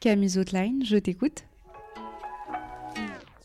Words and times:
Camille 0.00 0.38
Outline, 0.38 0.84
je 0.84 0.96
t'écoute. 0.98 1.44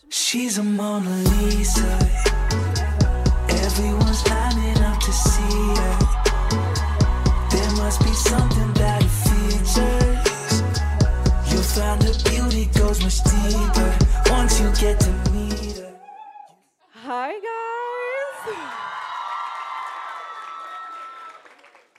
She's 0.09 0.57
a 0.57 0.63
Mona 0.63 1.09
Lisa. 1.09 1.97
Everyone's 3.49 4.23
lining 4.27 4.77
up 4.83 4.99
to 4.99 5.11
see 5.11 5.81
her. 5.81 5.97
There 7.49 7.71
must 7.77 8.01
be 8.01 8.13
something 8.13 8.73
that 8.73 9.03
features. 9.03 10.61
You'll 11.51 11.63
find 11.63 12.03
her 12.03 12.13
beauty 12.29 12.65
goes 12.77 13.01
much 13.01 13.23
deeper 13.23 13.97
once 14.29 14.59
you 14.59 14.69
get 14.79 14.99
to 14.99 15.11
meet 15.31 15.77
her. 15.77 15.93
Hi 16.89 17.31
guys 17.31 18.55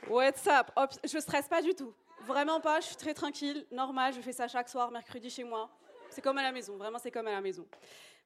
What's 0.09 0.46
up? 0.46 0.73
Hop, 0.77 0.93
Je 1.05 1.19
stresse 1.21 1.48
pas 1.48 1.62
du 1.62 1.73
tout. 1.74 1.95
Vraiment 2.26 2.60
pas, 2.60 2.80
je 2.80 2.86
suis 2.86 2.96
très 2.96 3.14
tranquille, 3.14 3.66
normal, 3.72 4.14
je 4.14 4.20
fais 4.20 4.32
ça 4.32 4.46
chaque 4.46 4.68
soir, 4.68 4.92
mercredi 4.92 5.28
chez 5.28 5.42
moi. 5.42 5.68
C'est 6.09 6.23
comme 6.23 6.38
à 6.38 6.42
la 6.42 6.52
maison, 6.52 6.76
vraiment 6.76 6.98
c'est 6.98 7.10
comme 7.10 7.26
à 7.26 7.32
la 7.32 7.40
maison. 7.40 7.66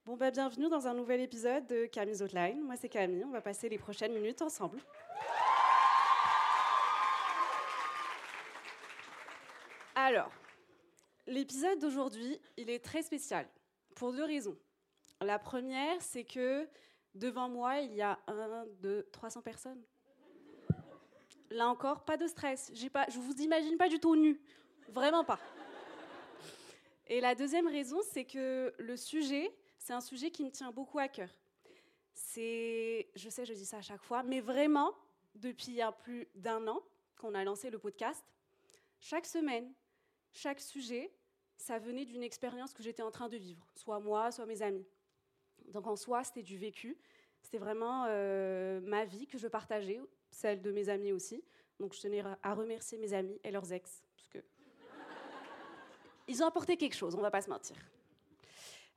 Bon 0.05 0.17
bah 0.17 0.31
bienvenue 0.31 0.69
dans 0.69 0.87
un 0.87 0.93
nouvel 0.93 1.23
épisode 1.23 1.67
de 1.67 1.87
Camille's 1.87 2.21
Outline. 2.21 2.61
Moi 2.61 2.77
c'est 2.77 2.91
Camille, 2.91 3.25
on 3.25 3.31
va 3.31 3.41
passer 3.41 3.71
les 3.71 3.79
prochaines 3.79 4.13
minutes 4.13 4.43
ensemble. 4.43 4.79
Alors, 9.95 10.31
l'épisode 11.27 11.79
d'aujourd'hui, 11.79 12.39
il 12.59 12.69
est 12.69 12.85
très 12.85 13.03
spécial 13.03 13.49
pour 13.95 14.13
deux 14.13 14.25
raisons. 14.25 14.59
La 15.23 15.39
première, 15.39 16.03
c'est 16.03 16.25
que 16.25 16.69
devant 17.15 17.49
moi, 17.49 17.81
il 17.81 17.95
y 17.95 18.03
a 18.03 18.19
un, 18.27 18.67
deux, 18.83 19.09
300 19.11 19.41
personnes. 19.41 19.83
Là 21.51 21.69
encore, 21.69 22.05
pas 22.05 22.17
de 22.17 22.27
stress. 22.27 22.73
Je 22.75 23.19
vous 23.19 23.41
imagine 23.43 23.77
pas 23.77 23.89
du 23.89 23.99
tout 23.99 24.17
nu. 24.17 24.41
Vraiment 24.89 25.25
pas. 25.25 25.39
Et 27.09 27.21
la 27.21 27.35
deuxième 27.35 27.69
raison, 27.69 28.01
c'est 28.11 28.25
que 28.25 28.75
le 28.79 28.97
sujet, 28.97 29.55
c'est 29.79 29.93
un 29.93 30.01
sujet 30.01 30.31
qui 30.31 30.45
me 30.45 30.51
tient 30.51 30.73
beaucoup 30.73 30.99
à 30.99 31.09
cœur. 31.09 31.29
C'est, 32.13 33.09
je 33.15 33.29
sais, 33.29 33.45
je 33.45 33.53
dis 33.53 33.67
ça 33.67 33.79
à 33.79 33.83
chaque 33.83 34.03
fois, 34.03 34.23
mais 34.23 34.41
vraiment, 34.41 34.93
depuis 35.35 35.69
il 35.69 35.75
y 35.75 35.83
a 35.83 35.93
plus 35.93 36.27
d'un 36.35 36.67
an 36.67 36.83
qu'on 37.17 37.35
a 37.35 37.45
lancé 37.45 37.71
le 37.71 37.79
podcast, 37.79 38.25
chaque 38.99 39.27
semaine, 39.27 39.73
chaque 40.33 40.61
sujet, 40.61 41.13
ça 41.57 41.79
venait 41.79 42.05
d'une 42.05 42.23
expérience 42.23 42.75
que 42.75 42.83
j'étais 42.83 43.03
en 43.03 43.11
train 43.11 43.29
de 43.29 43.37
vivre, 43.37 43.65
soit 43.75 44.01
moi, 44.01 44.33
soit 44.33 44.47
mes 44.47 44.63
amis. 44.63 44.87
Donc 45.69 45.87
en 45.87 45.97
soi, 45.97 46.25
c'était 46.25 46.43
du 46.43 46.59
vécu. 46.59 46.99
C'était 47.47 47.59
vraiment 47.59 48.07
euh, 48.09 48.81
ma 48.81 49.05
vie 49.05 49.29
que 49.29 49.39
je 49.39 49.47
partageais, 49.47 50.01
celle 50.33 50.61
de 50.63 50.73
mes 50.73 50.89
amis 50.89 51.13
aussi. 51.13 51.45
Donc 51.79 51.95
je 51.95 52.01
tenais 52.01 52.25
à 52.43 52.55
remercier 52.55 52.99
mes 52.99 53.13
amis 53.13 53.39
et 53.45 53.53
leurs 53.53 53.73
ex, 53.73 54.03
parce 54.17 54.27
que 54.27 54.39
ils 56.27 56.43
ont 56.43 56.47
apporté 56.47 56.77
quelque 56.77 56.97
chose, 56.97 57.15
on 57.15 57.21
va 57.21 57.31
pas 57.31 57.43
se 57.43 57.49
mentir. 57.49 57.77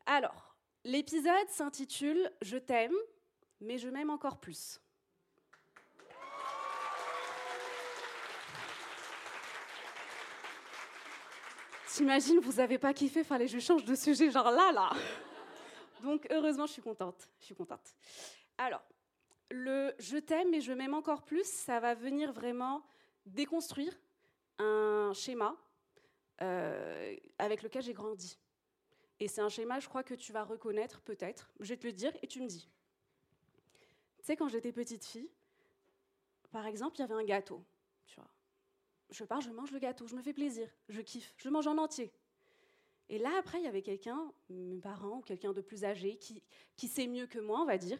Alors, 0.08 0.56
l'épisode 0.84 1.48
s'intitule 1.50 2.32
Je 2.42 2.58
t'aime, 2.58 2.96
mais 3.62 3.78
je 3.78 3.88
m'aime 3.88 4.10
encore 4.10 4.40
plus. 4.40 4.82
T'imagines, 11.88 12.40
vous 12.40 12.60
avez 12.60 12.80
pas 12.80 12.96
kiffé, 12.96 13.24
fallait 13.24 13.46
que 13.46 13.52
je 13.52 13.60
change 13.60 13.86
de 13.86 13.94
sujet, 13.94 14.32
genre 14.32 14.50
là, 14.50 14.72
là. 14.72 14.90
Donc 16.02 16.26
heureusement, 16.32 16.66
je 16.66 16.74
suis 16.74 16.82
contente. 16.82 17.30
Je 17.40 17.46
suis 17.46 17.56
contente. 17.56 17.94
Alors, 18.60 18.84
le 19.52 19.96
je 20.00 20.18
t'aime 20.18 20.52
mais 20.52 20.60
je 20.60 20.74
m'aime 20.74 20.94
encore 20.94 21.24
plus, 21.24 21.46
ça 21.46 21.80
va 21.80 21.96
venir 21.96 22.34
vraiment 22.34 22.84
déconstruire 23.26 23.98
un 24.58 25.14
schéma 25.14 25.56
euh, 26.42 27.16
avec 27.38 27.64
lequel 27.64 27.82
j'ai 27.82 27.94
grandi. 27.94 28.38
Et 29.22 29.30
c'est 29.30 29.40
un 29.40 29.48
schéma, 29.48 29.80
je 29.80 29.88
crois, 29.88 30.04
que 30.04 30.14
tu 30.14 30.34
vas 30.34 30.44
reconnaître 30.44 31.00
peut-être. 31.02 31.50
Je 31.62 31.70
vais 31.70 31.78
te 31.78 31.88
le 31.88 31.94
dire 31.94 32.12
et 32.22 32.28
tu 32.28 32.42
me 32.42 32.48
dis. 32.48 32.70
Tu 34.20 34.26
sais, 34.26 34.36
quand 34.36 34.50
j'étais 34.50 34.74
petite 34.74 35.06
fille, 35.06 35.30
par 36.52 36.66
exemple, 36.66 36.98
il 36.98 37.00
y 37.00 37.04
avait 37.04 37.14
un 37.14 37.24
gâteau. 37.24 37.64
Tu 38.08 38.16
vois. 38.16 38.30
Je 39.10 39.24
pars, 39.24 39.40
je 39.40 39.52
mange 39.52 39.72
le 39.72 39.80
gâteau, 39.80 40.06
je 40.06 40.16
me 40.16 40.22
fais 40.22 40.34
plaisir, 40.34 40.70
je 40.90 41.00
kiffe, 41.00 41.34
je 41.38 41.48
mange 41.48 41.68
en 41.68 41.78
entier. 41.78 42.12
Et 43.08 43.20
là, 43.20 43.32
après, 43.40 43.60
il 43.60 43.64
y 43.64 43.68
avait 43.68 43.82
quelqu'un, 43.82 44.34
mes 44.50 44.82
parents 44.82 45.20
ou 45.20 45.22
quelqu'un 45.22 45.54
de 45.54 45.62
plus 45.62 45.86
âgé, 45.86 46.18
qui, 46.18 46.44
qui 46.76 46.90
sait 46.90 47.08
mieux 47.08 47.26
que 47.26 47.40
moi, 47.40 47.62
on 47.62 47.66
va 47.66 47.78
dire, 47.78 48.00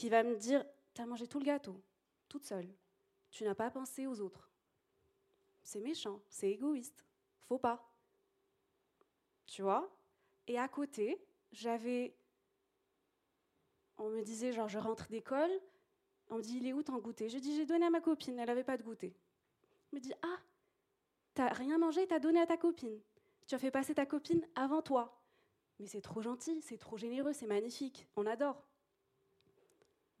qui 0.00 0.08
va 0.08 0.22
me 0.22 0.34
dire 0.34 0.64
T'as 0.94 1.04
mangé 1.04 1.26
tout 1.26 1.38
le 1.38 1.44
gâteau, 1.44 1.78
toute 2.28 2.44
seule. 2.44 2.68
Tu 3.30 3.44
n'as 3.44 3.54
pas 3.54 3.70
pensé 3.70 4.06
aux 4.06 4.20
autres. 4.20 4.50
C'est 5.62 5.80
méchant, 5.80 6.22
c'est 6.30 6.50
égoïste. 6.50 7.04
Faut 7.42 7.58
pas. 7.58 7.94
Tu 9.46 9.60
vois? 9.60 9.94
Et 10.46 10.58
à 10.58 10.68
côté, 10.68 11.22
j'avais. 11.52 12.16
On 13.98 14.08
me 14.08 14.22
disait, 14.22 14.52
genre, 14.52 14.68
je 14.68 14.78
rentre 14.78 15.06
d'école, 15.08 15.50
on 16.30 16.38
me 16.38 16.42
dit 16.42 16.56
Il 16.56 16.66
est 16.66 16.72
où 16.72 16.82
ton 16.82 16.98
goûter? 16.98 17.28
Je 17.28 17.36
dis 17.36 17.54
J'ai 17.54 17.66
donné 17.66 17.84
à 17.84 17.90
ma 17.90 18.00
copine, 18.00 18.38
elle 18.38 18.46
n'avait 18.46 18.64
pas 18.64 18.78
de 18.78 18.82
goûter. 18.82 19.14
On 19.92 19.96
me 19.96 20.00
dit 20.00 20.14
Ah, 20.22 20.38
t'as 21.34 21.52
rien 21.52 21.76
mangé, 21.76 22.06
t'as 22.06 22.20
donné 22.20 22.40
à 22.40 22.46
ta 22.46 22.56
copine. 22.56 22.98
Tu 23.46 23.54
as 23.54 23.58
fait 23.58 23.70
passer 23.70 23.94
ta 23.94 24.06
copine 24.06 24.46
avant 24.54 24.80
toi. 24.80 25.22
Mais 25.78 25.86
c'est 25.86 26.00
trop 26.00 26.22
gentil, 26.22 26.62
c'est 26.62 26.78
trop 26.78 26.96
généreux, 26.96 27.34
c'est 27.34 27.46
magnifique, 27.46 28.08
on 28.16 28.24
adore. 28.24 28.69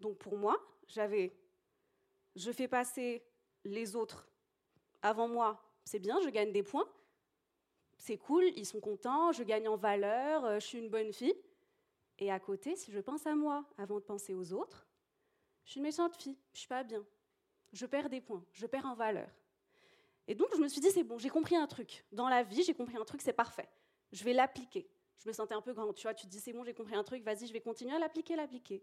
Donc 0.00 0.18
pour 0.18 0.36
moi, 0.36 0.58
j'avais, 0.88 1.32
je 2.34 2.50
fais 2.50 2.68
passer 2.68 3.22
les 3.64 3.94
autres 3.94 4.28
avant 5.02 5.28
moi, 5.28 5.62
c'est 5.84 5.98
bien, 5.98 6.20
je 6.20 6.28
gagne 6.28 6.52
des 6.52 6.62
points, 6.62 6.88
c'est 7.98 8.16
cool, 8.16 8.44
ils 8.56 8.66
sont 8.66 8.80
contents, 8.80 9.32
je 9.32 9.42
gagne 9.42 9.68
en 9.68 9.76
valeur, 9.76 10.44
euh, 10.44 10.54
je 10.58 10.66
suis 10.66 10.78
une 10.78 10.88
bonne 10.88 11.12
fille. 11.12 11.34
Et 12.18 12.30
à 12.30 12.38
côté, 12.38 12.76
si 12.76 12.92
je 12.92 12.98
pense 12.98 13.26
à 13.26 13.34
moi 13.34 13.64
avant 13.78 13.96
de 13.96 14.04
penser 14.04 14.34
aux 14.34 14.52
autres, 14.52 14.86
je 15.64 15.72
suis 15.72 15.78
une 15.78 15.84
méchante 15.84 16.16
fille, 16.16 16.36
je 16.52 16.60
suis 16.60 16.68
pas 16.68 16.82
bien. 16.82 17.04
Je 17.72 17.86
perds 17.86 18.08
des 18.08 18.20
points, 18.20 18.44
je 18.52 18.66
perds 18.66 18.86
en 18.86 18.94
valeur. 18.94 19.28
Et 20.26 20.34
donc 20.34 20.48
je 20.54 20.60
me 20.60 20.68
suis 20.68 20.80
dit, 20.80 20.90
c'est 20.90 21.04
bon, 21.04 21.18
j'ai 21.18 21.28
compris 21.28 21.56
un 21.56 21.66
truc. 21.66 22.04
Dans 22.12 22.28
la 22.28 22.42
vie, 22.42 22.62
j'ai 22.62 22.74
compris 22.74 22.96
un 22.96 23.04
truc, 23.04 23.20
c'est 23.20 23.32
parfait. 23.32 23.68
Je 24.12 24.24
vais 24.24 24.32
l'appliquer. 24.32 24.90
Je 25.18 25.28
me 25.28 25.32
sentais 25.32 25.54
un 25.54 25.60
peu 25.60 25.74
grand, 25.74 25.92
tu 25.92 26.02
vois, 26.02 26.14
tu 26.14 26.26
te 26.26 26.30
dis, 26.30 26.40
c'est 26.40 26.52
bon, 26.52 26.64
j'ai 26.64 26.72
compris 26.74 26.94
un 26.94 27.04
truc, 27.04 27.22
vas-y, 27.22 27.46
je 27.46 27.52
vais 27.52 27.60
continuer 27.60 27.94
à 27.94 27.98
l'appliquer, 27.98 28.36
l'appliquer. 28.36 28.82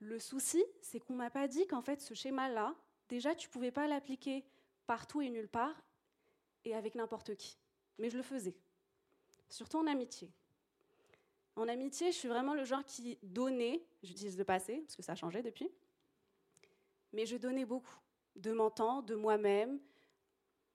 Le 0.00 0.18
souci, 0.18 0.64
c'est 0.80 0.98
qu'on 0.98 1.14
m'a 1.14 1.30
pas 1.30 1.46
dit 1.46 1.66
qu'en 1.66 1.82
fait, 1.82 2.00
ce 2.00 2.14
schéma-là, 2.14 2.74
déjà, 3.08 3.34
tu 3.34 3.48
pouvais 3.48 3.70
pas 3.70 3.86
l'appliquer 3.86 4.44
partout 4.86 5.20
et 5.20 5.28
nulle 5.28 5.48
part 5.48 5.82
et 6.64 6.74
avec 6.74 6.94
n'importe 6.94 7.36
qui. 7.36 7.58
Mais 7.98 8.08
je 8.08 8.16
le 8.16 8.22
faisais. 8.22 8.56
Surtout 9.50 9.78
en 9.78 9.86
amitié. 9.86 10.30
En 11.56 11.68
amitié, 11.68 12.12
je 12.12 12.16
suis 12.16 12.28
vraiment 12.28 12.54
le 12.54 12.64
genre 12.64 12.84
qui 12.84 13.18
donnait, 13.22 13.84
j'utilise 14.02 14.38
le 14.38 14.44
passé, 14.44 14.78
parce 14.78 14.96
que 14.96 15.02
ça 15.02 15.12
a 15.12 15.16
changé 15.16 15.42
depuis, 15.42 15.70
mais 17.12 17.26
je 17.26 17.36
donnais 17.36 17.66
beaucoup, 17.66 17.98
de 18.36 18.52
mon 18.52 18.70
temps, 18.70 19.02
de 19.02 19.14
moi-même, 19.14 19.80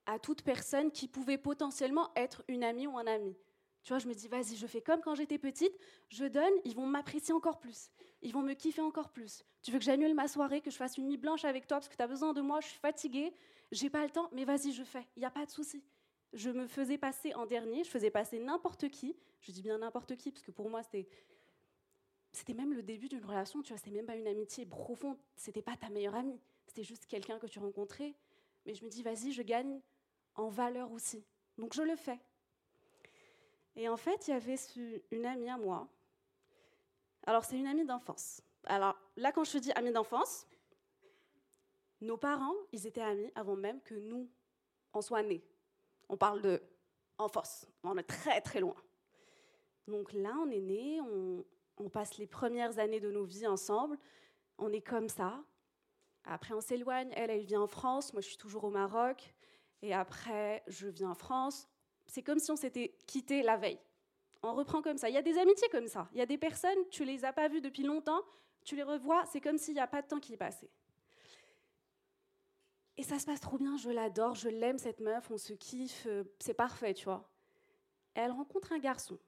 à 0.05 0.19
toute 0.19 0.43
personne 0.43 0.91
qui 0.91 1.07
pouvait 1.07 1.39
potentiellement 1.39 2.11
être 2.15 2.43
une 2.47 2.63
amie 2.63 2.85
ou 2.85 2.97
un 2.97 3.07
ami. 3.07 3.35
Tu 3.83 3.89
vois, 3.89 3.99
je 3.99 4.07
me 4.07 4.13
dis, 4.13 4.27
vas-y, 4.27 4.55
je 4.55 4.67
fais 4.67 4.81
comme 4.81 5.01
quand 5.01 5.15
j'étais 5.15 5.37
petite, 5.37 5.73
je 6.09 6.25
donne, 6.25 6.53
ils 6.63 6.75
vont 6.75 6.85
m'apprécier 6.85 7.33
encore 7.33 7.59
plus, 7.59 7.89
ils 8.25 8.33
vont 8.33 8.41
me 8.41 8.53
kiffer 8.53 8.81
encore 8.81 9.09
plus. 9.09 9.45
Tu 9.61 9.71
veux 9.71 9.77
que 9.77 9.85
j'annule 9.85 10.15
ma 10.15 10.27
soirée, 10.27 10.59
que 10.59 10.71
je 10.71 10.77
fasse 10.77 10.97
une 10.97 11.05
nuit 11.05 11.17
blanche 11.17 11.45
avec 11.45 11.67
toi 11.67 11.77
parce 11.77 11.87
que 11.87 11.95
tu 11.95 12.01
as 12.01 12.07
besoin 12.07 12.33
de 12.33 12.41
moi, 12.41 12.59
je 12.59 12.67
suis 12.67 12.79
fatiguée, 12.79 13.31
j'ai 13.71 13.91
pas 13.91 14.03
le 14.03 14.09
temps, 14.09 14.29
mais 14.31 14.45
vas-y, 14.45 14.73
je 14.73 14.83
fais, 14.83 15.05
il 15.15 15.19
n'y 15.19 15.25
a 15.25 15.29
pas 15.29 15.45
de 15.45 15.51
souci. 15.51 15.83
Je 16.33 16.49
me 16.49 16.65
faisais 16.65 16.97
passer 16.97 17.35
en 17.35 17.45
dernier, 17.45 17.83
je 17.83 17.89
faisais 17.89 18.09
passer 18.09 18.39
n'importe 18.39 18.89
qui, 18.89 19.15
je 19.41 19.51
dis 19.51 19.61
bien 19.61 19.77
n'importe 19.77 20.17
qui, 20.17 20.31
parce 20.31 20.43
que 20.43 20.51
pour 20.51 20.69
moi, 20.69 20.81
c'était. 20.81 21.07
C'était 22.31 22.53
même 22.53 22.73
le 22.73 22.83
début 22.83 23.07
d'une 23.07 23.23
relation, 23.23 23.61
tu 23.61 23.71
vois, 23.71 23.77
c'était 23.77 23.95
même 23.95 24.07
pas 24.07 24.17
une 24.17 24.27
amitié 24.27 24.65
profonde, 24.65 25.17
c'était 25.37 25.61
pas 25.61 25.77
ta 25.77 25.89
meilleure 25.89 26.15
amie, 26.15 26.41
c'était 26.65 26.83
juste 26.83 27.05
quelqu'un 27.05 27.39
que 27.39 27.47
tu 27.47 27.59
rencontrais. 27.59 28.13
Mais 28.65 28.73
je 28.73 28.83
me 28.83 28.89
dis, 28.89 29.03
vas-y, 29.03 29.31
je 29.31 29.41
gagne 29.41 29.79
en 30.33 30.49
valeur 30.49 30.91
aussi. 30.91 31.23
Donc 31.57 31.73
je 31.73 31.83
le 31.83 31.95
fais. 31.95 32.19
Et 33.77 33.87
en 33.87 33.95
fait, 33.95 34.27
il 34.27 34.31
y 34.31 34.33
avait 34.33 34.57
une 35.11 35.25
amie 35.25 35.49
à 35.49 35.57
moi. 35.57 35.87
Alors, 37.25 37.43
c'est 37.43 37.57
une 37.57 37.67
amie 37.67 37.85
d'enfance. 37.85 38.41
Alors, 38.65 38.95
là, 39.15 39.31
quand 39.31 39.43
je 39.43 39.53
te 39.53 39.57
dis 39.57 39.71
amie 39.73 39.91
d'enfance, 39.91 40.47
nos 42.01 42.17
parents, 42.17 42.55
ils 42.71 42.85
étaient 42.87 43.01
amis 43.01 43.31
avant 43.35 43.55
même 43.55 43.81
que 43.81 43.95
nous, 43.95 44.29
on 44.93 45.01
soit 45.01 45.23
né. 45.23 45.43
On 46.09 46.17
parle 46.17 46.41
de 46.41 46.61
en 47.17 47.27
force. 47.27 47.67
On 47.83 47.97
est 47.97 48.03
très 48.03 48.41
très 48.41 48.59
loin. 48.59 48.75
Donc 49.87 50.13
là, 50.13 50.35
on 50.41 50.49
est 50.49 50.59
né, 50.59 50.99
on, 51.01 51.45
on 51.77 51.89
passe 51.89 52.17
les 52.17 52.27
premières 52.27 52.79
années 52.79 52.99
de 52.99 53.11
nos 53.11 53.23
vies 53.23 53.47
ensemble. 53.47 53.97
On 54.57 54.71
est 54.71 54.81
comme 54.81 55.09
ça. 55.09 55.43
Après, 56.25 56.53
on 56.53 56.61
s'éloigne. 56.61 57.11
Elle, 57.15 57.29
elle 57.29 57.43
vient 57.43 57.61
en 57.61 57.67
France. 57.67 58.13
Moi, 58.13 58.21
je 58.21 58.27
suis 58.27 58.37
toujours 58.37 58.63
au 58.63 58.69
Maroc. 58.69 59.33
Et 59.81 59.93
après, 59.93 60.63
je 60.67 60.87
viens 60.87 61.11
en 61.11 61.15
France. 61.15 61.67
C'est 62.07 62.23
comme 62.23 62.39
si 62.39 62.51
on 62.51 62.55
s'était 62.55 62.95
quitté 63.05 63.43
la 63.43 63.57
veille. 63.57 63.79
On 64.45 64.53
reprend 64.53 64.81
comme 64.81 64.97
ça. 64.97 65.09
Il 65.09 65.15
y 65.15 65.17
a 65.17 65.21
des 65.21 65.37
amitiés 65.37 65.67
comme 65.69 65.87
ça. 65.87 66.07
Il 66.13 66.19
y 66.19 66.21
a 66.21 66.25
des 66.25 66.37
personnes, 66.37 66.77
tu 66.91 67.03
les 67.03 67.25
as 67.25 67.33
pas 67.33 67.47
vues 67.47 67.61
depuis 67.61 67.83
longtemps, 67.83 68.21
tu 68.63 68.75
les 68.75 68.83
revois, 68.83 69.25
c'est 69.25 69.41
comme 69.41 69.57
s'il 69.57 69.73
n'y 69.73 69.79
a 69.79 69.87
pas 69.87 70.01
de 70.01 70.07
temps 70.07 70.19
qui 70.19 70.33
est 70.33 70.37
passé. 70.37 70.69
Et 72.97 73.03
ça 73.03 73.19
se 73.19 73.25
passe 73.25 73.41
trop 73.41 73.57
bien, 73.57 73.75
je 73.77 73.89
l'adore, 73.89 74.35
je 74.35 74.47
l'aime 74.47 74.77
cette 74.77 75.01
meuf, 75.01 75.29
on 75.29 75.37
se 75.37 75.53
kiffe, 75.53 76.05
euh, 76.07 76.23
c'est 76.39 76.53
parfait, 76.53 76.93
tu 76.93 77.05
vois. 77.05 77.29
elle 78.13 78.31
rencontre 78.31 78.71
un 78.71 78.79
garçon. 78.79 79.19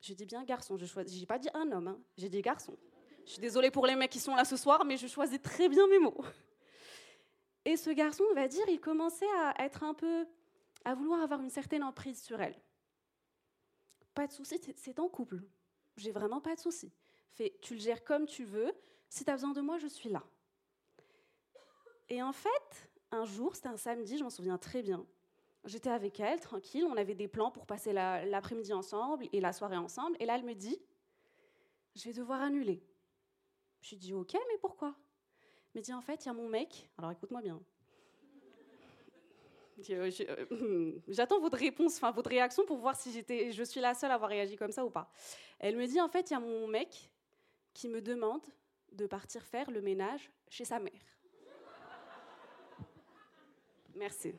Je 0.00 0.12
dis 0.12 0.26
bien 0.26 0.44
garçon, 0.44 0.76
je 0.76 0.86
choisis, 0.86 1.24
pas 1.24 1.38
dit 1.38 1.48
un 1.54 1.72
homme, 1.72 1.88
hein. 1.88 2.00
j'ai 2.16 2.28
dit 2.28 2.42
garçon. 2.42 2.76
Je 3.24 3.32
suis 3.32 3.40
désolée 3.40 3.70
pour 3.70 3.86
les 3.86 3.96
mecs 3.96 4.12
qui 4.12 4.20
sont 4.20 4.34
là 4.34 4.44
ce 4.44 4.56
soir, 4.56 4.84
mais 4.84 4.96
je 4.98 5.06
choisis 5.06 5.40
très 5.40 5.68
bien 5.68 5.86
mes 5.88 5.98
mots. 5.98 6.22
Et 7.64 7.76
ce 7.76 7.90
garçon, 7.90 8.22
on 8.30 8.34
va 8.34 8.46
dire, 8.46 8.64
il 8.68 8.78
commençait 8.78 9.30
à 9.38 9.64
être 9.64 9.82
un 9.82 9.94
peu, 9.94 10.26
à 10.84 10.94
vouloir 10.94 11.22
avoir 11.22 11.40
une 11.40 11.50
certaine 11.50 11.82
emprise 11.82 12.22
sur 12.22 12.40
elle. 12.40 12.54
Pas 14.14 14.26
de 14.26 14.32
souci, 14.32 14.60
c'est 14.76 14.98
en 14.98 15.08
couple. 15.08 15.42
J'ai 15.96 16.12
vraiment 16.12 16.40
pas 16.40 16.54
de 16.54 16.60
souci. 16.60 16.92
Fais, 17.30 17.58
tu 17.60 17.74
le 17.74 17.80
gères 17.80 18.04
comme 18.04 18.26
tu 18.26 18.44
veux. 18.44 18.72
Si 19.08 19.24
tu 19.24 19.30
as 19.30 19.34
besoin 19.34 19.52
de 19.52 19.60
moi, 19.60 19.78
je 19.78 19.86
suis 19.86 20.08
là. 20.08 20.22
Et 22.08 22.22
en 22.22 22.32
fait, 22.32 22.90
un 23.10 23.24
jour, 23.24 23.54
c'était 23.54 23.68
un 23.68 23.76
samedi, 23.76 24.18
je 24.18 24.24
m'en 24.24 24.30
souviens 24.30 24.58
très 24.58 24.82
bien. 24.82 25.06
J'étais 25.64 25.90
avec 25.90 26.20
elle, 26.20 26.40
tranquille, 26.40 26.84
on 26.84 26.96
avait 26.96 27.14
des 27.14 27.28
plans 27.28 27.50
pour 27.50 27.64
passer 27.64 27.92
l'après-midi 27.92 28.72
ensemble 28.72 29.26
et 29.32 29.40
la 29.40 29.52
soirée 29.52 29.78
ensemble. 29.78 30.16
Et 30.20 30.26
là, 30.26 30.36
elle 30.36 30.44
me 30.44 30.54
dit, 30.54 30.78
je 31.94 32.04
vais 32.04 32.12
devoir 32.12 32.42
annuler. 32.42 32.84
Je 33.80 33.90
lui 33.90 33.96
dis, 33.96 34.12
ok, 34.12 34.34
mais 34.34 34.58
pourquoi? 34.58 34.94
Elle 35.72 35.80
me 35.80 35.84
dit, 35.84 35.94
en 35.94 36.02
fait, 36.02 36.24
il 36.24 36.26
y 36.26 36.30
a 36.30 36.34
mon 36.34 36.48
mec, 36.48 36.90
alors 36.98 37.12
écoute-moi 37.12 37.40
bien. 37.40 37.62
Euh, 39.90 40.10
euh, 40.52 40.92
j'attends 41.08 41.40
votre 41.40 41.58
réponse, 41.58 41.96
enfin 41.96 42.10
votre 42.10 42.30
réaction 42.30 42.64
pour 42.64 42.78
voir 42.78 42.96
si 42.96 43.24
je 43.52 43.62
suis 43.62 43.80
la 43.80 43.94
seule 43.94 44.10
à 44.10 44.14
avoir 44.14 44.30
réagi 44.30 44.56
comme 44.56 44.72
ça 44.72 44.84
ou 44.84 44.90
pas. 44.90 45.10
Elle 45.58 45.76
me 45.76 45.86
dit, 45.86 46.00
en 46.00 46.08
fait, 46.08 46.30
il 46.30 46.34
y 46.34 46.36
a 46.36 46.40
mon 46.40 46.68
mec 46.68 47.10
qui 47.72 47.88
me 47.88 48.00
demande 48.00 48.44
de 48.92 49.06
partir 49.06 49.42
faire 49.42 49.70
le 49.70 49.80
ménage 49.80 50.30
chez 50.48 50.64
sa 50.64 50.78
mère. 50.78 50.92
Merci. 53.96 54.34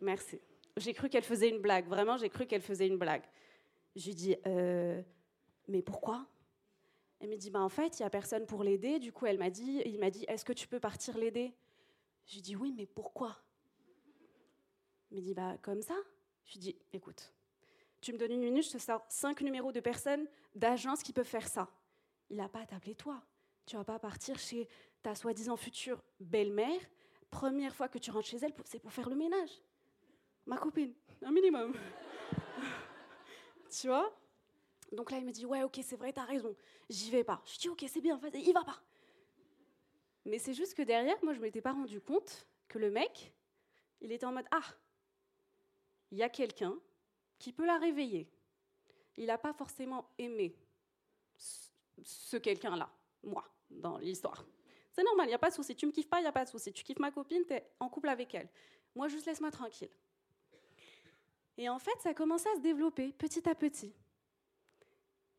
Merci. 0.00 0.40
J'ai 0.76 0.92
cru 0.92 1.08
qu'elle 1.08 1.24
faisait 1.24 1.48
une 1.48 1.58
blague. 1.58 1.86
Vraiment, 1.86 2.16
j'ai 2.16 2.28
cru 2.28 2.46
qu'elle 2.46 2.62
faisait 2.62 2.86
une 2.86 2.98
blague. 2.98 3.24
Je 3.96 4.06
lui 4.06 4.14
dis, 4.14 4.36
euh, 4.46 5.02
mais 5.68 5.82
pourquoi? 5.82 6.26
Elle 7.20 7.28
me 7.28 7.36
dit, 7.36 7.50
bah, 7.50 7.60
en 7.60 7.68
fait, 7.68 7.98
il 7.98 8.02
n'y 8.02 8.06
a 8.06 8.10
personne 8.10 8.46
pour 8.46 8.64
l'aider. 8.64 8.98
Du 8.98 9.12
coup, 9.12 9.26
elle 9.26 9.38
m'a 9.38 9.50
dit, 9.50 9.82
il 9.84 9.98
m'a 9.98 10.10
dit, 10.10 10.24
est-ce 10.28 10.44
que 10.44 10.52
tu 10.52 10.66
peux 10.68 10.80
partir 10.80 11.18
l'aider? 11.18 11.52
Je 12.26 12.34
lui 12.34 12.42
dis, 12.42 12.56
oui, 12.56 12.72
mais 12.76 12.86
pourquoi? 12.86 13.36
Il 15.10 15.18
me 15.18 15.22
dit, 15.22 15.34
bah, 15.34 15.56
comme 15.62 15.82
ça. 15.82 15.94
Je 16.46 16.54
lui 16.54 16.60
dis, 16.60 16.76
écoute, 16.92 17.32
tu 18.00 18.12
me 18.12 18.18
donnes 18.18 18.32
une 18.32 18.42
minute, 18.42 18.64
je 18.64 18.72
te 18.72 18.78
sors 18.78 19.04
cinq 19.08 19.40
numéros 19.40 19.72
de 19.72 19.80
personnes, 19.80 20.26
d'agences 20.54 21.02
qui 21.02 21.12
peuvent 21.12 21.26
faire 21.26 21.48
ça. 21.48 21.68
Il 22.28 22.36
n'a 22.36 22.48
pas 22.48 22.60
à 22.60 22.66
t'appeler 22.66 22.94
toi. 22.94 23.22
Tu 23.66 23.76
vas 23.76 23.84
pas 23.84 23.98
partir 23.98 24.38
chez 24.38 24.68
ta 25.02 25.14
soi-disant 25.14 25.56
future 25.56 26.02
belle-mère 26.18 26.80
première 27.30 27.74
fois 27.74 27.88
que 27.88 27.98
tu 27.98 28.10
rentres 28.10 28.26
chez 28.26 28.38
elle, 28.42 28.52
c'est 28.64 28.80
pour 28.80 28.92
faire 28.92 29.08
le 29.08 29.16
ménage. 29.16 29.50
Ma 30.46 30.58
copine, 30.58 30.92
un 31.22 31.30
minimum. 31.30 31.72
tu 33.70 33.86
vois? 33.86 34.12
Donc 34.92 35.10
là, 35.10 35.18
il 35.18 35.24
me 35.24 35.30
dit, 35.30 35.46
ouais, 35.46 35.62
ok, 35.62 35.78
c'est 35.82 35.96
vrai, 35.96 36.12
t'as 36.12 36.24
raison, 36.24 36.54
j'y 36.88 37.10
vais 37.10 37.24
pas. 37.24 37.40
Je 37.46 37.58
dis, 37.58 37.68
ok, 37.68 37.84
c'est 37.88 38.00
bien, 38.00 38.16
vas-y, 38.16 38.42
il 38.42 38.52
va 38.52 38.64
pas. 38.64 38.82
Mais 40.24 40.38
c'est 40.38 40.54
juste 40.54 40.74
que 40.74 40.82
derrière, 40.82 41.16
moi, 41.22 41.32
je 41.32 41.40
m'étais 41.40 41.60
pas 41.60 41.72
rendu 41.72 42.00
compte 42.00 42.46
que 42.68 42.78
le 42.78 42.90
mec, 42.90 43.32
il 44.00 44.12
était 44.12 44.26
en 44.26 44.32
mode, 44.32 44.46
ah, 44.50 44.64
il 46.10 46.18
y 46.18 46.22
a 46.22 46.28
quelqu'un 46.28 46.76
qui 47.38 47.52
peut 47.52 47.66
la 47.66 47.78
réveiller. 47.78 48.28
Il 49.16 49.26
n'a 49.26 49.38
pas 49.38 49.52
forcément 49.52 50.08
aimé 50.18 50.56
ce 52.02 52.36
quelqu'un-là, 52.36 52.90
moi, 53.22 53.44
dans 53.70 53.98
l'histoire. 53.98 54.44
C'est 54.92 55.04
normal, 55.04 55.26
il 55.26 55.30
n'y 55.30 55.34
a 55.34 55.38
pas 55.38 55.50
de 55.50 55.54
souci. 55.54 55.76
Tu 55.76 55.86
me 55.86 55.92
kiffes 55.92 56.08
pas, 56.08 56.18
il 56.18 56.22
n'y 56.22 56.28
a 56.28 56.32
pas 56.32 56.44
de 56.44 56.50
souci. 56.50 56.72
Tu 56.72 56.82
kiffes 56.84 56.98
ma 56.98 57.10
copine, 57.10 57.44
tu 57.46 57.54
es 57.54 57.70
en 57.78 57.88
couple 57.88 58.08
avec 58.08 58.34
elle. 58.34 58.48
Moi, 58.94 59.08
juste 59.08 59.26
laisse-moi 59.26 59.50
tranquille. 59.50 59.90
Et 61.56 61.68
en 61.68 61.78
fait, 61.78 61.98
ça 62.00 62.14
commence 62.14 62.46
à 62.46 62.54
se 62.56 62.60
développer 62.60 63.12
petit 63.12 63.48
à 63.48 63.54
petit. 63.54 63.94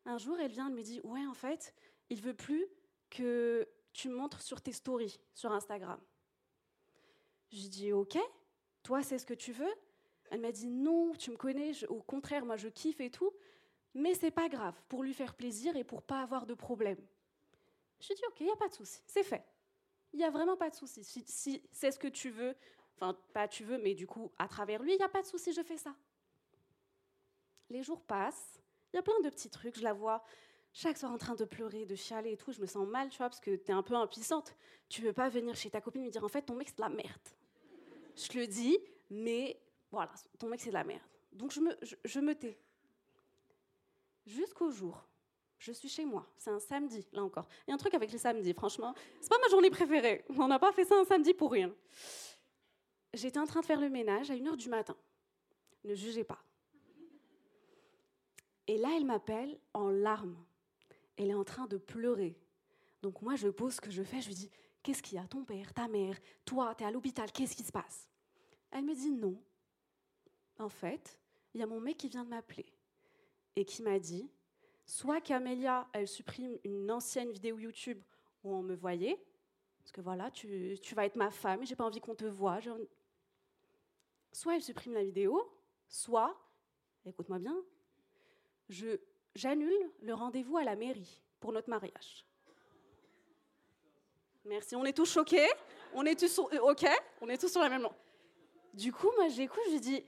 Un 0.05 0.17
jour, 0.17 0.39
elle 0.39 0.51
vient, 0.51 0.67
elle 0.67 0.75
me 0.75 0.81
dit 0.81 1.01
Ouais, 1.03 1.25
en 1.25 1.33
fait, 1.33 1.73
il 2.09 2.21
veut 2.21 2.33
plus 2.33 2.65
que 3.09 3.67
tu 3.93 4.09
montres 4.09 4.41
sur 4.41 4.61
tes 4.61 4.71
stories 4.71 5.19
sur 5.33 5.51
Instagram. 5.51 5.99
Je 7.51 7.67
dis 7.67 7.91
Ok, 7.91 8.17
toi, 8.83 9.03
c'est 9.03 9.17
ce 9.17 9.25
que 9.25 9.33
tu 9.33 9.51
veux 9.51 9.73
Elle 10.31 10.41
m'a 10.41 10.51
dit 10.51 10.65
Non, 10.65 11.13
tu 11.13 11.29
me 11.29 11.37
connais, 11.37 11.71
au 11.89 12.01
contraire, 12.01 12.45
moi, 12.45 12.57
je 12.57 12.69
kiffe 12.69 12.99
et 13.01 13.11
tout, 13.11 13.31
mais 13.93 14.15
c'est 14.15 14.31
pas 14.31 14.49
grave, 14.49 14.81
pour 14.87 15.03
lui 15.03 15.13
faire 15.13 15.35
plaisir 15.35 15.75
et 15.75 15.83
pour 15.83 16.01
pas 16.01 16.21
avoir 16.21 16.45
de 16.45 16.53
problème. 16.53 16.97
Je 17.99 18.13
dis, 18.13 18.21
OK, 18.27 18.39
il 18.39 18.45
n'y 18.45 18.51
a 18.51 18.55
pas 18.55 18.69
de 18.69 18.73
souci, 18.73 19.01
c'est 19.05 19.23
fait. 19.23 19.43
Il 20.13 20.17
n'y 20.17 20.25
a 20.25 20.31
vraiment 20.31 20.57
pas 20.57 20.69
de 20.69 20.75
souci. 20.75 21.03
Si, 21.03 21.61
c'est 21.71 21.91
ce 21.91 21.99
que 21.99 22.07
tu 22.07 22.29
veux, 22.29 22.55
enfin, 22.95 23.15
pas 23.33 23.47
tu 23.47 23.63
veux, 23.63 23.77
mais 23.77 23.93
du 23.93 24.07
coup, 24.07 24.31
à 24.39 24.47
travers 24.47 24.81
lui, 24.81 24.93
il 24.93 24.97
n'y 24.97 25.03
a 25.03 25.09
pas 25.09 25.21
de 25.21 25.27
souci, 25.27 25.53
je 25.53 25.61
fais 25.61 25.77
ça. 25.77 25.95
Les 27.69 27.83
jours 27.83 28.01
passent, 28.01 28.59
il 28.91 28.97
y 28.97 28.99
a 28.99 29.03
plein 29.03 29.19
de 29.23 29.29
petits 29.29 29.49
trucs, 29.49 29.77
je 29.77 29.83
la 29.83 29.93
vois 29.93 30.23
chaque 30.73 30.97
soir 30.97 31.11
en 31.11 31.17
train 31.17 31.35
de 31.35 31.43
pleurer, 31.43 31.85
de 31.85 31.95
chialer 31.95 32.31
et 32.31 32.37
tout, 32.37 32.53
je 32.53 32.61
me 32.61 32.65
sens 32.65 32.87
mal, 32.87 33.09
tu 33.09 33.17
vois, 33.17 33.27
parce 33.27 33.41
que 33.41 33.55
tu 33.55 33.71
es 33.71 33.73
un 33.73 33.83
peu 33.83 33.95
impuissante. 33.95 34.55
Tu 34.87 35.01
veux 35.01 35.13
pas 35.13 35.27
venir 35.27 35.55
chez 35.55 35.69
ta 35.69 35.81
copine 35.81 36.03
et 36.03 36.05
me 36.05 36.11
dire, 36.11 36.23
en 36.23 36.29
fait, 36.29 36.43
ton 36.43 36.55
mec, 36.55 36.69
c'est 36.69 36.77
de 36.77 36.81
la 36.81 36.89
merde. 36.89 37.27
Je 38.15 38.39
le 38.39 38.47
dis, 38.47 38.77
mais 39.09 39.60
voilà, 39.91 40.11
ton 40.39 40.47
mec, 40.47 40.61
c'est 40.61 40.69
de 40.69 40.75
la 40.75 40.83
merde. 40.83 41.01
Donc, 41.31 41.51
je 41.51 42.19
me, 42.19 42.33
tais. 42.33 42.57
Jusqu'au 44.25 44.71
jour 44.71 45.07
je 45.61 45.71
suis 45.71 45.89
chez 45.89 46.05
moi. 46.05 46.27
C'est 46.37 46.49
un 46.49 46.59
samedi, 46.59 47.05
là 47.13 47.23
encore. 47.23 47.47
Il 47.67 47.69
y 47.69 47.71
a 47.71 47.75
un 47.75 47.77
truc 47.77 47.93
avec 47.93 48.11
les 48.11 48.17
samedis, 48.17 48.53
franchement. 48.53 48.95
C'est 49.21 49.29
pas 49.29 49.37
ma 49.37 49.47
journée 49.47 49.69
préférée. 49.69 50.25
On 50.29 50.47
n'a 50.47 50.57
pas 50.57 50.71
fait 50.71 50.85
ça 50.85 50.95
un 50.99 51.05
samedi 51.05 51.35
pour 51.35 51.51
rien. 51.51 51.71
J'étais 53.13 53.37
en 53.37 53.45
train 53.45 53.59
de 53.59 53.65
faire 53.67 53.79
le 53.79 53.87
ménage 53.87 54.31
à 54.31 54.35
1h 54.35 54.55
du 54.55 54.69
matin. 54.69 54.97
Ne 55.83 55.93
jugez 55.93 56.23
pas. 56.23 56.43
Et 58.65 58.77
là, 58.79 58.89
elle 58.97 59.05
m'appelle 59.05 59.59
en 59.75 59.89
larmes. 59.89 60.35
Elle 61.15 61.29
est 61.29 61.35
en 61.35 61.43
train 61.43 61.67
de 61.67 61.77
pleurer. 61.77 62.35
Donc 63.03 63.21
moi, 63.21 63.35
je 63.35 63.47
pose 63.47 63.75
ce 63.75 63.81
que 63.81 63.91
je 63.91 64.01
fais. 64.01 64.19
Je 64.19 64.29
lui 64.29 64.35
dis, 64.35 64.49
qu'est-ce 64.81 65.03
qu'il 65.03 65.17
y 65.17 65.19
a 65.19 65.27
Ton 65.27 65.43
père, 65.43 65.75
ta 65.75 65.87
mère, 65.87 66.17
toi, 66.43 66.73
tu 66.75 66.83
es 66.83 66.87
à 66.87 66.91
l'hôpital, 66.91 67.31
qu'est-ce 67.31 67.55
qui 67.55 67.63
se 67.63 67.71
passe? 67.71 68.09
Elle 68.71 68.85
me 68.85 68.95
dit, 68.95 69.11
non. 69.11 69.39
En 70.61 70.69
fait, 70.69 71.17
il 71.55 71.59
y 71.59 71.63
a 71.63 71.65
mon 71.65 71.81
mec 71.81 71.97
qui 71.97 72.07
vient 72.07 72.23
de 72.23 72.29
m'appeler 72.29 72.71
et 73.55 73.65
qui 73.65 73.81
m'a 73.81 73.97
dit, 73.97 74.29
soit 74.85 75.19
qu'Amélia, 75.19 75.87
elle 75.91 76.07
supprime 76.07 76.55
une 76.63 76.91
ancienne 76.91 77.31
vidéo 77.31 77.57
YouTube 77.57 77.99
où 78.43 78.53
on 78.53 78.61
me 78.61 78.75
voyait, 78.75 79.19
parce 79.79 79.91
que 79.91 80.01
voilà, 80.01 80.29
tu, 80.29 80.77
vas 80.93 81.05
être 81.07 81.15
ma 81.15 81.31
femme, 81.31 81.65
j'ai 81.65 81.75
pas 81.75 81.83
envie 81.83 81.99
qu'on 81.99 82.13
te 82.13 82.25
voie. 82.25 82.59
Soit 84.31 84.55
elle 84.55 84.61
supprime 84.61 84.93
la 84.93 85.03
vidéo, 85.03 85.51
soit, 85.89 86.39
écoute-moi 87.05 87.39
bien, 87.39 87.57
je, 88.69 88.99
j'annule 89.33 89.91
le 90.03 90.13
rendez-vous 90.13 90.57
à 90.57 90.63
la 90.63 90.75
mairie 90.75 91.23
pour 91.39 91.53
notre 91.53 91.71
mariage. 91.71 92.23
Merci, 94.45 94.75
on 94.75 94.85
est 94.85 94.93
tous 94.93 95.11
choqués, 95.11 95.49
on 95.95 96.05
est 96.05 96.19
tous 96.19 96.31
sur, 96.31 96.53
euh, 96.53 96.71
ok, 96.71 96.85
on 97.19 97.29
est 97.29 97.39
tous 97.39 97.51
sur 97.51 97.61
la 97.61 97.69
même. 97.69 97.87
Du 98.75 98.93
coup, 98.93 99.09
moi 99.17 99.27
j'écoute, 99.27 99.63
je 99.71 99.77
dis, 99.77 100.05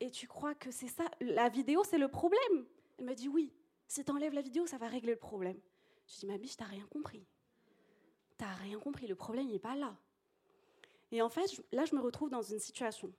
et 0.00 0.10
tu 0.10 0.26
crois 0.26 0.54
que 0.54 0.70
c'est 0.70 0.88
ça, 0.88 1.04
la 1.20 1.48
vidéo 1.48 1.82
c'est 1.84 1.98
le 1.98 2.08
problème? 2.08 2.66
Elle 2.98 3.04
me 3.04 3.14
dit 3.14 3.28
oui. 3.28 3.52
Si 3.88 4.04
t'enlèves 4.04 4.34
la 4.34 4.42
vidéo, 4.42 4.66
ça 4.66 4.76
va 4.76 4.86
régler 4.86 5.12
le 5.12 5.18
problème. 5.18 5.58
Je 6.06 6.18
dis, 6.18 6.26
ma 6.26 6.36
biche, 6.36 6.56
t'as 6.56 6.66
rien 6.66 6.86
compris. 6.86 7.26
T'as 8.36 8.54
rien 8.54 8.78
compris, 8.78 9.06
le 9.06 9.14
problème 9.14 9.48
n'est 9.48 9.58
pas 9.58 9.74
là. 9.74 9.96
Et 11.10 11.22
en 11.22 11.30
fait, 11.30 11.50
là, 11.72 11.86
je 11.86 11.94
me 11.94 12.00
retrouve 12.00 12.28
dans 12.28 12.42
une 12.42 12.60
situation 12.60 13.12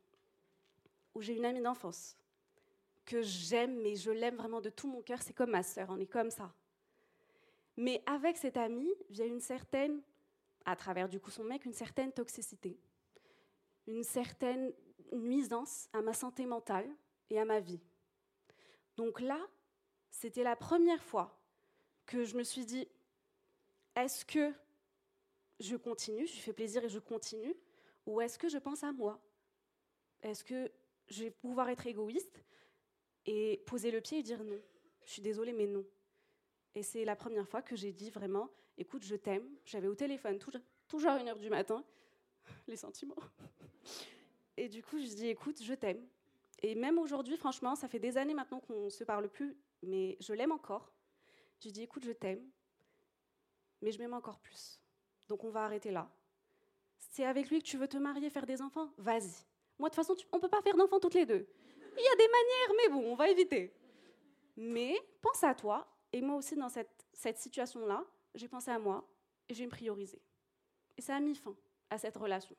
où 1.15 1.21
j'ai 1.21 1.35
une 1.35 1.45
amie 1.45 1.61
d'enfance 1.61 2.15
que 3.03 3.23
j'aime, 3.23 3.81
mais 3.81 3.95
je 3.95 4.11
l'aime 4.11 4.35
vraiment 4.35 4.61
de 4.61 4.69
tout 4.69 4.87
mon 4.87 5.01
cœur. 5.01 5.21
C'est 5.23 5.33
comme 5.33 5.49
ma 5.49 5.63
sœur, 5.63 5.87
on 5.89 5.99
est 5.99 6.05
comme 6.05 6.29
ça. 6.29 6.53
Mais 7.75 8.03
avec 8.05 8.37
cette 8.37 8.57
amie, 8.57 8.93
vient 9.09 9.25
une 9.25 9.39
certaine, 9.39 10.01
à 10.65 10.75
travers 10.75 11.09
du 11.09 11.19
coup 11.19 11.31
son 11.31 11.43
mec, 11.43 11.65
une 11.65 11.73
certaine 11.73 12.11
toxicité, 12.11 12.79
une 13.87 14.03
certaine 14.03 14.71
nuisance 15.11 15.89
à 15.93 16.01
ma 16.01 16.13
santé 16.13 16.45
mentale 16.45 16.89
et 17.29 17.39
à 17.39 17.45
ma 17.45 17.59
vie. 17.59 17.79
Donc 18.97 19.21
là, 19.21 19.39
c'était 20.09 20.43
la 20.43 20.55
première 20.55 21.03
fois 21.03 21.39
que 22.05 22.23
je 22.23 22.35
me 22.35 22.43
suis 22.43 22.65
dit, 22.65 22.87
est-ce 23.95 24.25
que 24.25 24.51
je 25.59 25.75
continue, 25.75 26.27
je 26.27 26.39
fais 26.39 26.53
plaisir 26.53 26.83
et 26.83 26.89
je 26.89 26.99
continue, 26.99 27.55
ou 28.05 28.21
est-ce 28.21 28.39
que 28.39 28.49
je 28.49 28.57
pense 28.57 28.83
à 28.83 28.91
moi? 28.91 29.19
Est-ce 30.21 30.43
que 30.43 30.71
je 31.07 31.25
vais 31.25 31.31
pouvoir 31.31 31.69
être 31.69 31.85
égoïste 31.87 32.43
et 33.25 33.61
poser 33.65 33.91
le 33.91 34.01
pied 34.01 34.19
et 34.19 34.23
dire 34.23 34.43
non? 34.43 34.59
Je 35.05 35.11
suis 35.11 35.21
désolée, 35.21 35.53
mais 35.53 35.67
non. 35.67 35.85
Et 36.75 36.83
c'est 36.83 37.05
la 37.05 37.15
première 37.15 37.47
fois 37.47 37.61
que 37.61 37.75
j'ai 37.75 37.91
dit 37.91 38.09
vraiment, 38.09 38.49
écoute, 38.77 39.03
je 39.03 39.15
t'aime. 39.15 39.47
J'avais 39.65 39.87
au 39.87 39.95
téléphone 39.95 40.37
toujours, 40.39 40.61
toujours 40.87 41.11
à 41.11 41.19
1h 41.19 41.39
du 41.39 41.49
matin, 41.49 41.83
les 42.67 42.75
sentiments. 42.75 43.15
Et 44.59 44.67
du 44.67 44.83
coup, 44.83 44.99
je 44.99 45.05
dis, 45.05 45.29
écoute, 45.29 45.63
je 45.63 45.73
t'aime. 45.73 46.05
Et 46.61 46.75
même 46.75 46.99
aujourd'hui, 46.99 47.37
franchement, 47.37 47.75
ça 47.75 47.87
fait 47.87 47.97
des 47.97 48.17
années 48.17 48.33
maintenant 48.33 48.59
qu'on 48.59 48.83
ne 48.85 48.89
se 48.89 49.05
parle 49.05 49.29
plus, 49.29 49.55
mais 49.81 50.17
je 50.19 50.33
l'aime 50.33 50.51
encore. 50.51 50.91
Je 51.61 51.69
dis, 51.69 51.83
écoute, 51.83 52.03
je 52.03 52.11
t'aime, 52.11 52.45
mais 53.81 53.93
je 53.93 53.99
m'aime 53.99 54.13
encore 54.13 54.37
plus. 54.39 54.81
Donc 55.29 55.45
on 55.45 55.49
va 55.49 55.63
arrêter 55.63 55.91
là. 55.91 56.11
C'est 56.97 57.23
avec 57.23 57.49
lui 57.49 57.59
que 57.59 57.67
tu 57.67 57.77
veux 57.77 57.87
te 57.87 57.95
marier, 57.95 58.29
faire 58.29 58.45
des 58.45 58.61
enfants? 58.61 58.91
Vas-y. 58.97 59.31
Moi, 59.77 59.87
de 59.87 59.95
toute 59.95 60.05
façon, 60.05 60.13
on 60.33 60.35
ne 60.35 60.41
peut 60.41 60.49
pas 60.49 60.61
faire 60.61 60.75
d'enfants 60.75 60.99
toutes 60.99 61.13
les 61.13 61.25
deux. 61.25 61.47
Il 61.97 62.03
y 62.03 62.07
a 62.09 62.15
des 62.17 62.27
manières, 62.27 62.73
mais 62.77 62.89
bon, 62.89 63.13
on 63.13 63.15
va 63.15 63.29
éviter. 63.29 63.73
Mais 64.57 64.93
pense 65.21 65.41
à 65.45 65.55
toi, 65.55 65.87
et 66.11 66.19
moi 66.19 66.35
aussi, 66.35 66.57
dans 66.57 66.67
cette, 66.67 67.07
cette 67.13 67.37
situation-là, 67.37 68.05
j'ai 68.35 68.49
pensé 68.49 68.71
à 68.71 68.77
moi, 68.77 69.07
et 69.47 69.53
je 69.53 69.59
vais 69.59 69.67
me 69.67 69.71
prioriser. 69.71 70.21
Et 70.97 71.01
ça 71.01 71.15
a 71.15 71.21
mis 71.21 71.35
fin 71.35 71.55
à 71.89 71.97
cette 71.97 72.17
relation. 72.17 72.57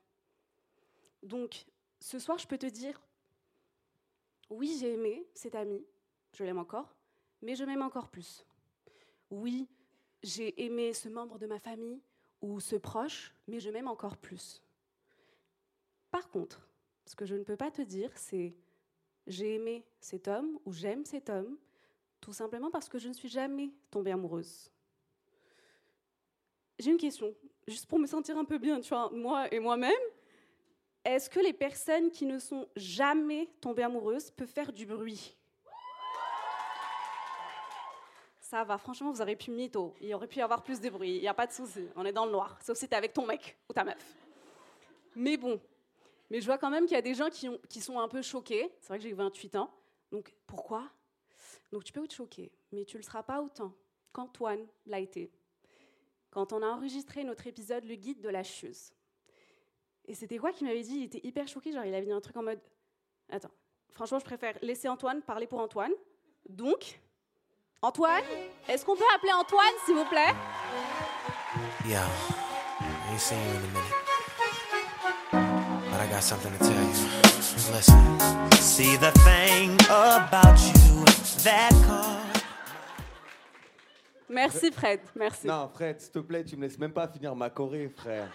Donc, 1.23 1.67
ce 2.01 2.19
soir, 2.19 2.39
je 2.39 2.47
peux 2.47 2.59
te 2.59 2.67
dire, 2.67 3.01
oui, 4.49 4.77
j'ai 4.81 4.95
aimé 4.95 5.27
cet 5.35 5.55
ami, 5.55 5.85
je 6.33 6.43
l'aime 6.45 6.59
encore, 6.59 6.97
mais 7.43 7.55
je 7.55 7.65
m'aime 7.65 7.83
encore 7.83 8.09
plus. 8.09 8.45
Oui, 9.31 9.69
j'ai 10.23 10.65
aimé 10.65 10.93
ce 10.93 11.09
membre 11.09 11.39
de 11.39 11.47
ma 11.47 11.59
famille 11.59 12.03
ou 12.43 12.59
ce 12.59 12.77
proche, 12.77 13.33
mais 13.47 13.61
je 13.61 13.71
m'aime 13.71 13.89
encore 13.89 14.17
plus. 14.17 14.63
Par 16.11 16.29
contre, 16.31 16.69
ce 17.07 17.15
que 17.15 17.27
je 17.27 17.37
ne 17.37 17.45
peux 17.45 17.57
pas 17.57 17.71
te 17.71 17.83
dire, 17.83 18.11
c'est 18.17 18.55
j'ai 19.27 19.55
aimé 19.55 19.85
cet 20.01 20.27
homme 20.27 20.59
ou 20.65 20.73
j'aime 20.73 21.05
cet 21.05 21.31
homme, 21.31 21.57
tout 22.21 22.33
simplement 22.33 22.71
parce 22.71 22.89
que 22.89 22.99
je 22.99 23.09
ne 23.09 23.13
suis 23.13 23.29
jamais 23.29 23.71
tombée 23.91 24.11
amoureuse. 24.11 24.71
J'ai 26.79 26.91
une 26.91 26.99
question, 26.99 27.35
juste 27.69 27.87
pour 27.87 27.99
me 27.99 28.07
sentir 28.07 28.37
un 28.39 28.45
peu 28.45 28.59
bien, 28.59 28.81
tu 28.81 28.89
vois, 28.89 29.11
moi 29.11 29.53
et 29.53 29.61
moi-même. 29.61 29.93
Est-ce 31.05 31.31
que 31.31 31.41
les 31.41 31.53
personnes 31.53 32.11
qui 32.11 32.27
ne 32.27 32.39
sont 32.39 32.69
jamais 32.77 33.49
tombées 33.61 33.83
amoureuses 33.83 34.31
peuvent 34.31 34.49
faire 34.49 34.73
du 34.73 34.85
bruit? 34.85 35.37
Ça 38.41 38.65
va, 38.65 38.77
franchement, 38.79 39.13
vous 39.13 39.23
aurez 39.23 39.37
pu 39.37 39.51
mytho. 39.51 39.95
Il 40.01 40.13
aurait 40.13 40.27
pu 40.27 40.39
y 40.39 40.43
avoir 40.43 40.63
plus 40.63 40.81
de 40.81 40.91
bruit, 40.91 41.17
il 41.17 41.21
n'y 41.21 41.29
a 41.29 41.35
pas 41.35 41.47
de 41.47 41.53
souci. 41.53 41.89
On 41.97 42.05
est 42.05 42.13
dans 42.13 42.27
le 42.27 42.33
noir, 42.33 42.59
sauf 42.63 42.77
si 42.77 42.89
t'es 42.89 42.97
avec 42.97 43.13
ton 43.13 43.25
mec 43.25 43.57
ou 43.69 43.73
ta 43.73 43.85
meuf. 43.85 44.17
Mais 45.15 45.37
bon, 45.37 45.61
mais 46.31 46.41
je 46.41 46.47
vois 46.47 46.59
quand 46.59 46.71
même 46.71 46.85
qu'il 46.85 46.95
y 46.95 46.99
a 46.99 47.03
des 47.03 47.15
gens 47.15 47.29
qui 47.31 47.81
sont 47.81 47.99
un 47.99 48.09
peu 48.09 48.23
choqués. 48.23 48.71
C'est 48.81 48.89
vrai 48.89 48.99
que 48.99 49.05
j'ai 49.05 49.13
28 49.13 49.57
ans. 49.57 49.73
Donc 50.11 50.35
pourquoi? 50.47 50.91
Donc 51.73 51.85
tu 51.85 51.93
peux 51.93 52.05
être 52.05 52.15
choqué, 52.15 52.53
mais 52.73 52.85
tu 52.85 52.97
ne 52.97 53.03
le 53.03 53.05
seras 53.05 53.23
pas 53.23 53.41
autant 53.41 53.73
qu'Antoine 54.13 54.67
l'a 54.87 54.99
été. 54.99 55.31
Quand 56.31 56.53
on 56.53 56.63
a 56.63 56.67
enregistré 56.67 57.25
notre 57.25 57.47
épisode 57.47 57.85
Le 57.85 57.95
guide 57.95 58.21
de 58.21 58.29
la 58.29 58.43
chieuse. 58.43 58.93
Et 60.07 60.15
c'était 60.15 60.39
quoi 60.39 60.53
qui 60.53 60.65
m'avait 60.65 60.83
dit 60.83 60.97
Il 60.99 61.05
était 61.05 61.21
hyper 61.27 61.47
choqué, 61.49 61.73
genre 61.73 61.85
il 61.85 61.95
avait 61.95 62.07
dit 62.07 62.13
un 62.13 62.21
truc 62.21 62.37
en 62.37 62.43
mode 62.43 62.61
Attends, 63.31 63.51
franchement, 63.91 64.19
je 64.19 64.25
préfère 64.25 64.55
laisser 64.63 64.89
Antoine 64.89 65.23
parler 65.23 65.47
pour 65.47 65.61
Antoine. 65.61 65.93
Donc, 66.49 67.01
Antoine, 67.83 68.25
est-ce 68.69 68.85
qu'on 68.85 68.97
peut 68.97 69.05
appeler 69.15 69.33
Antoine, 69.33 69.73
s'il 69.85 69.95
vous 69.95 70.05
plaît? 70.07 70.35
Yo, 71.87 71.97
I 71.97 73.13
ain't 73.13 73.21
seen 73.21 73.39
you 73.39 73.45
in 73.51 73.57
a 73.57 73.69
minute. 73.69 74.11
But 75.91 76.01
I 76.01 76.07
got 76.11 76.23
something 76.23 76.53
to 76.53 76.59
tell 76.59 76.73
you. 76.73 77.31
Listen. 77.73 78.51
See 78.53 78.97
the 78.97 79.13
thing 79.25 79.79
about 79.89 80.59
you 80.61 81.05
that 81.45 81.71
caught. 81.87 82.21
Merci 84.29 84.71
Fred, 84.71 85.01
merci. 85.17 85.47
Non, 85.47 85.69
Fred, 85.69 86.01
s'il 86.01 86.13
te 86.13 86.19
plaît, 86.21 86.45
tu 86.45 86.57
me 86.57 86.63
laisses 86.63 86.79
même 86.79 86.93
pas 86.93 87.09
finir 87.09 87.35
ma 87.35 87.51
choré, 87.51 87.89
frère. 87.89 88.31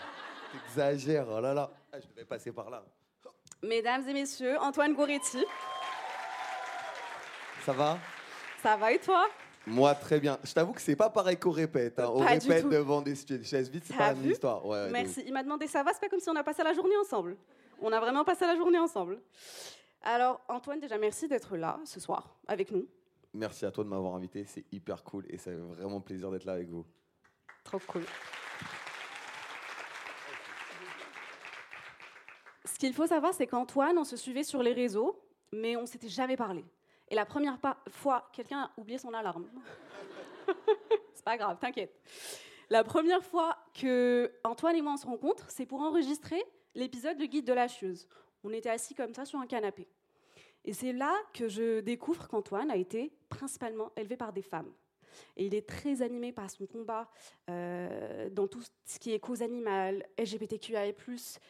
T'exagères, 0.67 1.27
oh 1.29 1.39
là 1.39 1.53
là. 1.53 1.71
Ah, 1.91 1.99
je 1.99 2.07
devais 2.07 2.25
passer 2.25 2.51
par 2.51 2.69
là. 2.69 2.83
Mesdames 3.63 4.07
et 4.07 4.13
messieurs, 4.13 4.57
Antoine 4.59 4.93
Goretti, 4.93 5.43
Ça 7.63 7.73
va? 7.73 7.97
Ça 8.61 8.77
va 8.77 8.91
et 8.91 8.99
toi? 8.99 9.27
Moi, 9.67 9.95
très 9.95 10.19
bien. 10.19 10.37
Je 10.43 10.53
t'avoue 10.53 10.73
que 10.73 10.81
c'est 10.81 10.95
pas 10.95 11.09
pareil 11.09 11.37
qu'au 11.37 11.51
répète. 11.51 11.99
Hein. 11.99 12.13
Pas 12.19 12.37
du 12.37 12.47
répète 12.47 12.69
devant 12.69 13.01
des 13.01 13.15
chaises 13.15 13.69
vides, 13.69 13.83
c'est 13.83 13.97
pas 13.97 14.13
vu? 14.13 14.31
histoire. 14.31 14.63
Ouais, 14.65 14.81
ouais, 14.81 14.87
de 14.87 14.91
Merci. 14.91 15.23
Il 15.25 15.33
m'a 15.33 15.41
demandé 15.41 15.67
ça 15.67 15.81
va, 15.81 15.91
c'est 15.93 15.99
pas 15.99 16.09
comme 16.09 16.19
si 16.19 16.29
on 16.29 16.35
a 16.35 16.43
passé 16.43 16.63
la 16.63 16.73
journée 16.73 16.95
ensemble. 16.97 17.37
On 17.81 17.91
a 17.91 17.99
vraiment 17.99 18.23
passé 18.23 18.45
la 18.45 18.55
journée 18.55 18.77
ensemble. 18.77 19.19
Alors, 20.03 20.39
Antoine, 20.47 20.79
déjà 20.79 20.97
merci 20.99 21.27
d'être 21.27 21.57
là 21.57 21.79
ce 21.83 21.99
soir 21.99 22.35
avec 22.47 22.69
nous. 22.71 22.87
Merci 23.33 23.65
à 23.65 23.71
toi 23.71 23.83
de 23.83 23.89
m'avoir 23.89 24.13
invité, 24.15 24.45
c'est 24.47 24.63
hyper 24.71 25.03
cool 25.03 25.25
et 25.29 25.37
ça 25.37 25.51
fait 25.51 25.57
vraiment 25.57 25.99
plaisir 25.99 26.31
d'être 26.31 26.45
là 26.45 26.53
avec 26.53 26.69
vous. 26.69 26.85
Trop 27.63 27.79
cool. 27.87 28.03
Ce 32.75 32.77
qu'il 32.77 32.93
faut 32.93 33.07
savoir, 33.07 33.33
c'est 33.33 33.47
qu'Antoine, 33.47 33.97
on 33.97 34.03
se 34.03 34.17
suivait 34.17 34.43
sur 34.43 34.61
les 34.61 34.73
réseaux, 34.73 35.17
mais 35.53 35.77
on 35.77 35.85
s'était 35.85 36.09
jamais 36.09 36.35
parlé. 36.35 36.65
Et 37.07 37.15
la 37.15 37.25
première 37.25 37.57
fois, 37.89 38.29
quelqu'un 38.33 38.63
a 38.63 38.71
oublié 38.75 38.97
son 38.97 39.13
alarme. 39.13 39.47
c'est 41.13 41.23
pas 41.23 41.37
grave, 41.37 41.57
t'inquiète. 41.57 41.97
La 42.69 42.83
première 42.83 43.23
fois 43.23 43.55
que 43.73 44.29
Antoine 44.43 44.75
et 44.75 44.81
moi 44.81 44.91
on 44.91 44.97
se 44.97 45.05
rencontrent, 45.05 45.49
c'est 45.49 45.65
pour 45.65 45.79
enregistrer 45.79 46.43
l'épisode 46.73 47.17
de 47.17 47.23
Guide 47.23 47.45
de 47.45 47.53
la 47.53 47.69
chieuse. 47.69 48.09
On 48.43 48.51
était 48.51 48.71
assis 48.71 48.93
comme 48.93 49.13
ça 49.13 49.23
sur 49.23 49.39
un 49.39 49.47
canapé. 49.47 49.87
Et 50.65 50.73
c'est 50.73 50.91
là 50.91 51.13
que 51.33 51.47
je 51.47 51.79
découvre 51.79 52.27
qu'Antoine 52.27 52.69
a 52.71 52.75
été 52.75 53.13
principalement 53.29 53.93
élevé 53.95 54.17
par 54.17 54.33
des 54.33 54.41
femmes. 54.41 54.73
Et 55.37 55.45
il 55.45 55.55
est 55.55 55.67
très 55.67 56.01
animé 56.01 56.31
par 56.31 56.49
son 56.49 56.65
combat 56.65 57.09
euh, 57.49 58.29
dans 58.29 58.47
tout 58.47 58.61
ce 58.85 58.99
qui 58.99 59.13
est 59.13 59.19
cause 59.19 59.41
animale, 59.41 60.05
LGBTQIA+, 60.17 60.93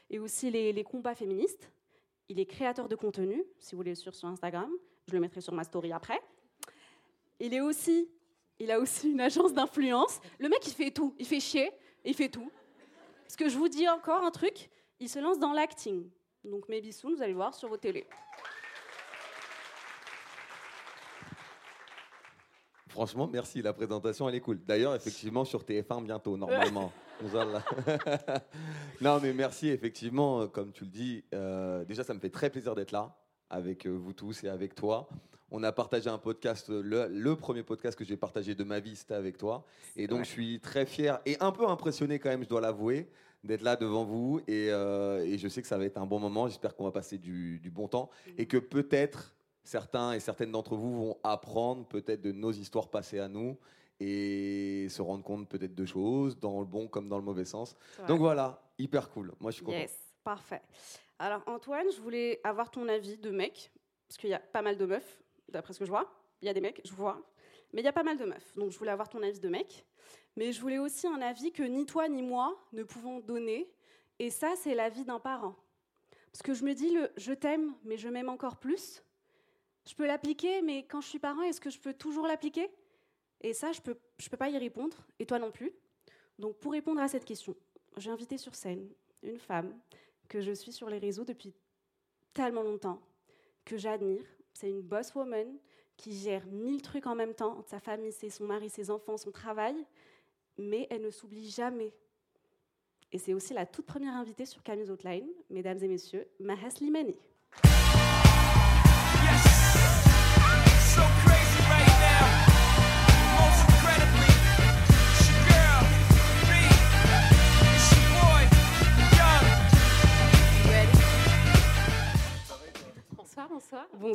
et 0.09 0.19
aussi 0.19 0.51
les, 0.51 0.83
combats 0.83 1.15
féministes. 1.15 1.71
Il 2.29 2.39
est 2.39 2.45
créateur 2.45 2.87
de 2.87 2.95
contenu, 2.95 3.43
si 3.59 3.71
vous 3.71 3.77
voulez 3.77 3.91
le 3.91 3.95
suivre 3.95 4.15
sur 4.15 4.27
Instagram. 4.27 4.69
Je 5.07 5.13
le 5.13 5.19
mettrai 5.19 5.41
sur 5.41 5.53
ma 5.53 5.63
story 5.63 5.91
après. 5.91 6.19
Il 7.39 7.53
est 7.53 7.61
aussi, 7.61 8.09
il 8.59 8.71
a 8.71 8.79
aussi 8.79 9.11
une 9.11 9.21
agence 9.21 9.53
d'influence. 9.53 10.19
Le 10.39 10.49
mec, 10.49 10.65
il 10.65 10.73
fait 10.73 10.91
tout. 10.91 11.13
Il 11.19 11.25
fait 11.25 11.39
chier, 11.39 11.71
il 12.03 12.13
fait 12.13 12.29
tout. 12.29 12.49
Parce 13.23 13.35
que 13.35 13.49
je 13.49 13.57
vous 13.57 13.67
dis 13.67 13.87
encore 13.87 14.23
un 14.23 14.31
truc, 14.31 14.69
il 14.99 15.09
se 15.09 15.19
lance 15.19 15.39
dans 15.39 15.53
l'acting. 15.53 16.09
Donc 16.43 16.69
mes 16.69 16.81
bisous, 16.81 17.15
vous 17.15 17.21
allez 17.21 17.31
le 17.31 17.37
voir 17.37 17.53
sur 17.53 17.69
vos 17.69 17.77
télés. 17.77 18.07
Franchement, 22.95 23.29
merci, 23.31 23.61
la 23.61 23.73
présentation, 23.73 24.29
elle 24.29 24.35
est 24.35 24.39
cool. 24.39 24.57
D'ailleurs, 24.65 24.95
effectivement, 24.95 25.43
sur 25.43 25.63
TF1 25.63 26.01
bientôt, 26.05 26.37
normalement. 26.37 26.93
Non, 29.01 29.19
mais 29.21 29.33
merci, 29.33 29.67
effectivement, 29.69 30.41
euh, 30.41 30.47
comme 30.47 30.71
tu 30.71 30.85
le 30.85 30.89
dis, 30.89 31.23
euh, 31.33 31.83
déjà, 31.85 32.03
ça 32.05 32.13
me 32.13 32.19
fait 32.19 32.29
très 32.29 32.49
plaisir 32.49 32.73
d'être 32.73 32.91
là, 32.93 33.15
avec 33.49 33.85
euh, 33.85 33.89
vous 33.91 34.13
tous 34.13 34.43
et 34.45 34.49
avec 34.49 34.75
toi. 34.75 35.07
On 35.51 35.61
a 35.63 35.71
partagé 35.71 36.09
un 36.09 36.17
podcast, 36.17 36.69
le, 36.69 37.07
le 37.07 37.35
premier 37.35 37.63
podcast 37.63 37.97
que 37.97 38.03
j'ai 38.05 38.17
partagé 38.17 38.55
de 38.55 38.63
ma 38.63 38.79
vie, 38.79 38.95
c'était 38.95 39.13
avec 39.13 39.37
toi. 39.37 39.65
Et 39.95 40.07
donc, 40.07 40.19
Ouais. 40.19 40.25
je 40.25 40.29
suis 40.29 40.59
très 40.59 40.85
fier 40.85 41.19
et 41.25 41.37
un 41.39 41.51
peu 41.51 41.67
impressionné 41.67 42.17
quand 42.19 42.29
même, 42.29 42.43
je 42.43 42.49
dois 42.49 42.61
l'avouer, 42.61 43.09
d'être 43.43 43.61
là 43.61 43.75
devant 43.75 44.05
vous. 44.05 44.39
Et, 44.47 44.69
euh, 44.71 45.23
et 45.23 45.37
je 45.37 45.47
sais 45.49 45.61
que 45.61 45.67
ça 45.67 45.77
va 45.77 45.85
être 45.85 45.97
un 45.97 46.05
bon 46.05 46.19
moment. 46.19 46.47
J'espère 46.47 46.75
qu'on 46.75 46.85
va 46.85 46.91
passer 46.91 47.17
du, 47.17 47.59
du 47.59 47.69
bon 47.69 47.87
temps 47.87 48.09
et 48.37 48.47
que 48.47 48.57
peut-être 48.57 49.34
certains 49.65 50.13
et 50.13 50.19
certaines 50.21 50.51
d'entre 50.51 50.75
vous 50.75 50.95
vont 50.95 51.17
apprendre 51.23 51.85
peut-être 51.85 52.21
de 52.21 52.31
nos 52.31 52.51
histoires 52.51 52.87
passées 52.87 53.19
à 53.19 53.27
nous 53.27 53.57
et 53.99 54.87
se 54.89 55.01
rendre 55.01 55.23
compte 55.23 55.49
peut-être 55.49 55.75
de 55.75 55.85
choses, 55.85 56.39
dans 56.39 56.59
le 56.59 56.65
bon 56.65 56.87
comme 56.87 57.09
dans 57.09 57.17
le 57.17 57.23
mauvais 57.23 57.45
sens. 57.45 57.75
Donc 58.07 58.19
voilà, 58.19 58.61
hyper 58.77 59.09
cool. 59.09 59.33
Moi, 59.39 59.51
je 59.51 59.55
suis 59.55 59.65
content. 59.65 59.77
Yes, 59.77 59.97
parfait. 60.23 60.61
Alors 61.17 61.41
Antoine, 61.47 61.87
je 61.95 62.01
voulais 62.01 62.41
avoir 62.43 62.69
ton 62.69 62.87
avis 62.89 63.17
de 63.17 63.31
mec, 63.31 63.71
parce 64.07 64.17
qu'il 64.17 64.29
y 64.29 64.33
a 64.33 64.39
pas 64.39 64.61
mal 64.61 64.77
de 64.77 64.85
meufs, 64.85 65.23
d'après 65.49 65.73
ce 65.73 65.79
que 65.79 65.85
je 65.85 65.89
vois. 65.89 66.09
Il 66.41 66.45
y 66.45 66.49
a 66.49 66.53
des 66.53 66.61
mecs, 66.61 66.81
je 66.83 66.93
vois, 66.93 67.21
mais 67.73 67.81
il 67.81 67.85
y 67.85 67.87
a 67.87 67.93
pas 67.93 68.03
mal 68.03 68.17
de 68.17 68.25
meufs. 68.25 68.53
Donc 68.55 68.71
je 68.71 68.77
voulais 68.77 68.91
avoir 68.91 69.07
ton 69.07 69.23
avis 69.23 69.39
de 69.39 69.49
mec, 69.49 69.85
mais 70.35 70.51
je 70.51 70.59
voulais 70.59 70.77
aussi 70.77 71.07
un 71.07 71.21
avis 71.21 71.53
que 71.53 71.63
ni 71.63 71.85
toi 71.85 72.09
ni 72.09 72.21
moi 72.21 72.55
ne 72.73 72.83
pouvons 72.83 73.21
donner, 73.21 73.71
et 74.19 74.29
ça 74.29 74.53
c'est 74.57 74.75
l'avis 74.75 75.05
d'un 75.05 75.19
parent. 75.19 75.55
Parce 76.33 76.41
que 76.41 76.53
je 76.53 76.65
me 76.65 76.73
dis 76.73 76.91
le 76.91 77.09
je 77.15 77.31
t'aime, 77.31 77.73
mais 77.85 77.95
je 77.95 78.09
m'aime 78.09 78.27
encore 78.27 78.57
plus. 78.57 79.01
Je 79.87 79.93
peux 79.93 80.05
l'appliquer, 80.05 80.61
mais 80.61 80.85
quand 80.85 81.01
je 81.01 81.07
suis 81.07 81.19
parent, 81.19 81.43
est-ce 81.43 81.61
que 81.61 81.69
je 81.69 81.79
peux 81.79 81.93
toujours 81.93 82.27
l'appliquer? 82.27 82.69
Et 83.41 83.53
ça, 83.53 83.71
je 83.71 83.81
peux, 83.81 83.97
je 84.17 84.29
peux 84.29 84.37
pas 84.37 84.49
y 84.49 84.57
répondre, 84.57 84.97
et 85.19 85.25
toi 85.25 85.39
non 85.39 85.51
plus. 85.51 85.71
Donc 86.39 86.57
pour 86.57 86.71
répondre 86.71 87.01
à 87.01 87.07
cette 87.07 87.25
question, 87.25 87.55
j'ai 87.97 88.09
invité 88.09 88.37
sur 88.37 88.55
scène 88.55 88.89
une 89.23 89.37
femme 89.37 89.77
que 90.27 90.41
je 90.41 90.51
suis 90.51 90.71
sur 90.71 90.89
les 90.89 90.97
réseaux 90.97 91.23
depuis 91.23 91.53
tellement 92.33 92.63
longtemps, 92.63 93.01
que 93.63 93.77
j'admire. 93.77 94.25
C'est 94.53 94.69
une 94.69 94.81
boss 94.81 95.13
woman 95.15 95.57
qui 95.97 96.13
gère 96.13 96.45
mille 96.47 96.81
trucs 96.81 97.07
en 97.07 97.15
même 97.15 97.33
temps, 97.33 97.63
sa 97.67 97.79
famille, 97.79 98.11
son 98.11 98.45
mari, 98.45 98.69
ses 98.69 98.89
enfants, 98.89 99.17
son 99.17 99.31
travail, 99.31 99.75
mais 100.57 100.87
elle 100.89 101.01
ne 101.01 101.11
s'oublie 101.11 101.49
jamais. 101.49 101.93
Et 103.11 103.17
c'est 103.17 103.33
aussi 103.33 103.53
la 103.53 103.65
toute 103.65 103.85
première 103.85 104.15
invitée 104.15 104.45
sur 104.45 104.61
Camille's 104.63 104.89
Outline, 104.89 105.29
mesdames 105.49 105.81
et 105.81 105.87
messieurs, 105.87 106.27
Maha 106.39 106.69
Slimani. 106.69 107.15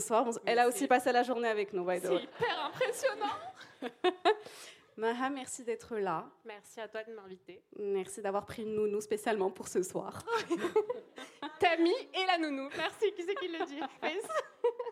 Bonsoir. 0.00 0.26
Elle 0.47 0.59
a 0.59 0.66
aussi 0.69 0.87
passé 0.87 1.12
la 1.12 1.23
journée 1.23 1.49
avec 1.49 1.73
nous, 1.73 1.85
by 1.85 2.00
the 2.00 2.07
C'est 2.07 2.23
hyper 2.23 2.64
impressionnant. 2.66 3.37
Maha, 4.97 5.30
merci 5.30 5.62
d'être 5.64 5.97
là. 5.97 6.26
Merci 6.45 6.80
à 6.80 6.88
toi 6.88 7.02
de 7.04 7.12
m'inviter. 7.14 7.62
Merci 7.78 8.21
d'avoir 8.23 8.45
pris 8.47 8.62
une 8.62 8.75
nounou 8.75 9.00
spécialement 9.00 9.50
pour 9.50 9.69
ce 9.69 9.83
soir. 9.83 10.23
Tammy 11.61 11.90
et 12.14 12.26
la 12.26 12.38
nounou. 12.38 12.69
Merci. 12.76 13.12
Qui 13.14 13.23
c'est 13.23 13.35
qui 13.35 13.49
le 13.49 13.64
dit? 13.66 13.80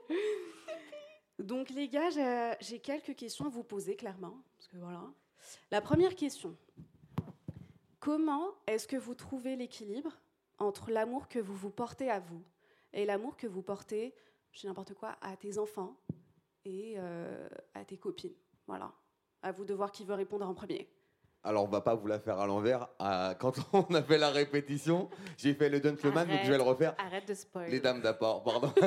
Donc 1.39 1.71
les 1.71 1.89
gars, 1.89 2.11
j'ai- 2.11 2.53
j'ai 2.61 2.79
quelques 2.81 3.15
questions 3.15 3.47
à 3.47 3.49
vous 3.49 3.63
poser 3.65 3.97
clairement. 3.97 4.35
Parce 4.57 4.69
que 4.69 4.77
voilà. 4.77 5.03
La 5.71 5.81
première 5.81 6.15
question. 6.15 6.57
Comment 8.01 8.49
est-ce 8.67 8.87
que 8.89 8.97
vous 8.97 9.15
trouvez 9.15 9.57
l'équilibre 9.57 10.13
entre 10.59 10.91
l'amour 10.91 11.29
que 11.29 11.39
vous 11.39 11.55
vous 11.55 11.71
portez 11.71 12.11
à 12.11 12.19
vous 12.21 12.43
et 12.95 13.05
l'amour 13.05 13.37
que 13.37 13.47
vous 13.47 13.61
portez, 13.63 14.15
je 14.53 14.61
sais 14.61 14.67
n'importe 14.67 14.95
quoi, 14.95 15.17
à 15.21 15.37
tes 15.37 15.59
enfants 15.59 15.97
et 16.65 16.95
euh, 16.99 17.49
à 17.75 17.85
tes 17.85 17.99
copines 17.99 18.35
Voilà. 18.67 18.93
À 19.43 19.53
vous 19.53 19.65
de 19.65 19.75
voir 19.75 19.93
qui 19.93 20.05
veut 20.05 20.15
répondre 20.15 20.49
en 20.49 20.55
premier. 20.55 20.89
Alors, 21.45 21.65
on 21.65 21.69
va 21.69 21.81
pas 21.81 21.95
vous 21.95 22.09
la 22.09 22.19
faire 22.19 22.39
à 22.41 22.47
l'envers. 22.47 22.89
Quand 23.39 23.55
on 23.73 23.95
a 23.95 24.03
fait 24.03 24.19
la 24.19 24.31
répétition, 24.31 25.09
j'ai 25.37 25.55
fait 25.55 25.69
le 25.69 25.81
gentleman, 25.81 26.27
donc 26.29 26.41
je 26.43 26.51
vais 26.51 26.57
le 26.57 26.65
refaire. 26.65 26.95
Arrête 26.99 27.29
de 27.29 27.35
spoil. 27.35 27.71
Les 27.71 27.81
dames 27.81 28.01
d'apport, 28.01 28.43
pardon. 28.43 28.73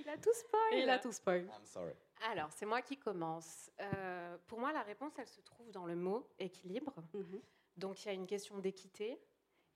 Il 0.00 0.08
a 0.08 0.18
tout 0.18 0.32
spoil. 0.34 0.82
Il 0.82 0.90
a 0.90 0.98
tout 0.98 1.12
spoil. 1.12 1.42
I'm 1.44 1.64
sorry. 1.64 1.92
Alors, 2.30 2.48
c'est 2.50 2.66
moi 2.66 2.82
qui 2.82 2.96
commence. 2.96 3.70
Euh, 3.80 4.36
pour 4.46 4.58
moi, 4.58 4.72
la 4.72 4.82
réponse, 4.82 5.12
elle 5.18 5.28
se 5.28 5.40
trouve 5.42 5.70
dans 5.70 5.86
le 5.86 5.94
mot 5.94 6.26
équilibre. 6.38 6.92
Mhm. 7.12 7.40
Donc, 7.76 8.04
il 8.04 8.08
y 8.08 8.10
a 8.10 8.14
une 8.14 8.26
question 8.26 8.58
d'équité 8.58 9.18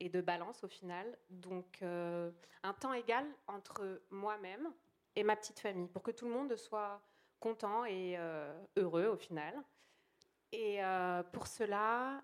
et 0.00 0.08
de 0.08 0.20
balance 0.20 0.64
au 0.64 0.68
final. 0.68 1.18
Donc, 1.30 1.78
euh, 1.82 2.30
un 2.62 2.72
temps 2.72 2.92
égal 2.92 3.24
entre 3.46 4.02
moi-même 4.10 4.72
et 5.16 5.22
ma 5.22 5.36
petite 5.36 5.60
famille 5.60 5.88
pour 5.88 6.02
que 6.02 6.10
tout 6.10 6.26
le 6.26 6.32
monde 6.32 6.56
soit 6.56 7.00
content 7.40 7.84
et 7.84 8.16
euh, 8.18 8.52
heureux 8.76 9.06
au 9.06 9.16
final. 9.16 9.54
Et 10.52 10.82
euh, 10.82 11.22
pour 11.22 11.46
cela, 11.46 12.22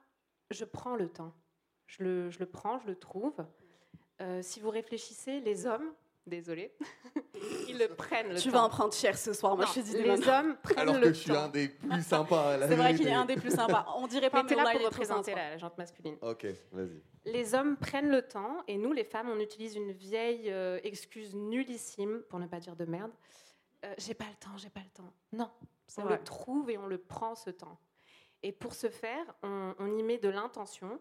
je 0.51 0.65
prends 0.65 0.97
le 0.97 1.09
temps. 1.09 1.33
Je 1.87 2.03
le, 2.03 2.31
je 2.31 2.39
le 2.39 2.47
prends, 2.47 2.79
je 2.79 2.87
le 2.87 2.97
trouve. 2.97 3.45
Si 4.41 4.59
vous 4.61 4.71
réfléchissez, 4.71 5.41
les 5.41 5.67
hommes, 5.67 5.93
désolé, 6.27 6.75
ils 7.75 7.79
le 7.81 7.89
prennent 7.95 8.31
le 8.33 8.39
Tu 8.41 8.49
temps. 8.51 8.59
vas 8.59 8.65
en 8.65 8.69
prendre 8.69 8.93
cher 8.95 9.17
ce 9.19 9.33
soir, 9.33 9.57
moi 9.57 9.65
Non, 9.67 9.71
je 9.75 9.81
te 9.81 9.85
dis 9.85 9.93
les 9.95 10.07
maintenant. 10.09 10.41
hommes 10.41 10.57
prennent 10.63 10.79
Alors 10.79 10.95
le 10.95 11.01
que 11.03 11.09
je 11.09 11.13
suis 11.21 11.31
temps. 11.33 11.43
un 11.45 11.49
des 11.49 11.69
plus 11.69 12.03
sympas. 12.07 12.57
la 12.57 12.69
C'est 12.69 12.77
vrai 12.77 12.95
qu'il 12.95 13.09
est 13.09 13.13
un 13.13 13.25
des 13.25 13.37
plus 13.37 13.51
sympas. 13.55 13.87
On 13.97 14.07
dirait 14.07 14.31
pas, 14.31 14.43
Mais 14.43 14.51
mais 14.51 14.57
là 14.57 14.63
là, 14.65 14.71
pour 14.73 14.81
il 14.81 14.85
est 14.85 14.91
trop 14.91 14.95
représenter 15.01 15.35
la, 15.35 15.51
la 15.51 15.59
jante 15.59 15.77
masculine. 15.79 16.17
Ok, 16.23 16.47
vas-y. 16.73 17.03
Les 17.27 17.55
hommes 17.55 17.77
prennent 17.77 18.11
le 18.11 18.23
temps 18.23 18.63
et 18.69 18.77
nous, 18.77 18.93
les 18.93 19.05
femmes, 19.05 19.29
on 19.31 19.41
utilise 19.41 19.77
une 19.77 19.93
vieille 19.93 20.51
euh, 20.51 20.79
excuse 20.83 21.35
nullissime, 21.35 22.23
pour 22.29 22.39
ne 22.39 22.47
pas 22.47 22.61
dire 22.61 22.77
de 22.77 22.85
merde. 22.85 23.13
Euh, 23.85 23.95
j'ai 23.99 24.15
pas 24.15 24.27
le 24.27 24.37
temps, 24.37 24.57
j'ai 24.57 24.71
pas 24.71 24.81
le 24.81 24.91
temps. 24.91 25.13
Non, 25.33 25.51
on 25.99 26.03
vrai. 26.03 26.17
le 26.19 26.23
trouve 26.25 26.71
et 26.71 26.79
on 26.79 26.87
le 26.87 26.99
prend 26.99 27.35
ce 27.35 27.51
temps. 27.51 27.79
Et 28.43 28.53
pour 28.53 28.75
ce 28.75 28.89
faire, 28.91 29.25
on, 29.43 29.75
on 29.79 29.97
y 29.99 30.03
met 30.03 30.19
de 30.19 30.29
l'intention. 30.29 31.01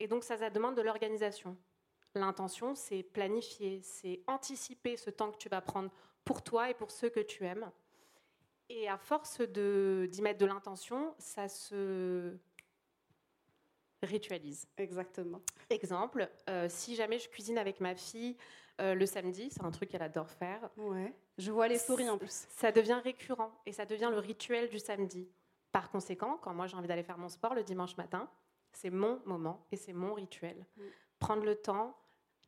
Et 0.00 0.06
donc, 0.06 0.22
ça, 0.22 0.36
ça 0.38 0.48
demande 0.48 0.76
de 0.76 0.82
l'organisation. 0.82 1.56
L'intention, 2.18 2.74
c'est 2.74 3.02
planifier, 3.02 3.80
c'est 3.82 4.20
anticiper 4.26 4.96
ce 4.96 5.10
temps 5.10 5.30
que 5.30 5.38
tu 5.38 5.48
vas 5.48 5.60
prendre 5.60 5.90
pour 6.24 6.42
toi 6.42 6.70
et 6.70 6.74
pour 6.74 6.90
ceux 6.90 7.08
que 7.08 7.20
tu 7.20 7.44
aimes. 7.44 7.70
Et 8.68 8.88
à 8.88 8.98
force 8.98 9.40
d'y 9.40 10.22
mettre 10.22 10.38
de 10.38 10.46
l'intention, 10.46 11.14
ça 11.18 11.48
se 11.48 12.36
ritualise. 14.02 14.66
Exactement. 14.76 15.40
Exemple, 15.70 16.28
euh, 16.48 16.66
si 16.68 16.94
jamais 16.94 17.18
je 17.18 17.28
cuisine 17.28 17.58
avec 17.58 17.80
ma 17.80 17.94
fille 17.94 18.36
euh, 18.80 18.94
le 18.94 19.06
samedi, 19.06 19.48
c'est 19.50 19.64
un 19.64 19.70
truc 19.70 19.88
qu'elle 19.88 20.02
adore 20.02 20.30
faire, 20.30 20.70
Ouais. 20.76 21.12
Je 21.36 21.50
vois 21.50 21.66
les 21.68 21.78
stories 21.78 22.08
en 22.08 22.18
plus. 22.18 22.46
ça 22.50 22.72
devient 22.72 23.00
récurrent 23.02 23.52
et 23.66 23.72
ça 23.72 23.86
devient 23.86 24.08
le 24.10 24.18
rituel 24.18 24.68
du 24.68 24.78
samedi. 24.78 25.28
Par 25.72 25.90
conséquent, 25.90 26.38
quand 26.42 26.54
moi 26.54 26.66
j'ai 26.66 26.76
envie 26.76 26.88
d'aller 26.88 27.02
faire 27.02 27.18
mon 27.18 27.28
sport 27.28 27.54
le 27.54 27.62
dimanche 27.62 27.96
matin, 27.96 28.28
c'est 28.72 28.90
mon 28.90 29.20
moment 29.24 29.66
et 29.72 29.76
c'est 29.76 29.92
mon 29.92 30.14
rituel. 30.14 30.66
Mm. 30.76 30.82
Prendre 31.18 31.44
le 31.44 31.56
temps, 31.56 31.96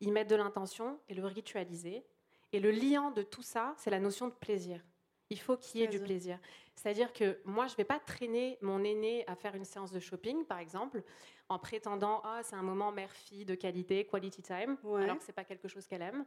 y 0.00 0.10
mettre 0.10 0.30
de 0.30 0.36
l'intention 0.36 0.98
et 1.08 1.14
le 1.14 1.24
ritualiser. 1.26 2.04
Et 2.52 2.60
le 2.60 2.70
liant 2.70 3.10
de 3.10 3.22
tout 3.22 3.42
ça, 3.42 3.74
c'est 3.76 3.90
la 3.90 4.00
notion 4.00 4.26
de 4.28 4.32
plaisir. 4.32 4.84
Il 5.28 5.38
faut 5.38 5.56
qu'il 5.56 5.80
y 5.80 5.84
ait 5.84 5.88
du 5.88 6.00
plaisir. 6.00 6.38
C'est-à-dire 6.74 7.12
que 7.12 7.38
moi, 7.44 7.66
je 7.68 7.74
ne 7.74 7.76
vais 7.76 7.84
pas 7.84 8.00
traîner 8.00 8.58
mon 8.62 8.82
aîné 8.82 9.24
à 9.28 9.36
faire 9.36 9.54
une 9.54 9.64
séance 9.64 9.92
de 9.92 10.00
shopping, 10.00 10.44
par 10.44 10.58
exemple, 10.58 11.02
en 11.48 11.58
prétendant 11.58 12.20
ah 12.24 12.40
c'est 12.42 12.56
un 12.56 12.62
moment 12.62 12.90
mère-fille 12.90 13.44
de 13.44 13.54
qualité, 13.54 14.04
quality 14.06 14.42
time, 14.42 14.76
Ouais. 14.82 15.04
alors 15.04 15.18
que 15.18 15.24
c'est 15.24 15.32
pas 15.32 15.44
quelque 15.44 15.68
chose 15.68 15.86
qu'elle 15.86 16.02
aime. 16.02 16.24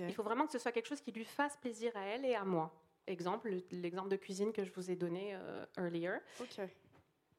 Il 0.00 0.12
faut 0.14 0.22
vraiment 0.22 0.46
que 0.46 0.52
ce 0.52 0.58
soit 0.58 0.72
quelque 0.72 0.86
chose 0.88 1.00
qui 1.00 1.12
lui 1.12 1.24
fasse 1.24 1.56
plaisir 1.58 1.92
à 1.96 2.00
elle 2.04 2.24
et 2.24 2.34
à 2.34 2.44
moi. 2.44 2.74
Exemple, 3.06 3.48
le- 3.50 3.62
l'exemple 3.70 4.08
de 4.08 4.16
cuisine 4.16 4.52
que 4.52 4.64
je 4.64 4.72
vous 4.72 4.90
ai 4.90 4.96
donné 4.96 5.34
euh, 5.34 5.64
earlier. 5.78 6.18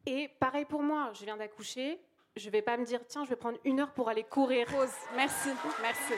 Et 0.05 0.29
pareil 0.39 0.65
pour 0.65 0.81
moi, 0.81 1.11
je 1.13 1.25
viens 1.25 1.37
d'accoucher, 1.37 1.99
je 2.37 2.49
vais 2.49 2.61
pas 2.61 2.77
me 2.77 2.85
dire 2.85 3.01
tiens, 3.07 3.23
je 3.25 3.29
vais 3.29 3.35
prendre 3.35 3.57
une 3.63 3.79
heure 3.79 3.91
pour 3.91 4.09
aller 4.09 4.23
courir. 4.23 4.67
Pause. 4.67 4.89
Merci. 5.15 5.49
Merci. 5.81 6.13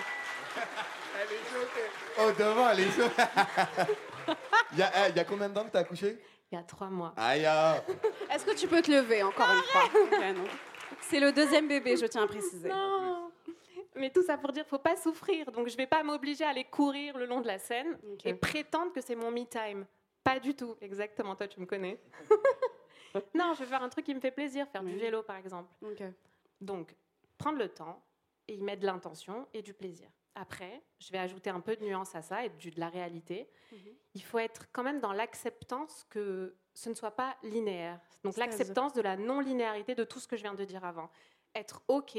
Oh, 2.19 2.31
devant, 2.37 2.69
elle 2.69 2.81
est 2.81 2.91
chaude. 2.91 3.11
Il 4.73 4.77
y, 4.79 4.83
a, 4.83 5.07
eh, 5.07 5.09
il 5.09 5.15
y 5.15 5.19
a 5.19 5.23
combien 5.23 5.49
de 5.49 5.55
temps 5.55 5.65
que 5.65 5.71
t'as 5.71 5.79
accouché? 5.79 6.19
Il 6.51 6.55
y 6.55 6.57
a 6.57 6.61
trois 6.63 6.89
mois. 6.89 7.13
Aïe 7.17 7.45
ah. 7.45 7.83
Est-ce 8.31 8.45
que 8.45 8.53
tu 8.53 8.67
peux 8.67 8.81
te 8.83 8.91
lever 8.91 9.23
encore 9.23 9.47
une 9.47 9.63
fois? 9.63 9.89
C'est 11.01 11.19
le 11.19 11.31
deuxième 11.31 11.67
bébé, 11.67 11.97
je 11.97 12.05
tiens 12.05 12.23
à 12.23 12.27
préciser. 12.27 12.69
Non. 12.69 13.31
Mais 13.95 14.11
tout 14.11 14.21
ça 14.21 14.37
pour 14.37 14.51
dire, 14.51 14.65
faut 14.67 14.77
pas 14.77 14.95
souffrir. 14.95 15.51
Donc 15.51 15.67
je 15.67 15.75
vais 15.75 15.87
pas 15.87 16.03
m'obliger 16.03 16.43
à 16.43 16.49
aller 16.49 16.65
courir 16.65 17.17
le 17.17 17.25
long 17.25 17.41
de 17.41 17.47
la 17.47 17.57
scène 17.57 17.97
Ok. 18.13 18.25
et 18.25 18.33
prétendre 18.35 18.93
que 18.93 19.01
c'est 19.01 19.15
mon 19.15 19.31
me 19.31 19.45
time. 19.45 19.85
Pas 20.23 20.39
du 20.39 20.53
tout. 20.53 20.75
Exactement. 20.81 21.35
Toi, 21.35 21.47
tu 21.47 21.59
me 21.59 21.65
connais. 21.65 21.99
non, 23.35 23.53
je 23.53 23.59
vais 23.59 23.65
faire 23.65 23.83
un 23.83 23.89
truc 23.89 24.05
qui 24.05 24.13
me 24.15 24.19
fait 24.19 24.31
plaisir, 24.31 24.67
faire 24.69 24.83
du 24.83 24.95
vélo 24.97 25.23
par 25.23 25.35
exemple. 25.37 25.71
Donc, 26.61 26.95
prendre 27.37 27.57
le 27.57 27.69
temps 27.69 28.03
et 28.47 28.55
y 28.55 28.61
mettre 28.61 28.81
de 28.81 28.85
l'intention 28.87 29.47
et 29.53 29.61
du 29.61 29.73
plaisir. 29.73 30.09
Après, 30.35 30.81
je 30.99 31.11
vais 31.11 31.17
ajouter 31.17 31.49
un 31.49 31.59
peu 31.59 31.75
de 31.75 31.83
nuance 31.83 32.15
à 32.15 32.21
ça 32.21 32.45
et 32.45 32.49
du- 32.49 32.71
de 32.71 32.79
la 32.79 32.89
réalité. 32.89 33.49
Mhm. 33.71 33.77
Il 34.15 34.23
faut 34.23 34.39
être 34.39 34.67
quand 34.71 34.83
même 34.83 34.99
dans 34.99 35.11
l'acceptance 35.13 36.05
que 36.09 36.55
ce 36.73 36.89
ne 36.89 36.93
soit 36.93 37.11
pas 37.15 37.35
linéaire. 37.43 37.99
Donc, 38.23 38.33
l'acceptance 38.37 38.93
de 38.93 39.01
la 39.01 39.17
non-linéarité 39.17 39.95
de 39.95 40.03
tout 40.03 40.19
ce 40.19 40.27
que 40.27 40.37
je 40.37 40.43
viens 40.43 40.53
de 40.53 40.63
dire 40.65 40.85
avant. 40.85 41.09
Être 41.55 41.81
OK 41.87 42.17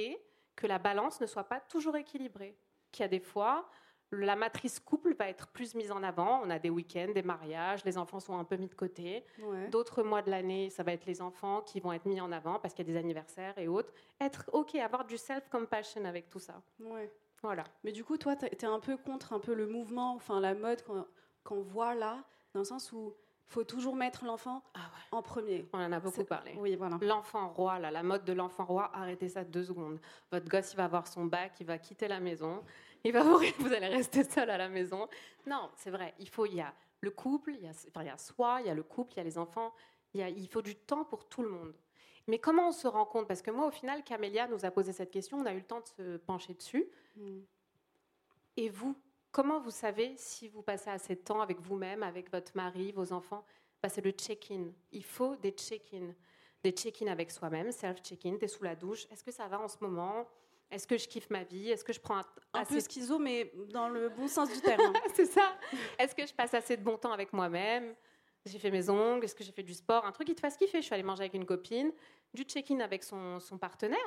que 0.56 0.66
la 0.66 0.78
balance 0.78 1.20
ne 1.20 1.26
soit 1.26 1.44
pas 1.44 1.60
toujours 1.60 1.96
équilibrée. 1.96 2.56
Qu'il 2.92 3.02
y 3.02 3.04
a 3.04 3.08
des 3.08 3.20
fois, 3.20 3.70
la 4.12 4.36
matrice 4.36 4.80
couple 4.80 5.14
va 5.14 5.28
être 5.28 5.48
plus 5.48 5.74
mise 5.74 5.92
en 5.92 6.02
avant. 6.02 6.40
On 6.44 6.50
a 6.50 6.58
des 6.58 6.70
week-ends, 6.70 7.12
des 7.14 7.22
mariages, 7.22 7.84
les 7.84 7.96
enfants 7.96 8.20
sont 8.20 8.38
un 8.38 8.44
peu 8.44 8.56
mis 8.56 8.68
de 8.68 8.74
côté. 8.74 9.24
Ouais. 9.40 9.68
D'autres 9.68 10.02
mois 10.02 10.22
de 10.22 10.30
l'année, 10.30 10.70
ça 10.70 10.82
va 10.82 10.92
être 10.92 11.06
les 11.06 11.22
enfants 11.22 11.60
qui 11.62 11.80
vont 11.80 11.92
être 11.92 12.06
mis 12.06 12.20
en 12.20 12.32
avant 12.32 12.58
parce 12.58 12.74
qu'il 12.74 12.86
y 12.86 12.90
a 12.90 12.92
des 12.92 12.98
anniversaires 12.98 13.56
et 13.58 13.68
autres. 13.68 13.92
Être 14.20 14.50
OK, 14.52 14.74
avoir 14.74 15.04
du 15.04 15.16
self-compassion 15.16 16.04
avec 16.04 16.28
tout 16.28 16.40
ça. 16.40 16.60
Ouais. 16.80 17.10
Voilà. 17.42 17.64
Mais 17.84 17.92
du 17.92 18.04
coup, 18.04 18.18
toi, 18.18 18.36
t'es 18.36 18.50
t'es 18.50 18.66
un 18.66 18.80
peu 18.80 18.96
contre 18.96 19.32
un 19.32 19.38
peu 19.38 19.54
le 19.54 19.66
mouvement, 19.66 20.14
enfin 20.14 20.40
la 20.40 20.54
mode 20.54 20.82
qu'on 21.44 21.60
voit 21.62 21.94
là, 21.94 22.22
dans 22.52 22.60
le 22.60 22.66
sens 22.66 22.92
où 22.92 23.14
faut 23.50 23.64
toujours 23.64 23.96
mettre 23.96 24.24
l'enfant 24.24 24.62
Ah 24.74 24.90
en 25.10 25.22
premier. 25.22 25.66
On 25.72 25.78
en 25.78 25.90
a 25.90 25.98
beaucoup 25.98 26.24
parlé. 26.24 26.54
Oui, 26.58 26.76
voilà. 26.76 26.98
L'enfant 27.02 27.48
roi, 27.48 27.80
là, 27.80 27.90
la 27.90 28.04
mode 28.04 28.24
de 28.24 28.32
l'enfant 28.32 28.64
roi, 28.64 28.90
arrêtez 28.94 29.28
ça 29.28 29.42
deux 29.42 29.64
secondes. 29.64 29.98
Votre 30.30 30.48
gosse, 30.48 30.72
il 30.72 30.76
va 30.76 30.84
avoir 30.84 31.08
son 31.08 31.24
bac, 31.24 31.54
il 31.58 31.66
va 31.66 31.76
quitter 31.78 32.06
la 32.06 32.20
maison, 32.20 32.62
il 33.04 33.12
va 33.12 33.22
vous, 33.22 33.38
vous 33.58 33.72
allez 33.72 33.88
rester 33.88 34.24
seul 34.24 34.50
à 34.50 34.58
la 34.58 34.68
maison. 34.68 35.08
Non, 35.46 35.70
c'est 35.76 35.90
vrai, 35.90 36.14
il 36.18 36.28
faut, 36.28 36.46
il 36.46 36.56
y 36.56 36.60
a 36.60 36.74
le 37.00 37.10
couple, 37.10 37.52
il 37.54 37.62
y 37.64 37.66
a, 37.66 37.70
enfin, 37.70 38.02
il 38.02 38.06
y 38.06 38.10
a 38.10 38.18
soi, 38.18 38.60
il 38.60 38.66
y 38.66 38.70
a 38.70 38.74
le 38.74 38.82
couple, 38.82 39.14
il 39.14 39.16
y 39.18 39.20
a 39.20 39.24
les 39.24 39.38
enfants, 39.38 39.72
il, 40.12 40.20
y 40.20 40.22
a- 40.22 40.28
il 40.28 40.48
faut 40.48 40.62
du 40.62 40.76
temps 40.76 41.04
pour 41.04 41.28
tout 41.28 41.42
le 41.42 41.48
monde. 41.48 41.74
Mais 42.26 42.38
comment 42.38 42.68
on 42.68 42.72
se 42.72 42.86
rend 42.86 43.06
compte? 43.06 43.26
Parce 43.26 43.42
que 43.42 43.50
moi, 43.50 43.66
au 43.66 43.70
final, 43.70 44.04
Camélia 44.04 44.46
nous 44.48 44.64
a 44.64 44.70
posé 44.70 44.92
cette 44.92 45.10
question, 45.10 45.38
on 45.38 45.46
a 45.46 45.52
eu 45.52 45.58
le 45.58 45.64
temps 45.64 45.80
de 45.80 45.86
se 45.86 46.16
pencher 46.18 46.54
dessus. 46.54 46.86
Mm. 47.16 47.40
Et 48.56 48.68
vous, 48.68 48.94
comment 49.32 49.60
vous 49.60 49.70
savez 49.70 50.14
si 50.16 50.48
vous 50.48 50.62
passez 50.62 50.90
assez 50.90 51.14
de 51.14 51.20
temps 51.20 51.40
avec 51.40 51.58
vous-même, 51.60 52.02
avec 52.02 52.30
votre 52.30 52.52
mari, 52.54 52.92
vos 52.92 53.12
enfants? 53.12 53.44
Bah, 53.82 53.88
C'est 53.88 54.04
le 54.04 54.10
check-in. 54.10 54.66
Il 54.92 55.04
faut 55.04 55.36
des 55.36 55.52
check-in. 55.52 56.14
Des 56.62 56.72
check-in 56.72 57.06
avec 57.06 57.30
soi-même, 57.30 57.72
self-check-in. 57.72 58.36
Tu 58.36 58.44
es 58.44 58.48
sous 58.48 58.62
la 58.64 58.76
douche. 58.76 59.06
Est-ce 59.10 59.24
que 59.24 59.30
ça 59.32 59.48
va 59.48 59.58
en 59.58 59.68
ce 59.68 59.78
moment? 59.80 60.28
Est-ce 60.70 60.86
que 60.86 60.96
je 60.96 61.08
kiffe 61.08 61.28
ma 61.30 61.42
vie? 61.42 61.70
Est-ce 61.70 61.84
que 61.84 61.92
je 61.92 62.00
prends 62.00 62.18
un, 62.18 62.24
Un 62.54 62.60
assez 62.60 62.74
peu 62.74 62.80
schizo, 62.80 63.18
mais 63.18 63.52
dans 63.72 63.88
le 63.88 64.08
bon 64.10 64.28
sens 64.28 64.52
du 64.52 64.60
terme. 64.60 64.80
hein. 64.94 65.00
c'est 65.14 65.26
ça. 65.26 65.56
Est-ce 65.98 66.14
que 66.14 66.24
je 66.26 66.32
passe 66.32 66.54
assez 66.54 66.76
de 66.76 66.82
bon 66.82 66.96
temps 66.96 67.12
avec 67.12 67.32
moi-même? 67.32 67.94
J'ai 68.46 68.58
fait 68.58 68.70
mes 68.70 68.88
ongles, 68.88 69.24
est-ce 69.24 69.34
que 69.34 69.44
j'ai 69.44 69.52
fait 69.52 69.62
du 69.62 69.74
sport? 69.74 70.04
Un 70.06 70.12
truc 70.12 70.26
qui 70.28 70.34
te 70.34 70.40
fasse 70.40 70.56
kiffer. 70.56 70.78
Je 70.80 70.86
suis 70.86 70.94
allée 70.94 71.02
manger 71.02 71.22
avec 71.22 71.34
une 71.34 71.44
copine, 71.44 71.92
du 72.32 72.42
check-in 72.44 72.80
avec 72.80 73.02
son, 73.04 73.38
son 73.40 73.58
partenaire. 73.58 73.98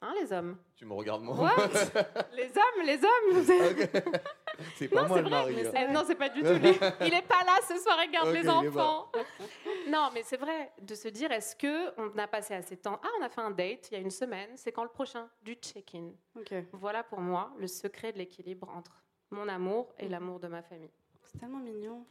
Hein, 0.00 0.14
les 0.20 0.32
hommes? 0.32 0.56
Tu 0.76 0.84
me 0.84 0.92
regardes 0.92 1.22
moi 1.22 1.34
What? 1.36 1.56
Les 2.32 2.44
hommes, 2.46 2.84
les 2.86 2.98
hommes 3.02 3.32
vous 3.32 3.50
C'est 4.76 4.88
pas 4.88 5.02
Non, 5.02 5.08
moi 5.08 5.16
c'est 5.18 5.22
le 5.22 5.28
vrai, 5.28 5.38
mari. 5.42 5.54
mais 5.56 5.66
hein. 5.66 5.70
c'est- 5.72 5.88
non, 5.92 6.02
c'est 6.06 6.14
pas 6.16 6.28
du 6.28 6.42
tout 6.42 6.52
lui. 6.52 6.78
Il 7.06 7.14
est 7.14 7.22
pas 7.26 7.44
là 7.44 7.58
ce 7.66 7.76
soir, 7.78 7.98
il 8.04 8.10
garde 8.10 8.30
les 8.30 8.48
enfants. 8.48 9.10
Non, 9.88 10.10
mais 10.12 10.22
c'est 10.22 10.36
vrai 10.36 10.70
de 10.82 10.94
se 10.94 11.08
dire 11.08 11.32
est-ce 11.32 11.56
que 11.56 11.94
on 11.98 12.16
a 12.18 12.26
passé 12.26 12.52
assez 12.54 12.76
de 12.76 12.80
temps? 12.82 13.00
Ah, 13.02 13.08
on 13.20 13.24
a 13.24 13.28
fait 13.30 13.40
un 13.40 13.50
date 13.50 13.88
il 13.90 13.94
y 13.94 13.96
a 13.96 14.00
une 14.00 14.10
semaine. 14.10 14.50
C'est 14.56 14.70
quand 14.72 14.82
le 14.82 14.90
prochain? 14.90 15.28
Du 15.42 15.54
check-in. 15.54 16.10
Ok. 16.36 16.52
Voilà 16.72 17.02
pour 17.02 17.20
moi 17.20 17.52
le 17.58 17.66
secret 17.66 18.12
de 18.12 18.18
l'équilibre 18.18 18.68
entre 18.76 18.92
mon 19.30 19.48
amour 19.48 19.94
et 19.98 20.08
l'amour 20.08 20.40
de 20.40 20.48
ma 20.48 20.60
famille. 20.62 20.90
C'est 21.22 21.38
tellement 21.38 21.58
mignon. 21.60 22.04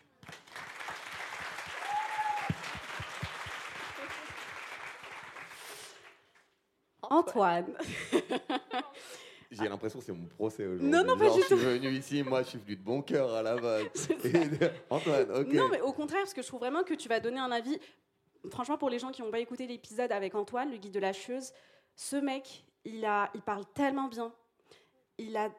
Antoine. 7.04 7.74
J'ai 9.52 9.70
l'impression 9.70 10.00
que 10.00 10.06
c'est 10.06 10.12
mon 10.12 10.26
procès 10.28 10.66
aujourd'hui. 10.66 10.88
Non, 10.88 11.04
non, 11.06 11.18
pas 11.18 11.30
du 11.30 11.40
Je 11.42 11.46
suis 11.46 11.56
venu 11.56 11.90
ici, 11.92 12.22
moi 12.24 12.44
je 12.44 12.50
suis 12.50 12.58
venu 12.60 12.76
de 12.76 12.82
bon 12.84 13.02
cœur 13.02 13.34
à 13.34 13.42
la 13.42 13.56
base. 13.56 14.10
Antoine, 14.90 15.32
ok. 15.32 15.54
Non, 15.54 15.70
mais 15.70 15.80
au 15.82 15.94
contraire, 15.94 16.22
parce 16.22 16.34
que 16.34 16.42
je 16.42 16.48
trouve 16.48 16.60
vraiment 16.60 16.84
que 16.84 16.94
tu 16.94 17.08
vas 17.08 17.20
donner 17.20 17.40
un 17.40 17.52
avis. 17.52 17.80
Franchement, 18.50 18.78
pour 18.78 18.90
les 18.90 19.00
gens 19.00 19.12
qui 19.12 19.22
n'ont 19.22 19.32
pas 19.32 19.40
écouté 19.40 19.66
l'épisode 19.68 20.12
avec 20.12 20.36
Antoine, 20.36 20.70
le 20.72 20.78
guide 20.78 20.94
de 20.94 21.00
la 21.00 21.14
chieuse, 21.14 21.52
ce 21.96 22.16
mec, 22.18 22.66
il, 22.86 23.04
a, 23.06 23.30
il 23.34 23.42
parle 23.42 23.66
tellement 23.74 24.08
bien. 24.10 24.34
Il 25.18 25.36
a. 25.38 25.50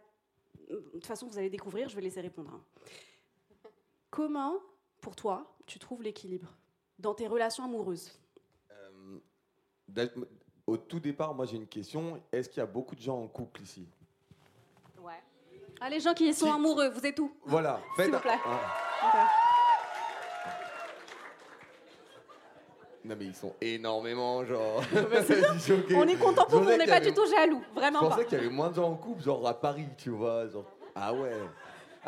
De 0.71 0.77
toute 0.93 1.07
façon, 1.07 1.27
vous 1.27 1.39
allez 1.39 1.49
découvrir, 1.51 1.89
je 1.89 1.97
vais 1.97 2.03
laisser 2.03 2.21
répondre. 2.21 2.53
hein. 2.55 2.63
Comment, 4.11 4.55
pour 5.01 5.17
toi, 5.17 5.57
tu 5.67 5.79
trouves 5.79 6.03
l'équilibre 6.03 6.55
dans 6.99 7.15
tes 7.15 7.27
relations 7.27 7.65
amoureuses? 7.65 8.13
Euh, 8.71 9.19
Au 10.69 10.77
tout 10.77 11.01
départ, 11.01 11.35
moi 11.35 11.47
j'ai 11.47 11.57
une 11.57 11.67
question. 11.67 12.21
Est-ce 12.31 12.47
qu'il 12.51 12.59
y 12.59 12.63
a 12.63 12.67
beaucoup 12.67 12.95
de 12.95 13.01
gens 13.01 13.19
en 13.23 13.27
couple 13.27 13.63
ici? 13.63 13.87
Ouais. 15.03 15.15
Ah, 15.81 15.89
les 15.89 15.99
gens 15.99 16.13
qui 16.13 16.35
sont 16.35 16.53
amoureux, 16.53 16.91
vous 16.91 17.07
êtes 17.07 17.19
où? 17.19 17.33
Voilà, 17.47 17.81
S'il 17.97 18.05
faites 18.05 18.15
vous 18.15 18.21
plaît. 18.21 18.39
un- 18.45 19.27
Non 23.05 23.17
mais 23.19 23.25
ils 23.25 23.35
sont 23.35 23.55
énormément 23.63 24.45
genre. 24.45 24.83
On 25.97 26.07
est 26.07 26.17
content 26.17 26.45
pour 26.45 26.59
Je 26.59 26.65
vous, 26.65 26.71
on 26.71 26.77
n'est 26.77 26.85
pas 26.87 26.97
avait- 26.97 27.07
du 27.07 27.15
tout 27.15 27.27
jaloux, 27.31 27.63
Je 27.75 27.81
vraiment 27.81 28.01
pas. 28.01 28.09
pensais 28.11 28.25
qu'il 28.27 28.37
y 28.37 28.41
avait 28.43 28.51
moins 28.51 28.69
de 28.69 28.75
gens 28.75 28.91
en 28.91 28.97
couple, 28.97 29.23
genre 29.23 29.47
à 29.49 29.59
Paris, 29.59 29.87
tu 29.97 30.11
vois. 30.11 30.47
Genre... 30.49 30.67
Ah 30.95 31.15
ouais. 31.15 31.33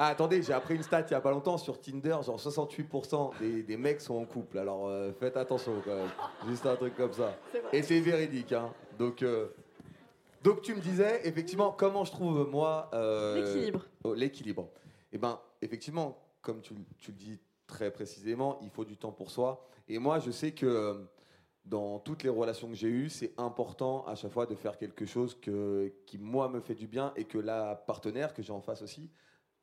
Ah 0.03 0.07
attendez, 0.07 0.41
j'ai 0.43 0.55
appris 0.55 0.77
une 0.77 0.83
stat 0.83 1.03
il 1.03 1.11
y 1.11 1.15
a 1.15 1.21
pas 1.21 1.31
longtemps 1.31 1.59
sur 1.59 1.79
Tinder, 1.79 2.17
genre 2.25 2.41
68% 2.41 3.39
des, 3.39 3.63
des 3.63 3.77
mecs 3.77 4.01
sont 4.01 4.15
en 4.15 4.25
couple. 4.25 4.57
Alors 4.57 4.89
euh, 4.89 5.13
faites 5.13 5.37
attention 5.37 5.75
quand 5.85 5.95
même. 5.95 6.09
Juste 6.49 6.65
un 6.65 6.75
truc 6.75 6.97
comme 6.97 7.13
ça. 7.13 7.37
Et 7.71 7.83
c'est 7.83 8.01
véridique, 8.01 8.53
hein. 8.53 8.73
Donc, 8.99 9.23
euh, 9.23 9.49
donc 10.43 10.63
tu 10.63 10.75
me 10.75 10.81
disais 10.81 11.21
effectivement 11.29 11.71
comment 11.71 12.07
je 12.07 12.13
trouve 12.13 12.49
moi 12.51 12.89
euh, 12.95 13.45
L'équilibre. 13.45 13.85
oh, 14.05 14.15
l'équilibre. 14.15 14.71
Eh 15.13 15.19
ben 15.19 15.39
effectivement, 15.61 16.17
comme 16.41 16.63
tu, 16.63 16.73
tu 16.99 17.11
le 17.11 17.19
dis 17.19 17.39
très 17.67 17.91
précisément, 17.91 18.59
il 18.63 18.71
faut 18.71 18.87
du 18.87 18.97
temps 18.97 19.13
pour 19.13 19.31
soi. 19.31 19.69
Et 19.87 19.99
moi, 19.99 20.19
je 20.19 20.31
sais 20.31 20.53
que 20.53 20.65
euh, 20.65 20.95
dans 21.67 21.99
toutes 21.99 22.23
les 22.23 22.31
relations 22.31 22.69
que 22.69 22.75
j'ai 22.75 22.89
eues, 22.89 23.11
c'est 23.11 23.35
important 23.37 24.07
à 24.07 24.15
chaque 24.15 24.33
fois 24.33 24.47
de 24.47 24.55
faire 24.55 24.79
quelque 24.79 25.05
chose 25.05 25.39
que, 25.39 25.93
qui 26.07 26.17
moi 26.17 26.49
me 26.49 26.61
fait 26.61 26.75
du 26.75 26.87
bien 26.87 27.13
et 27.17 27.25
que 27.25 27.37
la 27.37 27.75
partenaire 27.75 28.33
que 28.33 28.41
j'ai 28.41 28.55
en 28.55 28.63
face 28.63 28.81
aussi 28.81 29.11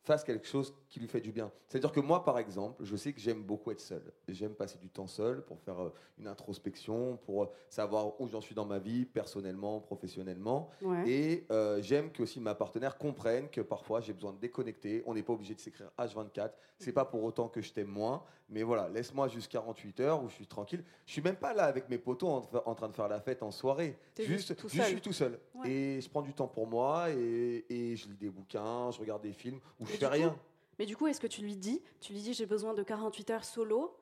fasse 0.07 0.23
quelque 0.23 0.47
chose 0.47 0.73
qui 0.89 0.99
lui 0.99 1.07
fait 1.07 1.21
du 1.21 1.31
bien. 1.31 1.51
C'est-à-dire 1.67 1.91
que 1.91 1.99
moi, 1.99 2.23
par 2.23 2.39
exemple, 2.39 2.83
je 2.83 2.95
sais 2.95 3.11
que 3.13 3.19
j'aime 3.19 3.43
beaucoup 3.43 3.71
être 3.71 3.81
seul. 3.81 4.01
J'aime 4.29 4.55
passer 4.55 4.79
du 4.79 4.89
temps 4.89 5.05
seul 5.05 5.43
pour 5.43 5.59
faire 5.59 5.83
euh, 5.83 5.93
une 6.17 6.27
introspection, 6.27 7.17
pour 7.25 7.43
euh, 7.43 7.47
savoir 7.69 8.19
où 8.19 8.27
j'en 8.27 8.39
suis 8.39 8.55
dans 8.55 8.65
ma 8.65 8.79
vie, 8.79 9.05
personnellement, 9.05 9.81
professionnellement. 9.81 10.69
Ouais. 10.81 11.07
Et 11.07 11.45
euh, 11.51 11.81
j'aime 11.81 12.11
que 12.11 12.23
aussi 12.23 12.39
ma 12.39 12.55
partenaire 12.55 12.97
comprenne 12.97 13.49
que 13.49 13.61
parfois 13.61 13.99
j'ai 13.99 14.13
besoin 14.13 14.31
de 14.31 14.39
déconnecter. 14.39 15.03
On 15.05 15.13
n'est 15.13 15.23
pas 15.23 15.33
obligé 15.33 15.53
de 15.53 15.59
s'écrire 15.59 15.91
H24. 15.99 16.51
C'est 16.79 16.93
pas 16.93 17.05
pour 17.05 17.23
autant 17.23 17.49
que 17.49 17.61
je 17.61 17.73
t'aime 17.73 17.87
moins. 17.87 18.23
Mais 18.49 18.63
voilà, 18.63 18.87
laisse-moi 18.87 19.27
juste 19.27 19.51
48 19.51 19.99
heures 19.99 20.23
où 20.23 20.29
je 20.29 20.33
suis 20.35 20.47
tranquille. 20.47 20.83
Je 21.05 21.11
suis 21.11 21.21
même 21.21 21.35
pas 21.35 21.53
là 21.53 21.63
avec 21.65 21.89
mes 21.89 21.97
potos 21.97 22.29
en, 22.29 22.49
en 22.65 22.75
train 22.75 22.87
de 22.87 22.93
faire 22.95 23.09
la 23.09 23.19
fête 23.19 23.43
en 23.43 23.51
soirée. 23.51 23.97
Juste, 24.25 24.53
je 24.69 24.81
suis 24.83 25.01
tout 25.01 25.11
seul. 25.13 25.39
Ouais. 25.55 25.69
Et 25.69 26.01
je 26.01 26.09
prends 26.09 26.21
du 26.21 26.33
temps 26.33 26.47
pour 26.47 26.65
moi 26.65 27.09
et, 27.09 27.65
et 27.69 27.95
je 27.97 28.07
lis 28.07 28.15
des 28.15 28.29
bouquins, 28.29 28.89
je 28.91 28.99
regarde 28.99 29.21
des 29.21 29.33
films 29.33 29.59
où 29.79 29.85
je 29.85 29.91
fais 29.93 30.07
rien. 30.07 30.29
coup- 30.29 30.35
Mais 30.79 30.85
du 30.85 30.95
coup, 30.95 31.07
est-ce 31.07 31.19
que 31.19 31.27
tu 31.27 31.41
lui 31.41 31.57
dis 31.57 31.81
Tu 31.99 32.13
lui 32.13 32.21
dis 32.21 32.33
j'ai 32.33 32.45
besoin 32.45 32.73
de 32.73 32.83
48 32.83 33.29
heures 33.31 33.43
solo 33.45 33.97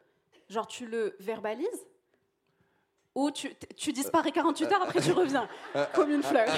Genre 0.47 0.67
tu 0.67 0.85
le 0.85 1.15
verbalises 1.19 1.87
Ou 3.15 3.31
tu, 3.31 3.49
tu 3.75 3.93
disparais 3.93 4.31
48 4.31 4.65
heures 4.73 4.83
après 4.83 5.01
tu 5.01 5.11
reviens 5.11 5.49
comme 5.95 6.11
une 6.11 6.21
fleur? 6.21 6.49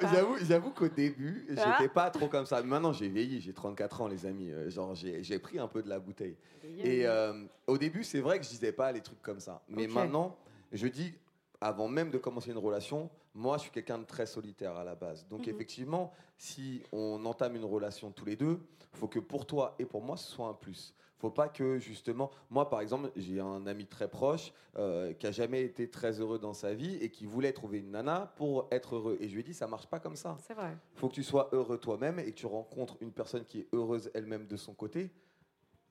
J'avoue-. 0.00 0.36
J'avoue, 0.44 0.70
qu'au 0.70 0.88
début, 0.88 1.46
j'étais 1.48 1.88
pas 1.88 2.10
trop 2.10 2.28
comme 2.28 2.46
ça. 2.46 2.62
Maintenant, 2.62 2.92
j'ai 2.92 3.08
vieilli, 3.08 3.40
j'ai 3.40 3.52
34 3.52 4.00
ans, 4.02 4.08
les 4.08 4.26
amis. 4.26 4.50
Euh, 4.50 4.70
Genre, 4.70 4.94
j'ai 4.94 5.22
j'ai 5.22 5.38
pris 5.38 5.58
un 5.58 5.68
peu 5.68 5.82
de 5.82 5.88
la 5.88 5.98
bouteille. 6.00 6.36
Et 6.84 7.06
euh, 7.06 7.44
au 7.66 7.78
début, 7.78 8.04
c'est 8.04 8.20
vrai 8.20 8.38
que 8.38 8.44
je 8.44 8.50
disais 8.50 8.72
pas 8.72 8.90
les 8.92 9.00
trucs 9.00 9.22
comme 9.22 9.40
ça. 9.40 9.62
Mais 9.68 9.86
maintenant, 9.94 10.36
je 10.72 10.86
dis, 10.86 11.14
avant 11.60 11.88
même 11.88 12.10
de 12.10 12.18
commencer 12.18 12.50
une 12.50 12.58
relation, 12.58 13.10
moi, 13.34 13.56
je 13.56 13.62
suis 13.62 13.70
quelqu'un 13.70 13.98
de 13.98 14.04
très 14.04 14.26
solitaire 14.26 14.76
à 14.76 14.84
la 14.84 14.94
base. 14.94 15.26
Donc, 15.28 15.46
Mhm. 15.46 15.54
effectivement, 15.54 16.12
si 16.36 16.82
on 16.92 17.24
entame 17.24 17.56
une 17.56 17.64
relation 17.64 18.10
tous 18.10 18.24
les 18.24 18.36
deux, 18.36 18.60
faut 18.94 19.08
que 19.08 19.18
pour 19.20 19.46
toi 19.46 19.74
et 19.78 19.84
pour 19.86 20.02
moi, 20.02 20.16
ce 20.16 20.30
soit 20.30 20.48
un 20.48 20.54
plus. 20.54 20.94
Faut 21.22 21.30
pas 21.30 21.48
que 21.48 21.78
justement, 21.78 22.32
moi 22.50 22.68
par 22.68 22.80
exemple, 22.80 23.12
j'ai 23.14 23.38
un 23.38 23.64
ami 23.68 23.86
très 23.86 24.08
proche 24.08 24.52
euh, 24.76 25.12
qui 25.12 25.28
a 25.28 25.30
jamais 25.30 25.62
été 25.62 25.88
très 25.88 26.18
heureux 26.18 26.40
dans 26.40 26.52
sa 26.52 26.74
vie 26.74 26.96
et 26.96 27.10
qui 27.10 27.26
voulait 27.26 27.52
trouver 27.52 27.78
une 27.78 27.92
nana 27.92 28.32
pour 28.34 28.66
être 28.72 28.96
heureux. 28.96 29.16
Et 29.20 29.28
je 29.28 29.34
lui 29.34 29.40
ai 29.40 29.44
dit, 29.44 29.54
ça 29.54 29.68
marche 29.68 29.86
pas 29.86 30.00
comme 30.00 30.16
ça 30.16 30.36
C'est 30.40 30.54
vrai. 30.54 30.76
faut 30.96 31.08
que 31.08 31.14
tu 31.14 31.22
sois 31.22 31.48
heureux 31.52 31.78
toi-même 31.78 32.18
et 32.18 32.24
que 32.32 32.36
tu 32.38 32.46
rencontres 32.46 32.96
une 33.00 33.12
personne 33.12 33.44
qui 33.44 33.60
est 33.60 33.68
heureuse 33.72 34.10
elle-même 34.14 34.48
de 34.48 34.56
son 34.56 34.74
côté 34.74 35.12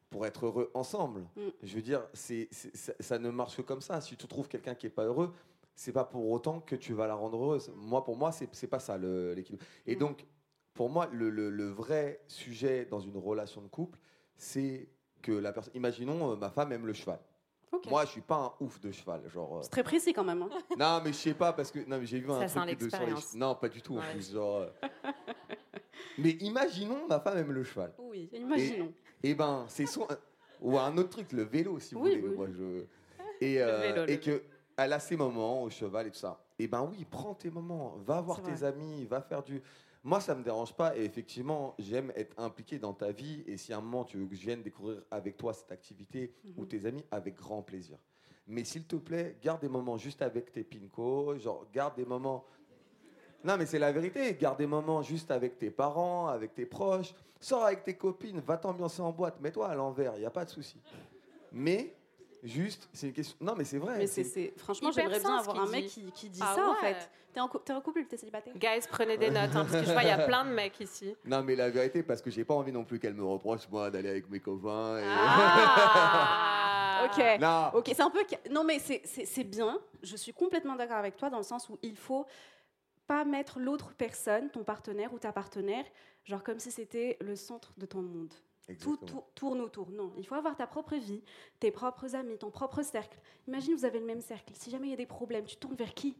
pour 0.09 0.25
être 0.25 0.47
heureux 0.47 0.69
ensemble. 0.73 1.21
Mm. 1.37 1.41
Je 1.63 1.75
veux 1.77 1.81
dire, 1.81 2.05
c'est, 2.13 2.49
c'est- 2.51 2.75
ça, 2.75 2.91
ça 2.99 3.17
ne 3.17 3.29
marche 3.29 3.55
que 3.55 3.61
comme 3.61 3.79
ça. 3.79 4.01
Si 4.01 4.17
tu 4.17 4.27
trouves 4.27 4.49
quelqu'un 4.49 4.75
qui 4.75 4.87
est 4.87 4.89
pas 4.89 5.05
heureux, 5.05 5.31
c'est 5.75 5.93
pas 5.93 6.03
pour 6.03 6.29
autant 6.29 6.59
que 6.59 6.75
tu 6.75 6.91
vas 6.91 7.07
la 7.07 7.15
rendre 7.15 7.37
heureuse. 7.37 7.71
Moi, 7.77 8.03
pour 8.03 8.17
moi, 8.17 8.33
c'est, 8.33 8.53
c'est 8.53 8.67
pas 8.67 8.79
ça 8.79 8.97
le- 8.97 9.33
l'équilibre. 9.33 9.63
Et 9.87 9.95
Mm. 9.95 9.99
donc, 9.99 10.25
pour 10.73 10.89
moi, 10.89 11.07
le, 11.13 11.29
le- 11.29 11.49
le 11.49 11.69
vrai 11.69 12.19
sujet 12.27 12.83
dans 12.83 12.99
une 12.99 13.15
relation 13.15 13.61
de 13.61 13.67
couple, 13.69 13.97
c'est 14.35 14.89
que 15.21 15.31
la 15.31 15.53
personne. 15.53 15.73
Imaginons, 15.75 16.31
euh, 16.31 16.35
ma 16.35 16.49
femme 16.49 16.71
aime 16.73 16.85
le 16.85 16.93
cheval. 16.93 17.19
Ok. 17.71 17.89
Moi, 17.89 18.03
je 18.05 18.09
suis 18.11 18.21
pas 18.21 18.35
un 18.35 18.65
ouf 18.65 18.79
de 18.81 18.91
cheval, 18.91 19.21
genre. 19.29 19.57
euh, 19.57 19.61
C'est 19.63 19.69
très 19.69 19.83
précis 19.83 20.11
quand 20.13 20.23
même. 20.25 20.41
hein. 20.41 20.49
non, 20.77 21.01
mais 21.03 21.13
je 21.13 21.17
sais 21.17 21.33
pas 21.33 21.53
parce 21.53 21.71
que 21.71 21.79
non, 21.79 21.99
mais 21.99 22.05
j'ai 22.05 22.19
vu 22.19 22.29
un 22.31 22.39
Ça 22.41 22.47
sent 22.49 22.59
truc 22.67 22.79
de 22.79 22.89
sur 22.89 22.99
les 22.99 23.05
l'expérience. 23.05 23.33
non, 23.35 23.55
pas 23.55 23.69
du 23.69 23.81
tout 23.81 23.95
en 23.95 23.99
Ouais. 23.99 24.11
plus, 24.11 24.31
genre. 24.33 24.57
euh. 24.57 24.69
mais 26.17 26.31
imaginons 26.41 27.07
ma 27.07 27.19
femme 27.19 27.37
aime 27.37 27.51
le 27.51 27.63
cheval. 27.63 27.93
Oui, 27.97 28.29
imaginons. 28.33 28.91
Et 29.23 29.33
ben, 29.35 29.65
c'est 29.67 29.85
soit 29.85 30.07
ou 30.59 30.77
un 30.77 30.95
autre 30.97 31.09
truc, 31.09 31.31
le 31.31 31.43
vélo 31.43 31.79
si 31.79 31.95
vous 31.95 32.01
Oui, 32.01 32.17
voulez. 32.17 32.27
oui. 32.29 32.35
Moi, 32.35 32.47
je 32.51 32.85
et 33.39 33.61
euh, 33.61 33.79
vélo, 33.81 34.05
le 34.05 34.11
et 34.11 34.19
que 34.19 34.43
elle 34.77 34.93
a 34.93 34.99
ses 34.99 35.15
moments 35.15 35.63
au 35.63 35.69
cheval 35.69 36.07
et 36.07 36.11
tout 36.11 36.19
ça. 36.19 36.43
Et 36.59 36.67
ben 36.67 36.87
oui, 36.89 37.05
prends 37.09 37.33
tes 37.33 37.49
moments, 37.49 37.95
va 38.05 38.21
voir 38.21 38.37
C'est 38.37 38.43
tes 38.51 38.51
vrai. 38.57 38.67
amis, 38.67 39.05
va 39.05 39.21
faire 39.21 39.43
du. 39.43 39.61
Moi, 40.03 40.19
ça 40.19 40.33
me 40.33 40.43
dérange 40.43 40.73
pas 40.73 40.97
et 40.97 41.03
effectivement, 41.03 41.75
j'aime 41.77 42.11
être 42.15 42.37
impliqué 42.39 42.79
dans 42.79 42.93
ta 42.93 43.11
vie. 43.11 43.43
Et 43.45 43.57
si 43.57 43.71
à 43.71 43.77
un 43.77 43.81
moment 43.81 44.03
tu 44.03 44.17
veux 44.17 44.25
que 44.25 44.35
je 44.35 44.41
vienne 44.41 44.63
découvrir 44.63 45.03
avec 45.11 45.37
toi 45.37 45.53
cette 45.53 45.71
activité 45.71 46.33
ou 46.57 46.61
Mhm. 46.61 46.67
tes 46.67 46.85
amis, 46.87 47.05
avec 47.11 47.35
grand 47.35 47.61
plaisir. 47.61 47.97
Mais 48.47 48.63
s'il 48.63 48.85
te 48.85 48.95
plaît, 48.95 49.37
garde 49.43 49.61
des 49.61 49.69
moments 49.69 49.97
juste 49.97 50.21
avec 50.23 50.51
tes 50.51 50.63
pinko, 50.63 51.37
genre 51.37 51.67
garde 51.71 51.95
des 51.95 52.05
moments. 52.05 52.45
Non, 53.43 53.57
mais 53.57 53.65
c'est 53.65 53.79
la 53.79 53.91
vérité. 53.91 54.35
Garde 54.35 54.57
des 54.57 54.67
moments 54.67 55.01
juste 55.03 55.29
avec 55.31 55.57
tes 55.57 55.69
parents, 55.71 56.27
avec 56.27 56.53
tes 56.55 56.65
proches. 56.65 57.13
Sors 57.39 57.63
avec 57.63 57.83
tes 57.83 57.95
copines, 57.95 58.39
va 58.39 58.57
t'ambiancer 58.57 59.01
en 59.01 59.11
boîte, 59.11 59.39
mets-toi 59.41 59.67
à 59.67 59.73
l'envers, 59.75 60.15
il 60.15 60.19
n'y 60.19 60.25
a 60.25 60.29
pas 60.31 60.45
de 60.45 60.49
souci. 60.51 60.79
Mais, 61.51 61.95
juste, 62.43 62.89
c'est 62.93 63.07
une 63.07 63.13
question. 63.13 63.37
Non, 63.41 63.53
mais 63.57 63.63
c'est 63.63 63.77
vrai. 63.77 63.97
Mais 63.97 64.07
c'est, 64.07 64.53
franchement, 64.57 64.91
Hyper 64.91 65.03
j'aimerais 65.05 65.19
bien 65.19 65.37
avoir 65.37 65.59
un 65.59 65.67
mec 65.67 65.87
qui, 65.87 66.11
qui 66.11 66.29
dit 66.29 66.39
Ah 66.43 66.53
ça 66.55 66.69
en 66.69 66.75
fait. 66.75 67.09
T'es 67.33 67.39
en, 67.39 67.47
cou- 67.47 67.59
t'es 67.59 67.71
en 67.71 67.79
couple, 67.79 68.05
t'es 68.07 68.17
célibataire 68.17 68.53
Guys, 68.57 68.81
prenez 68.89 69.17
des 69.17 69.29
notes, 69.29 69.55
hein, 69.55 69.65
parce 69.65 69.71
que 69.71 69.83
je 69.85 69.91
vois, 69.93 70.03
il 70.03 70.09
y 70.09 70.11
a 70.11 70.17
plein 70.27 70.43
de 70.43 70.49
mecs 70.49 70.77
ici. 70.81 71.15
Non, 71.25 71.41
mais 71.43 71.55
la 71.55 71.69
vérité, 71.69 72.03
parce 72.03 72.21
que 72.21 72.29
j'ai 72.29 72.43
pas 72.43 72.53
envie 72.53 72.73
non 72.73 72.83
plus 72.83 72.99
qu'elle 72.99 73.13
me 73.13 73.23
reproche, 73.23 73.61
moi, 73.71 73.89
d'aller 73.89 74.09
avec 74.09 74.29
mes 74.29 74.41
copains. 74.41 74.97
et- 74.99 75.03
Ah 75.05 77.03
Ok. 77.05 77.23
non, 77.39 77.71
Ok, 77.73 77.85
c'est 77.87 78.01
un 78.01 78.09
peu. 78.09 78.23
Non, 78.51 78.63
mais 78.63 78.79
c'est- 78.79 79.01
c'est 79.05 79.25
c'est 79.25 79.43
bien. 79.43 79.79
Je 80.03 80.15
suis 80.15 80.33
complètement 80.33 80.75
d'accord 80.75 80.97
avec 80.97 81.17
toi 81.17 81.29
dans 81.29 81.37
le 81.37 81.43
sens 81.43 81.69
où 81.69 81.77
il 81.81 81.95
faut 81.95 82.25
pas 83.07 83.25
mettre 83.25 83.59
l'autre 83.59 83.93
personne, 83.97 84.49
ton 84.49 84.63
partenaire 84.63 85.13
ou 85.13 85.19
ta 85.19 85.31
partenaire, 85.31 85.85
genre 86.25 86.43
comme 86.43 86.59
si 86.59 86.71
c'était 86.71 87.17
le 87.21 87.35
centre 87.35 87.73
de 87.77 87.85
ton 87.85 88.01
monde. 88.01 88.33
Tout, 88.79 88.97
tout 88.97 89.23
tourne 89.35 89.61
autour. 89.61 89.89
Non, 89.91 90.13
il 90.17 90.25
faut 90.25 90.35
avoir 90.35 90.55
ta 90.55 90.67
propre 90.67 90.95
vie, 90.95 91.21
tes 91.59 91.71
propres 91.71 92.15
amis, 92.15 92.37
ton 92.37 92.51
propre 92.51 92.81
cercle. 92.83 93.19
Imagine, 93.47 93.75
vous 93.75 93.85
avez 93.85 93.99
le 93.99 94.05
même 94.05 94.21
cercle. 94.21 94.53
Si 94.55 94.69
jamais 94.69 94.87
il 94.87 94.91
y 94.91 94.93
a 94.93 94.97
des 94.97 95.05
problèmes, 95.05 95.45
tu 95.45 95.57
tournes 95.57 95.75
vers 95.75 95.93
qui? 95.93 96.15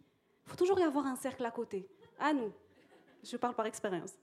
Il 0.45 0.49
faut 0.49 0.55
toujours 0.55 0.79
y 0.79 0.83
avoir 0.83 1.05
un 1.05 1.15
cercle 1.15 1.45
à 1.45 1.51
côté. 1.51 1.87
À 2.19 2.33
nous. 2.33 2.51
Je 3.23 3.37
parle 3.37 3.55
par 3.55 3.67
expérience. 3.67 4.13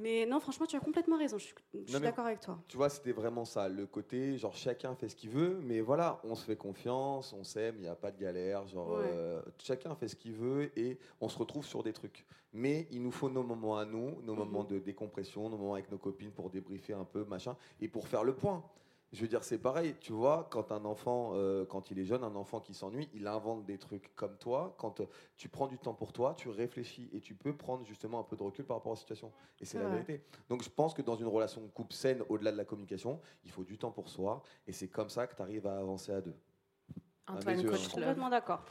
Mais 0.00 0.26
non, 0.26 0.38
franchement, 0.40 0.66
tu 0.66 0.76
as 0.76 0.80
complètement 0.80 1.18
raison. 1.18 1.38
Je 1.38 1.44
suis, 1.46 1.54
je 1.74 1.78
suis 1.90 1.94
mais- 1.94 2.00
d'accord 2.00 2.26
avec 2.26 2.40
toi. 2.40 2.58
Tu 2.68 2.76
vois, 2.76 2.88
c'était 2.88 3.12
vraiment 3.12 3.44
ça, 3.44 3.68
le 3.68 3.86
côté, 3.86 4.36
genre 4.38 4.54
chacun 4.54 4.94
fait 4.94 5.08
ce 5.08 5.16
qu'il 5.16 5.30
veut, 5.30 5.58
mais 5.62 5.80
voilà, 5.80 6.20
on 6.24 6.34
se 6.34 6.44
fait 6.44 6.56
confiance, 6.56 7.32
on 7.32 7.42
s'aime, 7.44 7.76
il 7.78 7.82
n'y 7.82 7.88
a 7.88 7.96
pas 7.96 8.10
de 8.12 8.18
galère, 8.20 8.66
genre 8.68 8.92
Ouais. 8.92 9.04
euh, 9.06 9.42
chacun 9.58 9.94
fait 9.96 10.08
ce 10.08 10.16
qu'il 10.16 10.34
veut 10.34 10.70
et 10.78 10.98
on 11.20 11.28
se 11.28 11.36
retrouve 11.38 11.64
sur 11.66 11.82
des 11.82 11.92
trucs. 11.92 12.24
Mais 12.52 12.86
il 12.90 13.02
nous 13.02 13.10
faut 13.10 13.28
nos 13.28 13.42
moments 13.42 13.76
à 13.76 13.84
nous, 13.84 14.22
nos 14.22 14.32
Mhm. 14.34 14.38
moments 14.38 14.64
de 14.64 14.78
décompression, 14.78 15.48
nos 15.50 15.56
moments 15.58 15.74
avec 15.74 15.90
nos 15.90 15.98
copines 15.98 16.30
pour 16.30 16.48
débriefer 16.48 16.92
un 16.94 17.04
peu, 17.04 17.24
machin, 17.24 17.56
et 17.80 17.88
pour 17.88 18.06
faire 18.08 18.24
le 18.24 18.34
point. 18.34 18.62
Je 19.12 19.22
veux 19.22 19.28
dire, 19.28 19.42
c'est 19.42 19.58
pareil, 19.58 19.94
tu 20.00 20.12
vois, 20.12 20.48
quand 20.50 20.70
un 20.70 20.84
enfant, 20.84 21.30
euh, 21.32 21.64
quand 21.64 21.90
il 21.90 21.98
est 21.98 22.04
jeune, 22.04 22.22
un 22.24 22.34
enfant 22.34 22.60
qui 22.60 22.74
s'ennuie, 22.74 23.08
il 23.14 23.26
invente 23.26 23.64
des 23.64 23.78
trucs 23.78 24.14
comme 24.14 24.36
toi. 24.36 24.74
Quand 24.78 25.00
euh, 25.00 25.06
tu 25.38 25.48
prends 25.48 25.66
du 25.66 25.78
temps 25.78 25.94
pour 25.94 26.12
toi, 26.12 26.34
tu 26.36 26.50
réfléchis 26.50 27.08
et 27.12 27.20
tu 27.20 27.34
peux 27.34 27.56
prendre 27.56 27.86
justement 27.86 28.20
un 28.20 28.22
peu 28.22 28.36
de 28.36 28.42
recul 28.42 28.66
par 28.66 28.76
rapport 28.76 28.92
à 28.92 28.96
la 28.96 29.00
situation. 29.00 29.32
Et 29.60 29.64
c'est 29.64 29.78
la 29.78 29.84
vrai. 29.84 30.02
vérité. 30.02 30.22
Donc 30.50 30.62
je 30.62 30.68
pense 30.68 30.92
que 30.92 31.00
dans 31.00 31.16
une 31.16 31.26
relation 31.26 31.62
de 31.62 31.68
couple 31.68 31.94
saine, 31.94 32.22
au-delà 32.28 32.52
de 32.52 32.58
la 32.58 32.66
communication, 32.66 33.18
il 33.44 33.50
faut 33.50 33.64
du 33.64 33.78
temps 33.78 33.90
pour 33.90 34.10
soi. 34.10 34.42
Et 34.66 34.72
c'est 34.72 34.88
comme 34.88 35.08
ça 35.08 35.26
que 35.26 35.34
tu 35.34 35.40
arrives 35.40 35.66
à 35.66 35.78
avancer 35.78 36.12
à 36.12 36.20
deux. 36.20 36.36
Antoine 37.26 37.60
hein. 37.60 37.62
Love. 37.62 37.88
Complètement 37.88 38.28
d'accord. 38.28 38.62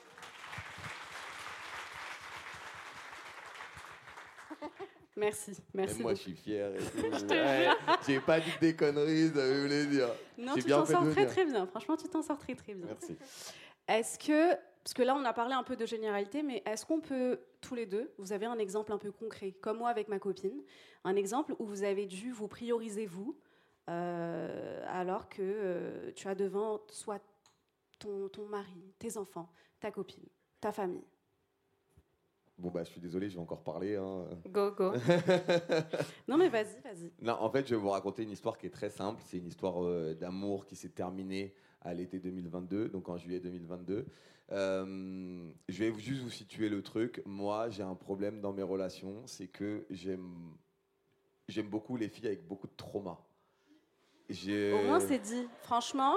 Merci, 5.18 5.58
merci. 5.74 5.96
Même 5.96 6.04
moi, 6.04 6.14
je 6.14 6.22
suis 6.22 6.36
fier. 6.36 6.72
Ouais, 7.30 7.70
J'ai 8.08 8.20
pas 8.20 8.40
dit 8.40 8.52
des 8.62 8.76
conneries, 8.76 9.30
ça 9.30 9.46
veut 9.46 9.64
me 9.68 9.86
dire. 9.86 10.10
Non, 10.38 10.54
tu 10.54 10.64
t'en 10.64 10.86
sors 10.86 11.10
très 11.10 11.26
très 11.26 11.46
bien. 11.46 11.66
Franchement, 11.66 11.98
tu 11.98 12.08
t'en 12.08 12.22
sors 12.22 12.38
très 12.38 12.54
très 12.54 12.76
bien. 12.76 12.86
Merci. 12.86 13.18
Est-ce 13.88 14.20
que, 14.20 14.54
parce 14.84 14.94
que 14.94 15.02
là, 15.02 15.16
on 15.16 15.26
a 15.26 15.34
parlé 15.34 15.56
un 15.56 15.64
peu 15.64 15.76
de 15.76 15.86
généralité, 15.88 16.44
mais 16.44 16.62
est-ce 16.68 16.86
qu'on 16.86 17.02
peut, 17.02 17.40
tous 17.62 17.74
les 17.74 17.88
deux, 17.88 18.14
vous 18.20 18.32
avez 18.32 18.46
un 18.46 18.60
exemple 18.60 18.94
un 18.94 19.00
peu 19.00 19.12
concret, 19.12 19.54
comme 19.54 19.80
moi 19.80 19.90
avec 19.90 20.08
ma 20.08 20.20
copine, 20.20 20.62
un 21.04 21.16
exemple 21.16 21.56
où 21.58 21.66
vous 21.66 21.84
avez 21.84 22.06
dû 22.06 22.32
vous 22.32 22.48
prioriser 22.48 23.08
vous, 23.08 23.36
euh, 23.90 24.84
alors 24.88 25.30
que 25.30 25.42
euh, 25.42 26.12
tu 26.16 26.28
as 26.28 26.36
devant 26.36 26.82
soit 26.90 27.24
ton, 27.98 28.30
ton 28.30 28.46
mari, 28.46 28.94
tes 29.00 29.18
enfants, 29.18 29.50
ta 29.80 29.90
copine, 29.90 30.26
ta 30.62 30.72
famille? 30.72 31.06
Bon, 32.58 32.70
bah, 32.72 32.84
je 32.84 32.90
suis 32.90 33.00
désolé, 33.02 33.30
je 33.30 33.36
vais 33.36 33.42
encore 33.42 33.64
parler. 33.64 33.96
hein. 33.98 34.26
Go, 34.50 34.72
go. 34.72 34.92
Non, 36.28 36.38
mais 36.38 36.50
vas-y, 36.50 36.80
vas-y. 36.84 37.12
Non, 37.22 37.34
en 37.40 37.50
fait, 37.52 37.68
je 37.68 37.76
vais 37.76 37.82
vous 37.82 37.90
raconter 37.90 38.24
une 38.24 38.32
histoire 38.32 38.58
qui 38.58 38.66
est 38.66 38.72
très 38.72 38.90
simple. 38.90 39.22
C'est 39.26 39.38
une 39.38 39.46
histoire 39.48 39.84
euh, 39.84 40.16
d'amour 40.16 40.66
qui 40.66 40.76
s'est 40.76 40.90
terminée 40.90 41.54
à 41.82 41.94
l'été 41.94 42.20
2022, 42.20 42.90
donc 42.90 43.10
en 43.10 43.18
juillet 43.18 43.40
2022. 43.40 44.06
Euh, 44.52 45.50
je 45.70 45.84
vais 45.84 45.94
juste 46.00 46.22
vous 46.24 46.32
situer 46.32 46.70
le 46.70 46.82
truc. 46.82 47.22
Moi, 47.26 47.70
j'ai 47.70 47.84
un 47.84 47.96
problème 47.96 48.42
dans 48.42 48.54
mes 48.54 48.64
relations, 48.64 49.22
c'est 49.28 49.48
que 49.48 49.86
j'aime 49.92 50.34
j'aime 51.48 51.68
beaucoup 51.70 51.96
les 51.96 52.10
filles 52.10 52.28
avec 52.28 52.48
beaucoup 52.48 52.68
de 52.68 52.76
trauma. 52.76 53.20
Au 54.30 54.84
moins, 54.86 55.00
c'est 55.00 55.20
dit. 55.20 55.48
Franchement, 55.62 56.16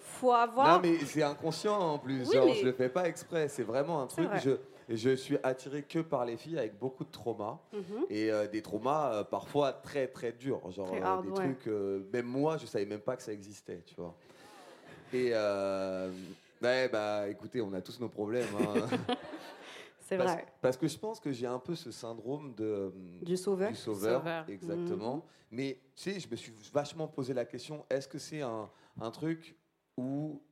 faut 0.00 0.32
avoir. 0.32 0.76
Non, 0.76 0.80
mais 0.82 0.98
c'est 1.04 1.22
inconscient 1.22 1.78
en 1.78 1.98
plus. 1.98 2.26
Oui, 2.28 2.34
Genre, 2.34 2.46
mais- 2.46 2.54
je 2.54 2.64
le 2.64 2.72
fais 2.72 2.88
pas 2.88 3.06
exprès. 3.08 3.48
C'est 3.48 3.62
vraiment 3.62 4.00
un 4.00 4.06
truc. 4.06 4.26
vrai. 4.26 4.40
Je, 4.40 4.50
je 4.88 5.14
suis 5.16 5.38
attiré 5.42 5.82
que 5.82 5.98
par 6.00 6.24
les 6.24 6.36
filles 6.36 6.58
avec 6.58 6.78
beaucoup 6.78 7.04
de 7.04 7.10
trauma. 7.10 7.60
Mhm. 7.72 8.06
Et 8.10 8.30
euh, 8.30 8.46
des 8.46 8.62
traumas 8.62 9.12
euh, 9.14 9.24
parfois 9.24 9.72
très 9.72 10.06
très 10.08 10.32
durs. 10.32 10.70
Genre 10.70 10.86
Très 10.88 11.00
euh, 11.00 11.04
hard, 11.04 11.24
des 11.24 11.30
ouais. 11.30 11.34
trucs. 11.54 11.66
euh, 11.68 12.02
même 12.12 12.26
moi, 12.26 12.56
je 12.56 12.66
savais 12.66 12.86
même 12.86 13.00
pas 13.00 13.16
que 13.16 13.22
ça 13.22 13.32
existait, 13.32 13.82
tu 13.86 13.94
vois. 13.96 14.14
Et. 15.12 15.30
euh, 15.32 16.10
ouais, 16.62 16.88
bah 16.88 17.28
écoutez, 17.28 17.60
on 17.60 17.72
a 17.72 17.80
tous 17.80 17.98
nos 18.00 18.08
problèmes. 18.08 18.46
hein. 18.60 19.14
C'est 20.06 20.18
vrai. 20.18 20.44
parce 20.60 20.76
que 20.76 20.86
je 20.86 20.98
pense 20.98 21.18
que 21.18 21.32
j'ai 21.32 21.46
un 21.46 21.58
peu 21.58 21.74
ce 21.74 21.90
syndrome 21.90 22.54
de. 22.54 22.92
Du 23.22 23.36
sauveur. 23.38 23.70
du 23.70 23.74
sauveur, 23.76 24.20
Sauveur. 24.20 24.44
exactement. 24.48 25.16
Mhm. 25.16 25.22
Mais 25.52 25.78
tu 25.94 26.10
sais, 26.12 26.20
je 26.20 26.28
me 26.28 26.36
suis 26.36 26.52
vachement 26.74 27.06
posé 27.08 27.32
la 27.32 27.44
question 27.46 27.86
est-ce 27.88 28.06
que 28.08 28.18
c'est 28.18 28.42
un, 28.42 28.68
un 29.00 29.10
truc 29.10 29.54
où 29.96 30.42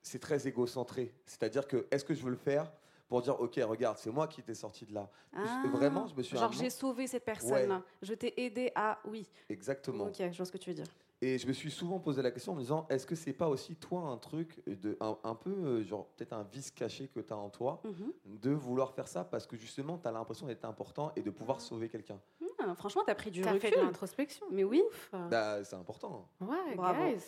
c'est 0.00 0.20
très 0.20 0.46
égocentré? 0.48 1.12
C'est-à-dire 1.26 1.66
que 1.66 1.86
est-ce 1.90 2.04
que 2.04 2.14
je 2.14 2.22
veux 2.22 2.30
le 2.30 2.36
faire 2.36 2.70
pour 3.08 3.20
dire 3.22 3.38
ok, 3.40 3.60
regarde, 3.64 3.98
c'est 3.98 4.10
moi 4.10 4.26
qui 4.28 4.42
t'ai 4.42 4.54
sorti 4.54 4.84
de 4.86 4.94
là 4.94 5.10
Ah, 5.32 5.62
Vraiment, 5.66 6.06
je 6.06 6.14
me 6.14 6.22
suis 6.22 6.36
Genre, 6.36 6.52
j'ai 6.52 6.70
sauvé 6.70 7.06
cette 7.06 7.24
personne-là. 7.24 7.82
Je 8.02 8.14
t'ai 8.14 8.40
aidé 8.44 8.72
à. 8.74 8.98
Oui. 9.04 9.28
Exactement. 9.48 10.04
Ok, 10.04 10.16
je 10.18 10.36
vois 10.36 10.46
ce 10.46 10.52
que 10.52 10.58
tu 10.58 10.70
veux 10.70 10.74
dire. 10.76 10.86
Et 11.22 11.38
je 11.38 11.46
me 11.46 11.52
suis 11.54 11.70
souvent 11.70 11.98
posé 12.00 12.20
la 12.20 12.30
question 12.30 12.52
en 12.52 12.56
me 12.56 12.60
disant 12.60 12.86
est-ce 12.90 13.06
que 13.06 13.14
c'est 13.14 13.32
pas 13.32 13.48
aussi 13.48 13.76
toi 13.76 14.00
un 14.00 14.18
truc, 14.18 14.60
de, 14.66 14.96
un, 15.00 15.16
un 15.24 15.34
peu, 15.34 15.50
euh, 15.50 15.82
genre 15.82 16.06
peut-être 16.16 16.34
un 16.34 16.42
vice 16.42 16.70
caché 16.70 17.08
que 17.08 17.20
tu 17.20 17.32
as 17.32 17.36
en 17.36 17.48
toi, 17.48 17.80
Mhm. 17.84 18.12
de 18.26 18.50
vouloir 18.50 18.92
faire 18.92 19.08
ça 19.08 19.24
parce 19.24 19.46
que 19.46 19.56
justement 19.56 19.96
tu 19.96 20.06
as 20.06 20.12
l'impression 20.12 20.46
d'être 20.46 20.64
important 20.66 21.12
et 21.16 21.22
de 21.22 21.30
pouvoir 21.30 21.60
sauver 21.62 21.88
quelqu'un? 21.88 22.20
Ah, 22.58 22.74
franchement, 22.74 23.02
t'as 23.06 23.14
pris 23.14 23.30
du 23.30 23.40
T'as 23.40 23.58
fait 23.58 23.68
recul. 23.68 23.80
de 23.80 23.86
l'introspection. 23.86 24.44
Mais 24.50 24.64
oui. 24.64 24.82
Bah, 25.12 25.62
C'est 25.64 25.76
important. 25.76 26.28
Ouais, 26.40 26.74
Bravo. 26.76 27.02
guys. 27.02 27.22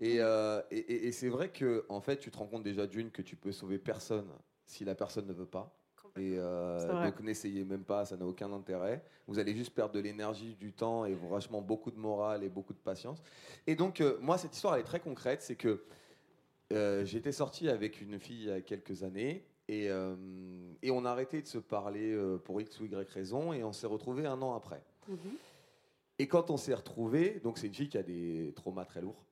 Et, 0.00 0.20
euh, 0.20 0.60
et, 0.70 0.78
et- 0.78 1.06
et 1.08 1.12
c'est 1.12 1.28
vrai 1.28 1.50
que 1.50 1.86
en 1.88 2.00
fait, 2.00 2.18
tu 2.18 2.30
te 2.30 2.36
rends 2.38 2.46
compte 2.46 2.62
déjà 2.64 2.86
d'une 2.86 3.10
que 3.10 3.22
tu 3.22 3.34
peux 3.36 3.52
sauver 3.52 3.78
personne 3.78 4.28
si 4.68 4.84
la 4.84 4.94
personne 4.94 5.26
ne 5.26 5.32
veut 5.32 5.46
pas. 5.46 5.74
Et 6.16 6.34
euh, 6.36 7.04
donc 7.04 7.20
n'essayez 7.20 7.64
même 7.64 7.84
pas, 7.84 8.04
ça 8.04 8.16
n'a 8.16 8.26
aucun 8.26 8.52
intérêt. 8.52 9.04
Vous 9.26 9.38
allez 9.38 9.54
juste 9.54 9.74
perdre 9.74 9.94
de 9.94 10.00
l'énergie, 10.00 10.56
du 10.56 10.72
temps 10.72 11.04
et 11.04 11.14
vachement 11.14 11.60
beaucoup 11.60 11.90
de 11.90 11.98
morale 11.98 12.42
et 12.42 12.48
beaucoup 12.48 12.72
de 12.72 12.78
patience. 12.78 13.22
Et 13.66 13.76
donc 13.76 14.00
euh, 14.00 14.18
moi, 14.20 14.38
cette 14.38 14.54
histoire 14.54 14.74
elle 14.74 14.80
est 14.80 14.84
très 14.84 15.00
concrète, 15.00 15.42
c'est 15.42 15.56
que 15.56 15.84
euh, 16.72 17.04
j'étais 17.04 17.32
sorti 17.32 17.68
avec 17.68 18.00
une 18.00 18.18
fille 18.18 18.42
il 18.42 18.48
y 18.48 18.50
a 18.50 18.60
quelques 18.60 19.02
années 19.02 19.44
et, 19.68 19.90
euh, 19.90 20.16
et 20.82 20.90
on 20.90 21.04
a 21.04 21.10
arrêté 21.10 21.40
de 21.40 21.46
se 21.46 21.58
parler 21.58 22.12
euh, 22.12 22.38
pour 22.38 22.60
x 22.60 22.80
ou 22.80 22.86
y 22.86 22.94
raison 23.10 23.52
et 23.52 23.64
on 23.64 23.72
s'est 23.72 23.86
retrouvé 23.86 24.26
un 24.26 24.40
an 24.42 24.54
après. 24.54 24.82
Mhm. 25.08 25.16
Et 26.18 26.26
quand 26.26 26.50
on 26.50 26.56
s'est 26.56 26.74
retrouvé, 26.74 27.40
donc 27.42 27.58
c'est 27.58 27.68
une 27.68 27.74
fille 27.74 27.88
qui 27.88 27.98
a 27.98 28.02
des 28.02 28.52
traumas 28.56 28.84
très 28.84 29.00
lourds. 29.00 29.24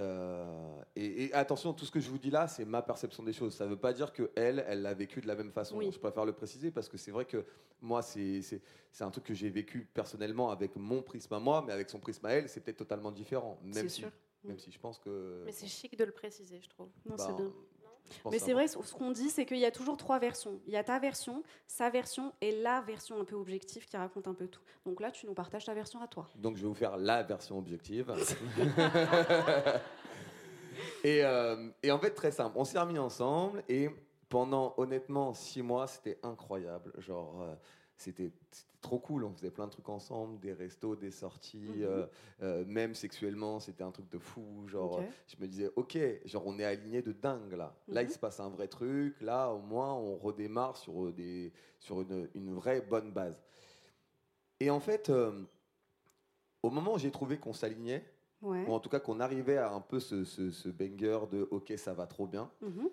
Euh, 0.00 0.82
et, 0.96 1.24
et 1.24 1.34
attention, 1.34 1.72
tout 1.72 1.84
ce 1.84 1.90
que 1.90 2.00
je 2.00 2.10
vous 2.10 2.18
dis 2.18 2.30
là, 2.30 2.48
c'est 2.48 2.64
ma 2.64 2.82
perception 2.82 3.22
des 3.22 3.32
choses. 3.32 3.54
Ça 3.54 3.64
ne 3.64 3.70
veut 3.70 3.78
pas 3.78 3.92
dire 3.92 4.12
que 4.12 4.30
elle, 4.34 4.64
elle 4.66 4.82
l'a 4.82 4.94
vécu 4.94 5.20
de 5.20 5.26
la 5.26 5.34
même 5.36 5.52
façon. 5.52 5.76
Oui. 5.76 5.90
Je 5.92 5.98
préfère 5.98 6.24
le 6.24 6.32
préciser 6.32 6.70
parce 6.70 6.88
que 6.88 6.96
c'est 6.96 7.10
vrai 7.10 7.24
que 7.24 7.44
moi, 7.80 8.02
c'est 8.02 8.60
un 9.00 9.10
truc 9.10 9.24
que 9.24 9.34
j'ai 9.34 9.50
vécu 9.50 9.88
personnellement 9.94 10.50
avec 10.50 10.74
mon 10.76 11.02
prisme 11.02 11.34
à 11.34 11.38
moi, 11.38 11.62
mais 11.66 11.72
avec 11.72 11.90
son 11.90 12.00
prisme 12.00 12.26
à 12.26 12.30
elle, 12.30 12.48
c'est 12.48 12.60
peut-être 12.60 12.78
totalement 12.78 13.12
différent. 13.12 13.60
C'est 13.72 13.88
si, 13.88 14.00
sûr. 14.00 14.10
même 14.42 14.58
si 14.58 14.72
je 14.72 14.78
pense 14.78 14.98
que. 14.98 15.42
Mais 15.44 15.52
c'est 15.52 15.66
chic 15.66 15.96
de 15.96 16.04
le 16.04 16.12
préciser, 16.12 16.60
je 16.60 16.68
trouve. 16.68 16.88
Non, 17.06 17.16
bah, 17.16 17.24
c'est 17.26 17.36
bien. 17.36 17.52
Mais 18.30 18.38
c'est 18.38 18.52
vrai, 18.52 18.68
ce 18.68 18.80
ce 18.82 18.94
qu'on 18.94 19.10
dit, 19.10 19.30
c'est 19.30 19.46
qu'il 19.46 19.58
y 19.58 19.64
a 19.64 19.70
toujours 19.70 19.96
trois 19.96 20.18
versions. 20.18 20.60
Il 20.66 20.72
y 20.72 20.76
a 20.76 20.84
ta 20.84 20.98
version, 20.98 21.42
sa 21.66 21.90
version 21.90 22.32
et 22.40 22.62
la 22.62 22.80
version 22.82 23.20
un 23.20 23.24
peu 23.24 23.36
objective 23.36 23.86
qui 23.86 23.96
raconte 23.96 24.28
un 24.28 24.34
peu 24.34 24.46
tout. 24.46 24.60
Donc 24.86 25.00
là, 25.00 25.10
tu 25.10 25.26
nous 25.26 25.34
partages 25.34 25.64
ta 25.64 25.74
version 25.74 26.00
à 26.00 26.06
toi. 26.06 26.28
Donc 26.36 26.56
je 26.56 26.62
vais 26.62 26.68
vous 26.68 26.74
faire 26.74 26.96
la 26.96 27.22
version 27.22 27.58
objective. 27.58 28.12
et, 31.04 31.24
euh, 31.24 31.68
et 31.82 31.90
en 31.90 31.98
fait, 31.98 32.10
très 32.10 32.30
simple. 32.30 32.56
On 32.56 32.64
s'est 32.64 32.78
remis 32.78 32.98
ensemble 32.98 33.62
et 33.68 33.90
pendant 34.28 34.74
honnêtement 34.78 35.34
six 35.34 35.62
mois, 35.62 35.86
c'était 35.86 36.18
incroyable. 36.22 36.92
Genre, 36.98 37.42
euh, 37.42 37.54
c'était 37.96 38.32
trop 38.80 38.98
cool. 38.98 39.24
On 39.24 39.32
faisait 39.32 39.50
plein 39.50 39.66
de 39.66 39.70
trucs 39.72 39.88
ensemble, 39.88 40.38
des 40.40 40.52
restos, 40.52 40.94
des 40.96 41.10
sorties, 41.10 41.58
Mhm. 41.58 41.82
euh, 41.84 42.06
euh, 42.42 42.64
même 42.66 42.94
sexuellement, 42.94 43.60
c'était 43.60 43.82
un 43.84 43.90
truc 43.90 44.08
de 44.10 44.18
fou. 44.18 44.66
Genre, 44.68 44.98
euh, 44.98 45.02
je 45.26 45.36
me 45.40 45.46
disais, 45.48 45.70
ok, 45.76 45.98
genre 46.26 46.46
on 46.46 46.58
est 46.58 46.64
aligné 46.64 47.00
de 47.02 47.12
dingue 47.12 47.52
là. 47.54 47.74
Là, 47.88 48.02
il 48.02 48.06
Mhm. 48.08 48.12
se 48.12 48.18
passe 48.18 48.40
un 48.40 48.50
vrai 48.50 48.68
truc. 48.68 49.20
Là, 49.22 49.50
au 49.52 49.60
moins, 49.60 49.94
on 49.94 50.16
redémarre 50.16 50.76
sur 50.76 51.12
des 51.12 51.52
sur 51.80 52.00
une, 52.02 52.28
une 52.34 52.52
vraie 52.54 52.80
bonne 52.82 53.10
base. 53.12 53.40
Et 54.60 54.70
en 54.70 54.80
fait. 54.80 55.08
euh, 55.10 55.44
au 56.62 56.70
moment 56.70 56.94
où 56.94 56.98
j'ai 56.98 57.10
trouvé 57.10 57.36
qu'on 57.38 57.52
s'alignait, 57.52 58.02
Ouais. 58.40 58.64
ou 58.66 58.72
en 58.72 58.80
tout 58.80 58.88
cas 58.88 58.98
qu'on 59.00 59.20
arrivait 59.20 59.58
à 59.58 59.70
un 59.70 59.82
peu 59.82 60.00
ce, 60.00 60.24
ce, 60.24 60.50
ce 60.50 60.68
banger 60.70 61.20
de 61.30 61.46
OK, 61.50 61.72
ça 61.76 61.92
va 61.92 62.06
trop 62.06 62.26
bien, 62.26 62.50
Mhm. 62.62 62.88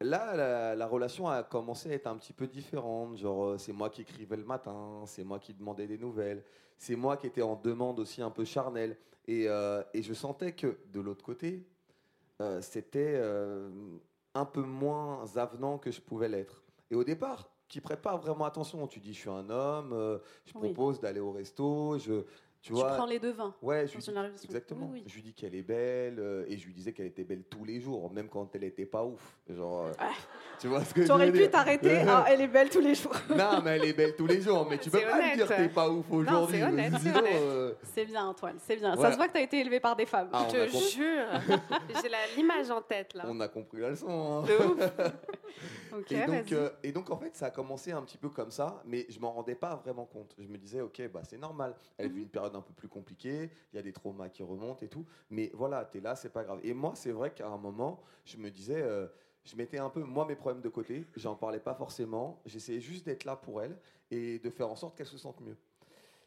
Là, 0.00 0.34
la, 0.36 0.74
la 0.74 0.86
relation 0.86 1.28
a 1.28 1.42
commencé 1.42 1.90
à 1.90 1.94
être 1.94 2.06
un 2.06 2.16
petit 2.16 2.32
peu 2.32 2.46
différente. 2.46 3.16
Genre, 3.16 3.44
euh, 3.44 3.58
c'est 3.58 3.72
moi 3.72 3.90
qui 3.90 4.02
écrivais 4.02 4.36
le 4.36 4.44
matin, 4.44 5.02
c'est 5.06 5.24
moi 5.24 5.38
qui 5.38 5.54
demandais 5.54 5.86
des 5.86 5.98
nouvelles, 5.98 6.44
c'est 6.76 6.96
moi 6.96 7.16
qui 7.16 7.26
étais 7.26 7.42
en 7.42 7.56
demande 7.56 7.98
aussi 8.00 8.22
un 8.22 8.30
peu 8.30 8.44
charnelle. 8.44 8.96
Et, 9.26 9.46
euh, 9.48 9.82
et 9.92 10.02
je 10.02 10.14
sentais 10.14 10.52
que 10.52 10.78
de 10.92 11.00
l'autre 11.00 11.24
côté, 11.24 11.66
euh, 12.40 12.60
c'était 12.62 13.14
euh, 13.16 13.68
un 14.34 14.44
peu 14.46 14.62
moins 14.62 15.24
avenant 15.36 15.78
que 15.78 15.90
je 15.90 16.00
pouvais 16.00 16.28
l'être. 16.28 16.62
Et 16.90 16.94
au 16.94 17.04
départ, 17.04 17.50
qui 17.68 17.82
prête 17.82 18.00
pas 18.00 18.16
vraiment 18.16 18.46
attention. 18.46 18.86
Tu 18.86 18.98
dis, 19.00 19.12
je 19.12 19.18
suis 19.18 19.28
un 19.28 19.50
homme, 19.50 19.90
je 20.46 20.52
Oui. 20.54 20.72
propose 20.72 21.00
d'aller 21.00 21.20
au 21.20 21.32
resto, 21.32 21.98
je, 21.98 22.24
Tu 22.68 22.74
Tu 22.74 22.80
vois 22.80 22.96
prends 22.96 23.06
les 23.06 23.18
devins. 23.18 23.54
Ouais, 23.62 23.86
je 23.86 23.94
lui 23.94 24.02
dis, 24.02 24.10
exactement. 24.44 24.90
Oui, 24.92 25.00
oui. 25.00 25.04
Je 25.06 25.14
lui 25.14 25.22
dis 25.22 25.32
qu'elle 25.32 25.54
est 25.54 25.62
belle 25.62 26.18
euh, 26.18 26.44
et 26.48 26.58
je 26.58 26.66
lui 26.66 26.74
disais 26.74 26.92
qu'elle 26.92 27.06
était 27.06 27.24
belle 27.24 27.42
tous 27.48 27.64
les 27.64 27.80
jours, 27.80 28.12
même 28.12 28.28
quand 28.28 28.54
elle 28.54 28.64
était 28.64 28.84
pas 28.84 29.04
ouf. 29.04 29.38
Genre, 29.48 29.86
euh, 29.86 29.92
tu 30.60 30.68
vois 30.68 30.84
ce 30.84 30.92
que 30.92 31.00
je 31.00 31.06
Tu 31.06 31.12
aurais 31.12 31.32
pu 31.32 31.48
t'arrêter. 31.48 32.02
Ah, 32.06 32.26
elle 32.28 32.42
est 32.42 32.46
belle 32.48 32.68
tous 32.68 32.80
les 32.80 32.94
jours. 32.94 33.14
Non, 33.30 33.62
mais 33.64 33.76
elle 33.76 33.84
est 33.86 33.92
belle 33.94 34.14
tous 34.16 34.26
les 34.26 34.42
jours. 34.42 34.66
Mais 34.68 34.76
tu 34.76 34.90
peux 34.90 35.00
pas 35.00 35.16
me 35.16 35.34
dire 35.34 35.48
que 35.48 35.54
t'es 35.54 35.68
pas 35.70 35.88
ouf 35.88 36.04
aujourd'hui. 36.10 36.58
c'est 36.58 36.64
honnête, 36.64 36.92
c'est 37.02 37.16
euh, 37.16 37.72
C'est 37.94 38.04
bien, 38.04 38.26
Antoine, 38.26 38.56
c'est 38.58 38.76
bien. 38.76 38.94
Ça 38.96 39.12
se 39.12 39.16
voit 39.16 39.28
que 39.28 39.32
tu 39.32 39.38
as 39.38 39.42
été 39.42 39.60
élevé 39.60 39.80
par 39.80 39.96
des 39.96 40.04
femmes. 40.06 40.28
Ah, 40.32 40.46
Je 40.52 40.56
a 40.58 40.66
te 40.66 40.70
jure. 40.70 41.26
J'ai 42.02 42.36
l'image 42.36 42.70
en 42.70 42.82
tête 42.82 43.14
là. 43.14 43.24
on 43.26 43.40
a 43.40 43.48
compris 43.48 43.80
la 43.80 43.90
leçon. 43.90 44.08
hein. 44.10 44.42
De 44.42 44.52
ouf. 44.74 44.90
Et 46.10 46.14
donc, 46.18 46.28
vas-y. 46.28 46.54
euh, 46.54 46.68
et 46.84 46.92
donc, 46.92 47.10
en 47.10 47.16
fait, 47.16 47.34
ça 47.34 47.46
a 47.46 47.50
commencé 47.50 47.90
un 47.92 48.02
petit 48.02 48.18
peu 48.18 48.28
comme 48.28 48.50
ça, 48.50 48.82
mais 48.84 49.06
je 49.08 49.18
m'en 49.18 49.32
rendais 49.32 49.54
pas 49.54 49.74
vraiment 49.76 50.04
compte. 50.04 50.34
Je 50.38 50.46
me 50.46 50.56
disais, 50.58 50.80
ok, 50.82 51.02
bah, 51.12 51.22
c'est 51.28 51.38
normal. 51.38 51.74
Elle 51.96 52.08
Mhm. 52.10 52.14
vit 52.14 52.22
une 52.22 52.28
période 52.28 52.54
un 52.58 52.62
peu 52.62 52.72
plus 52.74 52.88
compliquée, 52.88 53.50
il 53.72 53.76
y 53.76 53.78
a 53.78 53.82
des 53.82 53.92
traumas 53.92 54.28
qui 54.28 54.42
remontent 54.42 54.84
et 54.84 54.88
tout. 54.88 55.06
Mais 55.30 55.50
voilà, 55.54 55.84
tu 55.84 55.98
es 55.98 56.00
là, 56.00 56.14
c'est 56.14 56.32
pas 56.32 56.44
grave. 56.44 56.60
Et 56.62 56.74
moi, 56.74 56.92
c'est 56.94 57.12
vrai 57.12 57.32
qu'à 57.32 57.48
un 57.48 57.56
moment, 57.56 58.02
je 58.24 58.36
me 58.36 58.50
disais, 58.50 58.82
euh, 58.82 59.06
je 59.44 59.56
mettais 59.56 59.78
un 59.78 59.90
peu, 59.90 60.02
moi, 60.02 60.26
mes 60.26 60.36
problèmes 60.36 60.62
de 60.62 60.68
côté. 60.68 61.06
J'en 61.16 61.34
parlais 61.34 61.60
pas 61.60 61.74
forcément. 61.74 62.40
J'essayais 62.44 62.80
juste 62.80 63.06
d'être 63.06 63.24
là 63.24 63.36
pour 63.36 63.62
elle 63.62 63.78
et 64.10 64.38
de 64.38 64.50
faire 64.50 64.68
en 64.68 64.76
sorte 64.76 64.96
qu'elle 64.96 65.06
se 65.06 65.18
sente 65.18 65.40
mieux. 65.40 65.56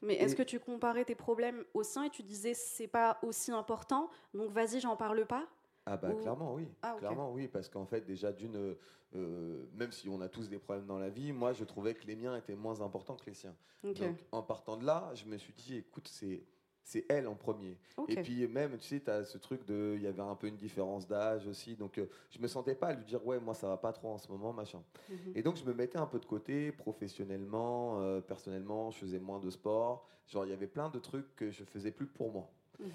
Mais 0.02 0.16
est-ce 0.16 0.36
que 0.36 0.44
tu 0.44 0.60
comparais 0.60 1.06
tes 1.06 1.14
problèmes 1.14 1.64
aux 1.74 1.84
siens 1.84 2.06
et 2.06 2.10
tu 2.10 2.24
disais 2.24 2.56
c'est 2.56 2.88
pas 2.88 3.20
aussi 3.22 3.52
important, 3.52 4.10
donc 4.34 4.52
vas-y, 4.52 4.80
j'en 4.80 4.96
parle 4.96 5.28
pas? 5.28 5.48
Ah 5.86 5.98
bah 5.98 6.10
Ou- 6.12 6.22
clairement 6.22 6.54
oui, 6.54 6.68
Ah, 6.82 6.94
ok. 6.94 7.00
clairement 7.00 7.32
oui, 7.32 7.48
parce 7.48 7.68
qu'en 7.68 7.86
fait 7.86 8.02
déjà 8.06 8.32
d'une, 8.32 8.76
euh, 9.16 9.66
même 9.74 9.92
si 9.92 10.08
on 10.10 10.22
a 10.22 10.30
tous 10.30 10.48
des 10.48 10.60
problèmes 10.60 10.86
dans 10.86 11.00
la 11.00 11.10
vie, 11.10 11.32
moi 11.34 11.54
je 11.54 11.64
trouvais 11.64 11.94
que 11.96 12.06
les 12.06 12.16
miens 12.16 12.36
étaient 12.38 12.56
moins 12.56 12.82
importants 12.82 13.16
que 13.16 13.26
les 13.26 13.34
siens. 13.34 13.56
Donc 13.84 14.24
en 14.32 14.44
partant 14.44 14.78
de 14.78 14.86
là, 14.86 15.10
je 15.16 15.26
me 15.26 15.38
suis 15.38 15.54
dit, 15.54 15.78
écoute, 15.78 16.08
c'est 16.08 16.44
c'est 16.84 17.06
elle 17.10 17.28
en 17.28 17.36
premier. 17.36 17.78
Et 18.08 18.16
puis 18.24 18.48
même, 18.48 18.76
tu 18.78 18.88
sais, 18.88 19.00
tu 19.00 19.10
as 19.12 19.24
ce 19.24 19.38
truc 19.38 19.66
de, 19.66 19.94
il 19.96 20.02
y 20.02 20.08
avait 20.08 20.22
un 20.22 20.36
peu 20.36 20.48
une 20.48 20.56
différence 20.56 21.08
d'âge 21.08 21.48
aussi, 21.48 21.76
donc 21.76 21.98
euh, 22.00 22.08
je 22.32 22.40
me 22.40 22.48
sentais 22.48 22.74
pas 22.74 22.88
à 22.88 22.94
lui 22.94 23.06
dire, 23.06 23.26
ouais, 23.26 23.40
moi 23.40 23.54
ça 23.54 23.68
va 23.68 23.78
pas 23.78 23.94
trop 23.94 24.10
en 24.10 24.18
ce 24.18 24.28
moment, 24.32 24.52
machin. 24.52 24.84
Mhm. 25.10 25.18
Et 25.36 25.44
donc 25.44 25.58
je 25.58 25.64
me 25.64 25.74
mettais 25.74 26.00
un 26.00 26.08
peu 26.08 26.20
de 26.20 26.26
côté, 26.26 26.72
professionnellement, 26.72 28.00
euh, 28.02 28.20
personnellement, 28.20 28.90
je 28.92 28.98
faisais 28.98 29.20
moins 29.20 29.40
de 29.40 29.50
sport, 29.52 30.08
genre 30.28 30.46
il 30.46 30.50
y 30.50 30.54
avait 30.54 30.68
plein 30.68 30.90
de 30.90 31.00
trucs 31.00 31.36
que 31.36 31.52
je 31.52 31.64
faisais 31.64 31.92
plus 31.92 32.08
pour 32.08 32.32
moi. 32.32 32.50
Mhm. 32.80 32.88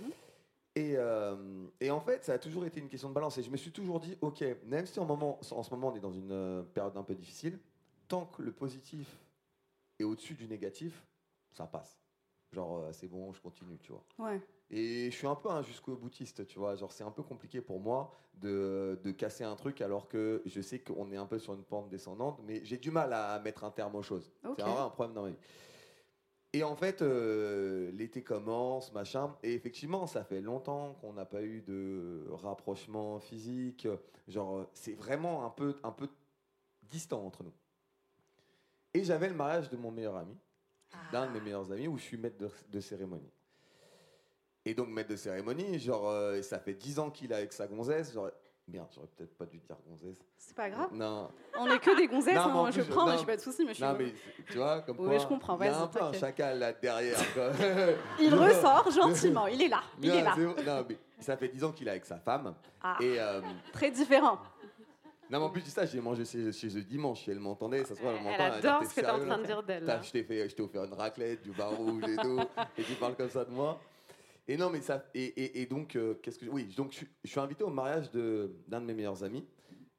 Et, 0.76 0.92
euh, 0.96 1.34
et 1.80 1.90
en 1.90 2.00
fait, 2.00 2.22
ça 2.22 2.34
a 2.34 2.38
toujours 2.38 2.66
été 2.66 2.80
une 2.80 2.88
question 2.88 3.08
de 3.08 3.14
balance. 3.14 3.38
Et 3.38 3.42
je 3.42 3.50
me 3.50 3.56
suis 3.56 3.72
toujours 3.72 3.98
dit, 3.98 4.16
ok, 4.20 4.44
même 4.66 4.84
si 4.84 5.00
en, 5.00 5.06
moment, 5.06 5.40
en 5.50 5.62
ce 5.62 5.70
moment 5.70 5.88
on 5.88 5.96
est 5.96 6.00
dans 6.00 6.12
une 6.12 6.30
euh, 6.30 6.62
période 6.62 6.96
un 6.98 7.02
peu 7.02 7.14
difficile, 7.14 7.58
tant 8.06 8.26
que 8.26 8.42
le 8.42 8.52
positif 8.52 9.18
est 9.98 10.04
au-dessus 10.04 10.34
du 10.34 10.46
négatif, 10.46 11.02
ça 11.50 11.66
passe. 11.66 11.98
Genre, 12.52 12.78
euh, 12.78 12.92
c'est 12.92 13.08
bon, 13.08 13.32
je 13.32 13.40
continue, 13.40 13.78
tu 13.78 13.90
vois. 13.90 14.04
Ouais. 14.18 14.38
Et 14.68 15.10
je 15.10 15.16
suis 15.16 15.26
un 15.26 15.34
peu 15.34 15.48
un 15.48 15.62
jusqu'au 15.62 15.96
boutiste, 15.96 16.46
tu 16.46 16.58
vois. 16.58 16.76
Genre, 16.76 16.92
c'est 16.92 17.04
un 17.04 17.10
peu 17.10 17.22
compliqué 17.22 17.62
pour 17.62 17.80
moi 17.80 18.12
de, 18.34 19.00
de 19.02 19.12
casser 19.12 19.44
un 19.44 19.56
truc 19.56 19.80
alors 19.80 20.08
que 20.08 20.42
je 20.44 20.60
sais 20.60 20.80
qu'on 20.80 21.10
est 21.10 21.16
un 21.16 21.26
peu 21.26 21.38
sur 21.38 21.54
une 21.54 21.62
pente 21.62 21.88
descendante, 21.88 22.38
mais 22.44 22.62
j'ai 22.64 22.76
du 22.76 22.90
mal 22.90 23.14
à 23.14 23.38
mettre 23.38 23.64
un 23.64 23.70
terme 23.70 23.94
aux 23.94 24.02
choses. 24.02 24.30
Ok. 24.44 24.56
C'est 24.58 24.62
vraiment 24.62 24.84
un 24.84 24.90
problème 24.90 25.14
dans 25.14 25.22
ma 25.22 25.30
vie. 25.30 25.38
Et 26.56 26.62
en 26.62 26.74
fait, 26.74 27.02
euh, 27.02 27.90
l'été 27.92 28.22
commence, 28.22 28.90
machin. 28.94 29.36
Et 29.42 29.52
effectivement, 29.52 30.06
ça 30.06 30.24
fait 30.24 30.40
longtemps 30.40 30.94
qu'on 31.02 31.12
n'a 31.12 31.26
pas 31.26 31.42
eu 31.42 31.60
de 31.60 32.24
rapprochement 32.30 33.20
physique. 33.20 33.86
Genre, 34.26 34.56
euh, 34.56 34.64
c'est 34.72 34.94
vraiment 34.94 35.44
un 35.44 35.50
peu, 35.50 35.76
un 35.82 35.92
peu 35.92 36.08
distant 36.82 37.26
entre 37.26 37.44
nous. 37.44 37.52
Et 38.94 39.04
j'avais 39.04 39.28
le 39.28 39.34
mariage 39.34 39.68
de 39.68 39.76
mon 39.76 39.90
meilleur 39.90 40.16
ami, 40.16 40.34
d'un 41.12 41.26
de 41.26 41.32
mes 41.32 41.40
meilleurs 41.42 41.70
amis, 41.70 41.88
où 41.88 41.98
je 41.98 42.04
suis 42.04 42.16
maître 42.16 42.38
de, 42.38 42.48
de 42.70 42.80
cérémonie. 42.80 43.34
Et 44.64 44.72
donc, 44.72 44.88
maître 44.88 45.10
de 45.10 45.16
cérémonie, 45.16 45.78
genre, 45.78 46.08
euh, 46.08 46.40
ça 46.40 46.58
fait 46.58 46.72
10 46.72 47.00
ans 47.00 47.10
qu'il 47.10 47.32
est 47.32 47.36
avec 47.36 47.52
sa 47.52 47.66
gonzesse. 47.66 48.14
Genre, 48.14 48.30
bien, 48.68 48.86
j'aurais 48.94 49.06
peut-être 49.16 49.36
pas 49.36 49.46
dû 49.46 49.58
dire 49.58 49.76
gonzesse. 49.88 50.18
C'est 50.36 50.56
pas 50.56 50.68
grave. 50.68 50.88
Non, 50.92 51.28
On 51.58 51.70
est 51.70 51.78
que 51.78 51.96
des 51.96 52.08
gonzesses, 52.08 52.34
Non, 52.34 52.66
hein, 52.66 52.70
je 52.70 52.82
prends, 52.82 53.16
j'ai 53.16 53.24
pas 53.24 53.36
de 53.36 53.40
soucis, 53.40 53.62
mais 53.64 53.70
je 53.70 53.74
suis. 53.74 53.84
non 53.84 53.94
mais 53.98 54.12
tu 54.50 54.58
vois, 54.58 54.80
comme 54.82 54.98
Oui, 55.00 55.06
quoi, 55.08 55.18
je 55.18 55.26
comprends, 55.26 55.58
il 55.60 55.66
y 55.66 55.68
a 55.68 55.80
un 55.80 55.86
peu 55.86 56.02
un 56.02 56.12
chacal 56.12 56.58
là 56.58 56.72
derrière. 56.72 57.18
Il 58.20 58.34
ressort 58.34 58.90
gentiment, 58.90 59.46
il 59.46 59.62
est 59.62 59.68
là, 59.68 59.82
il 60.02 60.08
Non, 60.08 60.14
est 60.16 60.22
là. 60.22 60.34
Non, 60.36 60.86
mais 60.88 60.98
ça 61.20 61.36
fait 61.36 61.48
10 61.48 61.64
ans 61.64 61.72
qu'il 61.72 61.86
est 61.86 61.92
avec 61.92 62.06
sa 62.06 62.18
femme. 62.18 62.54
Ah, 62.82 62.96
Et 63.00 63.20
euh, 63.20 63.40
très 63.72 63.90
différent. 63.90 64.38
non, 65.30 65.38
mais 65.38 65.44
en 65.44 65.50
plus 65.50 65.62
de 65.62 65.68
ça, 65.68 65.86
j'ai 65.86 66.00
mangé 66.00 66.24
chez, 66.24 66.50
chez 66.52 66.76
eux 66.76 66.82
dimanche. 66.82 67.28
Elle 67.28 67.38
m'entendait, 67.38 67.84
ça 67.84 67.94
se 67.94 68.00
voit, 68.00 68.10
elle 68.12 68.22
m'entend. 68.22 68.36
Elle 68.38 68.52
elle 68.54 68.60
dit, 68.60 68.66
adore 68.66 68.80
T'es 68.80 68.86
ce 68.86 68.94
que 68.94 69.00
tu 69.00 69.06
es 69.06 69.10
en 69.10 69.20
train 69.20 69.38
de 69.38 69.44
dire 69.46 69.62
d'elle. 69.62 70.00
Je 70.02 70.10
t'ai 70.54 70.62
offert 70.62 70.84
une 70.84 70.94
raclette, 70.94 71.42
du 71.42 71.52
vin 71.52 71.66
rouge 71.66 72.02
et 72.08 72.16
tout, 72.16 72.40
et 72.78 72.82
tu 72.82 72.94
parles 72.94 73.14
comme 73.16 73.30
ça 73.30 73.44
de 73.44 73.50
moi. 73.50 73.78
Et 74.48 74.56
non, 74.56 74.70
mais 74.70 74.80
ça, 74.80 75.04
et, 75.14 75.24
et, 75.24 75.62
et 75.62 75.66
donc, 75.66 75.96
euh, 75.96 76.14
qu'est-ce 76.22 76.38
que, 76.38 76.46
oui, 76.46 76.64
donc 76.76 76.92
je, 76.92 76.98
suis- 76.98 77.08
je 77.24 77.30
suis 77.30 77.40
invité 77.40 77.64
au 77.64 77.70
mariage 77.70 78.10
de 78.12 78.52
d'un 78.68 78.80
de 78.80 78.86
mes 78.86 78.94
meilleurs 78.94 79.24
amis, 79.24 79.44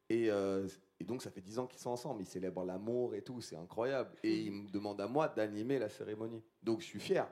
et, 0.09 0.31
euh, 0.31 0.67
et 0.99 1.03
donc 1.03 1.21
ça 1.21 1.29
fait 1.29 1.41
10 1.41 1.59
ans 1.59 1.67
qu'ils 1.67 1.79
sont 1.79 1.89
ensemble, 1.89 2.21
ils 2.21 2.27
célèbrent 2.27 2.63
l'amour 2.63 3.13
et 3.13 3.21
tout, 3.21 3.41
c'est 3.41 3.57
incroyable, 3.57 4.11
et 4.23 4.33
ils 4.43 4.51
me 4.53 4.69
demandent 4.69 5.01
à 5.01 5.07
moi 5.07 5.27
d'animer 5.27 5.79
la 5.79 5.89
cérémonie, 5.89 6.41
donc 6.63 6.79
je 6.79 6.85
suis 6.85 6.99
fier, 6.99 7.27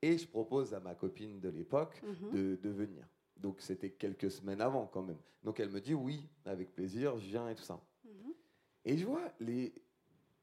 et 0.00 0.16
je 0.16 0.28
propose 0.28 0.74
à 0.74 0.80
ma 0.80 0.94
copine 0.94 1.40
de 1.40 1.48
l'époque 1.48 2.00
Mhm. 2.04 2.30
de, 2.32 2.56
de 2.62 2.70
venir. 2.70 3.04
Donc 3.36 3.56
c'était 3.60 3.90
quelques 3.90 4.30
semaines 4.30 4.60
avant 4.60 4.86
quand 4.86 5.02
même. 5.02 5.18
Donc 5.42 5.58
elle 5.58 5.70
me 5.70 5.80
dit 5.80 5.94
oui, 5.94 6.28
avec 6.44 6.72
plaisir, 6.72 7.18
je 7.18 7.26
viens 7.26 7.48
et 7.48 7.54
tout 7.56 7.64
ça. 7.64 7.80
Mhm. 8.04 8.32
Et 8.84 8.96
je 8.96 9.04
vois, 9.04 9.22
les, 9.40 9.74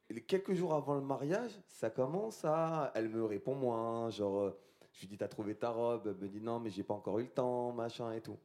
les 0.09 0.21
quelques 0.21 0.53
jours 0.53 0.73
avant 0.73 0.95
le 0.95 1.01
mariage, 1.01 1.51
ça 1.67 1.89
commence 1.89 2.43
à. 2.43 2.91
Elle 2.95 3.07
me 3.09 3.23
répond 3.23 3.55
moins. 3.55 4.09
Genre, 4.09 4.39
euh, 4.41 4.59
je 4.93 5.01
lui 5.01 5.07
dis, 5.07 5.17
t'as 5.17 5.27
trouvé 5.27 5.55
ta 5.55 5.69
robe? 5.69 6.07
Elle 6.07 6.15
me 6.15 6.27
dit, 6.27 6.41
non, 6.41 6.59
mais 6.59 6.69
j'ai 6.69 6.83
pas 6.83 6.93
encore 6.93 7.19
eu 7.19 7.23
le 7.23 7.29
temps, 7.29 7.71
machin 7.71 8.11
et 8.13 8.21
tout. 8.21 8.37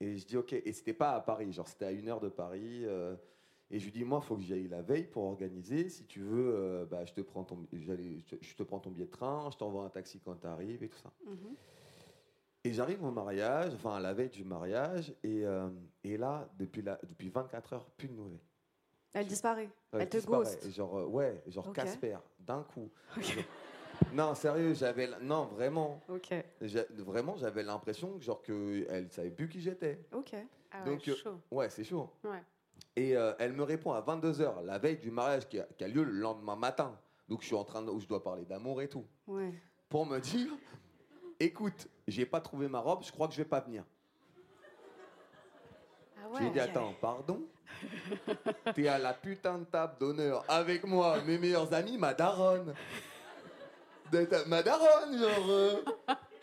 Et 0.00 0.16
je 0.18 0.26
dis, 0.26 0.36
ok. 0.36 0.52
Et 0.52 0.72
c'était 0.72 0.92
pas 0.92 1.12
à 1.12 1.20
Paris, 1.20 1.52
genre, 1.52 1.68
c'était 1.68 1.86
à 1.86 1.92
une 1.92 2.08
heure 2.08 2.20
de 2.20 2.28
Paris. 2.28 2.84
euh, 2.84 3.16
et 3.70 3.78
je 3.80 3.84
lui 3.86 3.92
dis, 3.92 4.04
moi, 4.04 4.20
il 4.22 4.26
faut 4.26 4.36
que 4.36 4.42
j'y 4.42 4.52
aille 4.52 4.68
la 4.68 4.82
veille 4.82 5.06
pour 5.06 5.24
organiser. 5.24 5.88
Si 5.88 6.04
tu 6.04 6.20
veux, 6.20 6.54
euh, 6.54 6.84
bah, 6.86 7.04
je, 7.04 7.12
te 7.12 7.20
prends 7.20 7.42
ton, 7.42 7.58
je 7.72 7.92
te- 8.20 8.36
je 8.40 8.54
te 8.54 8.62
prends 8.62 8.78
ton 8.78 8.90
billet 8.90 9.06
de 9.06 9.10
train, 9.10 9.48
je 9.50 9.56
t'envoie 9.56 9.84
un 9.84 9.88
taxi 9.88 10.20
quand 10.20 10.36
tu 10.36 10.46
arrives 10.46 10.82
et 10.84 10.88
tout 10.88 10.98
ça. 10.98 11.10
Mhm. 11.24 11.56
Et 12.64 12.72
j'arrive 12.72 13.02
au 13.04 13.10
mariage, 13.10 13.72
enfin 13.74 13.94
à 13.94 14.00
la 14.00 14.12
veille 14.12 14.28
du 14.28 14.44
mariage, 14.44 15.14
et, 15.22 15.44
euh, 15.46 15.68
et 16.04 16.16
là, 16.16 16.48
depuis, 16.58 16.82
la, 16.82 16.98
depuis 17.08 17.28
24 17.28 17.72
heures, 17.74 17.86
plus 17.96 18.08
de 18.08 18.14
nouvelles. 18.14 18.40
Elle 19.12 19.26
disparaît. 19.26 19.70
Ouais, 19.92 20.02
Elle 20.02 20.08
te 20.10 20.16
disparaît. 20.18 20.44
ghost. 20.44 20.70
Genre, 20.70 21.08
ouais, 21.10 21.42
genre. 21.46 21.72
Casper, 21.72 22.18
d'un 22.40 22.62
coup. 22.64 22.90
Non, 24.12 24.34
sérieux, 24.34 24.74
j'avais. 24.74 25.08
Non, 25.20 25.44
vraiment. 25.46 26.00
Ok, 26.08 26.32
J'a- 26.62 26.84
Vraiment, 26.98 27.36
j'avais 27.36 27.62
l'impression 27.62 28.18
que, 28.18 28.24
genre, 28.24 28.42
qu'elle 28.42 29.08
savait 29.10 29.30
plus 29.30 29.48
qui 29.48 29.60
j'étais. 29.60 30.00
ok. 30.12 30.34
Ah 30.72 30.82
ouais, 30.84 30.90
Donc, 30.90 31.08
euh, 31.08 31.14
chaud. 31.14 31.40
Ouais, 31.50 31.70
c'est 31.70 31.84
chaud. 31.84 32.10
Ouais. 32.24 32.42
Et 32.96 33.16
euh, 33.16 33.32
elle 33.38 33.52
me 33.52 33.62
répond 33.62 33.92
à 33.92 34.00
22h, 34.00 34.64
la 34.64 34.78
veille 34.78 34.96
du 34.98 35.10
mariage 35.10 35.48
qui 35.48 35.58
a, 35.60 35.64
qui 35.64 35.84
a 35.84 35.88
lieu 35.88 36.02
le 36.04 36.12
lendemain 36.12 36.56
matin. 36.56 36.98
Donc, 37.28 37.42
je 37.42 37.46
suis 37.46 37.56
en 37.56 37.64
train 37.64 37.82
de. 37.82 37.90
où 37.90 38.00
je 38.00 38.06
dois 38.06 38.22
parler 38.22 38.44
d'amour 38.44 38.80
et 38.82 38.88
tout. 38.88 39.04
Ouais. 39.26 39.52
Pour 39.88 40.06
me 40.06 40.18
dire 40.18 40.48
écoute, 41.38 41.88
j'ai 42.08 42.24
pas 42.26 42.40
trouvé 42.40 42.66
ma 42.68 42.80
robe, 42.80 43.02
je 43.04 43.12
crois 43.12 43.28
que 43.28 43.34
je 43.34 43.38
vais 43.38 43.48
pas 43.48 43.60
venir. 43.60 43.84
Ah 46.18 46.28
Je 46.34 46.40
lui 46.40 46.46
ai 46.46 46.50
dit, 46.50 46.56
ouais. 46.58 46.60
attends, 46.64 46.94
pardon? 47.00 47.42
T'es 48.74 48.88
à 48.88 48.98
la 48.98 49.12
putain 49.12 49.58
de 49.58 49.64
table 49.64 49.94
d'honneur 50.00 50.44
avec 50.48 50.84
moi, 50.84 51.20
mes 51.26 51.36
meilleurs 51.38 51.72
amis, 51.74 51.98
ma 51.98 52.14
daronne. 52.14 52.74
D'être- 54.10 54.46
Ma 54.46 54.62
daronne, 54.62 55.18
genre. 55.18 55.46
euh, 55.50 55.82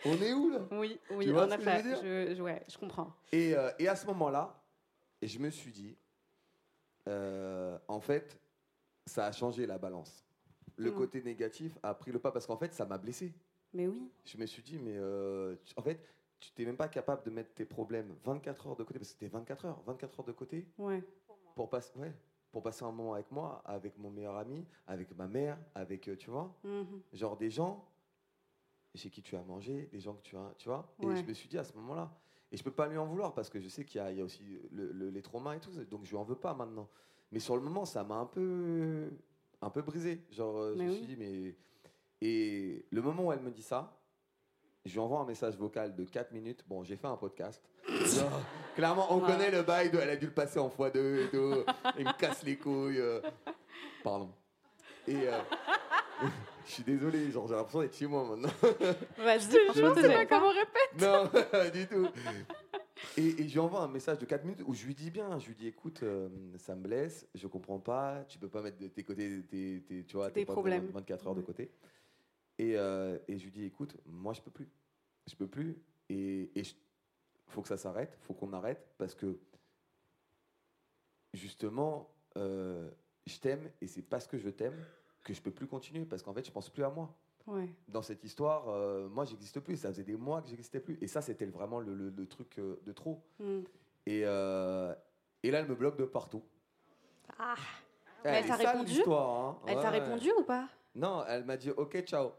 on 0.04 0.20
est 0.20 0.32
où 0.32 0.50
là? 0.50 0.60
Oui, 0.72 0.98
oui, 1.10 1.24
Tu 1.26 1.32
vois 1.32 1.46
en 1.46 1.50
ce 1.50 1.56
que 1.56 1.62
je 1.62 1.70
veux 1.70 1.82
dire? 1.82 2.00
Je, 2.02 2.34
je- 2.36 2.42
ouais, 2.42 2.62
je 2.68 2.78
comprends. 2.78 3.12
et, 3.32 3.54
euh, 3.56 3.70
et 3.78 3.88
à 3.88 3.96
ce 3.96 4.06
moment-là, 4.06 4.62
je 5.22 5.38
me 5.38 5.50
suis 5.50 5.72
dit, 5.72 5.96
euh, 7.08 7.78
en 7.88 8.00
fait, 8.00 8.38
ça 9.06 9.26
a 9.26 9.32
changé 9.32 9.66
la 9.66 9.78
balance. 9.78 10.24
Le 10.76 10.90
Mm. 10.90 10.94
côté 10.94 11.22
négatif 11.22 11.78
a 11.82 11.94
pris 11.94 12.10
le 12.12 12.18
pas 12.18 12.32
parce 12.32 12.46
qu'en 12.46 12.56
fait, 12.56 12.72
ça 12.74 12.84
m'a 12.84 12.98
blessé. 12.98 13.32
Mais 13.72 13.86
oui. 13.86 14.10
Je 14.24 14.36
me 14.38 14.46
suis 14.46 14.62
dit, 14.62 14.78
mais 14.78 14.96
euh, 14.96 15.56
tu- 15.64 15.74
en 15.76 15.82
fait, 15.82 16.00
tu 16.40 16.50
t'es 16.52 16.64
même 16.64 16.76
pas 16.76 16.88
capable 16.88 17.22
de 17.24 17.30
mettre 17.30 17.54
tes 17.54 17.64
problèmes 17.64 18.14
24 18.24 18.66
heures 18.66 18.76
de 18.76 18.82
côté, 18.84 18.98
parce 18.98 19.10
que 19.12 19.18
c'était 19.18 19.28
24 19.32 19.64
heures, 19.66 19.82
24 19.86 20.20
heures 20.20 20.26
de 20.26 20.32
côté, 20.32 20.66
Ouais. 20.78 21.02
pour, 21.54 21.68
passer 21.70 21.92
ouais, 21.98 22.12
pour 22.54 22.62
passer 22.62 22.84
un 22.84 22.92
moment 22.92 23.14
avec 23.14 23.32
moi, 23.32 23.60
avec 23.64 23.98
mon 23.98 24.10
meilleur 24.12 24.36
ami, 24.36 24.64
avec 24.86 25.12
ma 25.16 25.26
mère, 25.26 25.58
avec, 25.74 26.06
euh, 26.08 26.16
tu 26.16 26.30
vois, 26.30 26.54
Mhm. 26.62 27.00
genre 27.12 27.36
des 27.36 27.50
gens 27.50 27.84
chez 28.94 29.10
qui 29.10 29.22
tu 29.22 29.34
as 29.34 29.42
mangé, 29.42 29.88
des 29.90 29.98
gens 29.98 30.14
que 30.14 30.22
tu 30.22 30.36
as, 30.36 30.54
tu 30.56 30.68
vois. 30.68 30.94
Ouais. 31.02 31.14
Et 31.14 31.16
je 31.16 31.24
me 31.24 31.32
suis 31.34 31.48
dit 31.48 31.58
à 31.58 31.64
ce 31.64 31.72
moment-là, 31.74 32.16
et 32.52 32.56
je 32.56 32.62
peux 32.62 32.70
pas 32.70 32.86
lui 32.86 32.96
en 32.96 33.06
vouloir 33.06 33.34
parce 33.34 33.50
que 33.50 33.58
je 33.58 33.68
sais 33.68 33.84
qu'il 33.84 34.00
y, 34.00 34.04
a- 34.04 34.12
il 34.12 34.18
y 34.18 34.20
a 34.20 34.24
aussi 34.24 34.44
le- 34.70 34.92
le- 34.92 35.10
les 35.10 35.20
traumas 35.20 35.56
et 35.56 35.58
tout, 35.58 35.72
donc 35.90 36.04
je 36.04 36.10
lui 36.10 36.16
en 36.16 36.22
veux 36.22 36.36
pas 36.36 36.54
maintenant. 36.54 36.88
Mais 37.32 37.40
sur 37.40 37.56
le 37.56 37.62
moment, 37.62 37.84
ça 37.84 38.04
m'a 38.04 38.14
un 38.14 38.26
peu, 38.26 39.10
un 39.60 39.70
peu 39.70 39.82
brisé. 39.82 40.22
Genre, 40.30 40.56
euh, 40.56 40.74
je 40.76 40.82
me 40.84 40.90
oui. 40.90 40.96
suis 40.96 41.06
dit, 41.08 41.16
mais. 41.16 41.56
Et 42.20 42.86
le 42.90 43.02
moment 43.02 43.24
où 43.24 43.32
elle 43.32 43.40
me 43.40 43.50
dit 43.50 43.62
ça, 43.62 43.98
je 44.84 44.92
lui 44.92 44.98
envoie 45.00 45.20
un 45.20 45.24
message 45.26 45.56
vocal 45.56 45.94
de 45.94 46.04
4 46.04 46.32
minutes. 46.32 46.64
Bon, 46.68 46.82
j'ai 46.84 46.96
fait 46.96 47.06
un 47.06 47.16
podcast. 47.16 47.62
Genre, 47.88 48.40
clairement, 48.74 49.06
on 49.12 49.20
Ouais. 49.20 49.30
connaît 49.32 49.50
le 49.50 49.62
bail, 49.62 49.90
de, 49.90 49.98
elle 49.98 50.10
a 50.10 50.16
dû 50.16 50.26
le 50.26 50.32
passer 50.32 50.58
en 50.58 50.68
x2 50.68 51.26
et 51.26 51.30
tout. 51.30 51.54
Il 51.98 52.04
me 52.06 52.18
casse 52.18 52.42
les 52.42 52.56
couilles. 52.56 53.00
euh. 53.00 53.20
Pardon. 54.02 54.30
Et, 55.06 55.28
euh, 55.28 55.38
Je 56.66 56.72
suis 56.72 56.82
désolé, 56.82 57.30
genre 57.30 57.46
j'ai 57.46 57.54
l'impression 57.54 57.80
d'être 57.82 57.94
chez 57.94 58.06
moi 58.06 58.24
maintenant. 58.24 58.48
Vas-y, 59.18 59.40
Je 59.50 59.58
franchement, 59.72 59.92
c'est 59.94 60.08
pas. 60.14 60.24
Comment 60.26 60.46
on 60.46 60.50
répète 60.50 61.00
non, 61.00 61.44
pas 61.50 61.68
du 61.68 61.86
tout. 61.86 62.08
Et, 63.18 63.42
et 63.42 63.48
je 63.48 63.52
lui 63.52 63.58
envoie 63.58 63.82
un 63.82 63.88
message 63.88 64.18
de 64.18 64.24
4 64.24 64.44
minutes 64.44 64.62
où 64.64 64.72
je 64.72 64.86
lui 64.86 64.94
dis 64.94 65.10
bien, 65.10 65.38
je 65.38 65.46
lui 65.48 65.54
dis 65.54 65.66
écoute, 65.66 66.02
euh, 66.02 66.28
ça 66.56 66.74
me 66.74 66.82
blesse, 66.82 67.28
je 67.34 67.46
comprends 67.48 67.78
pas, 67.80 68.24
tu 68.28 68.38
peux 68.38 68.48
pas 68.48 68.62
mettre 68.62 68.78
de 68.78 68.88
tes 68.88 69.02
côtés, 69.02 69.42
tes, 69.50 69.82
tes- 69.86 70.04
tu 70.04 70.16
vois, 70.16 70.28
Tes 70.28 70.40
tes 70.40 70.44
problèmes. 70.46 70.86
24 70.86 71.26
heures 71.26 71.34
de 71.34 71.40
Ouais. 71.40 71.46
côté. 71.46 71.70
Et, 72.58 72.78
euh, 72.78 73.18
et 73.28 73.36
je 73.38 73.44
lui 73.44 73.50
dis 73.50 73.64
écoute, 73.66 73.94
moi 74.06 74.32
je 74.32 74.40
peux 74.40 74.50
plus, 74.50 74.68
je 75.26 75.34
peux 75.36 75.46
plus, 75.48 75.76
et 76.08 76.50
il 76.54 76.64
faut 77.46 77.62
que 77.62 77.68
ça 77.68 77.76
s'arrête, 77.76 78.16
faut 78.22 78.34
qu'on 78.34 78.52
arrête 78.52 78.86
parce 78.98 79.14
que 79.14 79.38
justement, 81.32 82.10
euh, 82.36 82.90
je 83.26 83.38
t'aime 83.38 83.70
et 83.80 83.86
c'est 83.86 84.02
parce 84.02 84.26
que 84.26 84.38
je 84.38 84.48
t'aime 84.50 84.76
que 85.22 85.32
je 85.32 85.40
peux 85.40 85.50
plus 85.50 85.66
continuer 85.66 86.04
parce 86.04 86.22
qu'en 86.22 86.34
fait 86.34 86.44
je 86.44 86.50
pense 86.52 86.68
plus 86.70 86.84
à 86.84 86.90
moi 86.90 87.14
Ouais. 87.46 87.68
dans 87.88 88.00
cette 88.00 88.24
histoire, 88.24 88.70
euh, 88.70 89.06
moi, 89.10 89.26
j'existe 89.26 89.60
plus. 89.60 89.76
Ça 89.76 89.88
faisait 89.90 90.02
des 90.02 90.16
mois 90.16 90.40
que 90.40 90.48
j'existais 90.48 90.80
plus. 90.80 90.96
Et 91.02 91.06
ça, 91.06 91.20
c'était 91.20 91.44
vraiment 91.44 91.78
le, 91.78 91.94
le- 91.94 92.08
le 92.08 92.26
truc 92.26 92.58
euh, 92.58 92.80
de 92.86 92.92
trop. 92.92 93.22
Mm. 93.38 93.60
Et, 94.06 94.22
euh, 94.24 94.94
et 95.42 95.50
là, 95.50 95.58
elle 95.58 95.68
me 95.68 95.74
bloque 95.74 95.98
de 95.98 96.06
partout. 96.06 96.42
Ah. 97.38 97.54
Elle 98.24 98.46
t'a 98.46 98.56
répondu? 98.56 99.02
hein. 99.06 99.58
Elle 99.66 99.78
t'a 99.78 99.90
répondu 99.90 100.32
ou 100.38 100.42
pas? 100.44 100.70
Non, 100.94 101.22
elle 101.28 101.44
m'a 101.44 101.58
dit 101.58 101.68
OK, 101.72 102.00
ciao. 102.06 102.30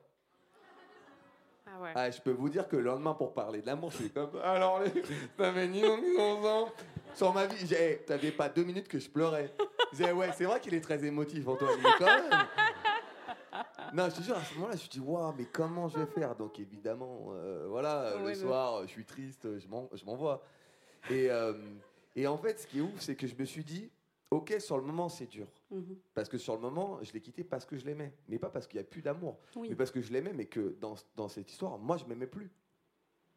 Ah 1.68 1.82
ouais. 1.82 1.92
Ah, 1.96 2.12
je 2.12 2.22
peux 2.22 2.32
vous 2.32 2.50
dire 2.50 2.68
que 2.68 2.76
le 2.76 2.84
lendemain, 2.84 3.14
pour 3.14 3.34
parler 3.34 3.62
de 3.62 3.66
l'amour, 3.66 3.92
c'est 3.94 4.14
comme 4.14 4.40
alors, 4.44 4.82
les... 4.82 5.02
t'avais 5.38 5.68
ni 5.68 5.84
on 5.86 5.98
ni 5.98 6.18
ensemble. 6.20 6.72
Sur 7.16 7.34
ma 7.34 7.46
vie, 7.48 7.66
j'ai- 7.66 8.00
t'avais 8.06 8.32
pas 8.32 8.50
deux 8.50 8.64
minutes 8.64 8.88
que 8.88 9.00
je 9.00 9.10
pleurais. 9.10 9.54
Je 9.92 9.98
disais, 9.98 10.12
ouais, 10.12 10.30
c'est 10.34 10.44
vrai 10.46 10.60
qu'il 10.60 10.74
est 10.74 10.82
très 10.82 11.04
émotif, 11.06 11.48
Antoine, 11.48 11.78
mais 11.82 11.90
quand 11.98 12.06
même. 12.06 12.48
Non, 13.94 14.10
je 14.10 14.16
te 14.18 14.22
jure, 14.22 14.36
à 14.38 14.44
ce 14.44 14.54
moment-là, 14.56 14.74
je 14.74 14.78
me 14.78 14.80
suis 14.82 14.90
dit, 14.90 15.00
waouh, 15.00 15.34
mais 15.38 15.46
comment 15.46 15.88
je 15.88 16.00
vais 16.00 16.06
faire? 16.06 16.36
Donc, 16.36 16.60
évidemment, 16.60 17.28
euh, 17.30 17.66
voilà, 17.70 18.16
le 18.18 18.34
soir, 18.36 18.82
je 18.84 18.88
suis 18.92 19.06
triste, 19.06 19.58
je 19.60 19.68
m'en- 19.68 19.90
je 19.94 20.04
m'envoie. 20.06 20.44
Et, 21.10 21.30
euh, 21.32 21.54
et 22.16 22.28
en 22.28 22.38
fait, 22.38 22.60
ce 22.60 22.68
qui 22.68 22.80
est 22.80 22.82
ouf, 22.82 23.00
c'est 23.00 23.16
que 23.16 23.28
je 23.28 23.36
me 23.36 23.46
suis 23.46 23.64
dit, 23.64 23.90
ok, 24.36 24.56
sur 24.60 24.78
le 24.78 24.84
moment, 24.84 25.10
c'est 25.10 25.26
dur. 25.28 25.48
Mhm. 25.72 25.98
Parce 26.14 26.30
que 26.30 26.38
sur 26.38 26.54
le 26.56 26.62
moment, 26.62 27.00
je 27.02 27.12
l'ai 27.14 27.22
quitté 27.22 27.44
parce 27.44 27.66
que 27.66 27.78
je 27.78 27.86
l'aimais. 27.86 28.14
Mais 28.28 28.38
pas 28.40 28.50
parce 28.50 28.68
qu'il 28.68 28.80
n'y 28.80 28.86
a 28.86 28.90
plus 28.90 29.02
d'amour. 29.02 29.38
Oui. 29.56 29.70
Mais 29.70 29.76
parce 29.76 29.92
que 29.92 30.02
je 30.02 30.12
l'aimais, 30.14 30.34
mais 30.34 30.46
que 30.46 30.76
dans, 30.80 30.96
dans 31.16 31.28
cette 31.28 31.52
histoire, 31.52 31.78
moi, 31.78 31.98
je 31.98 32.06
m'aimais 32.06 32.28
plus. 32.28 32.50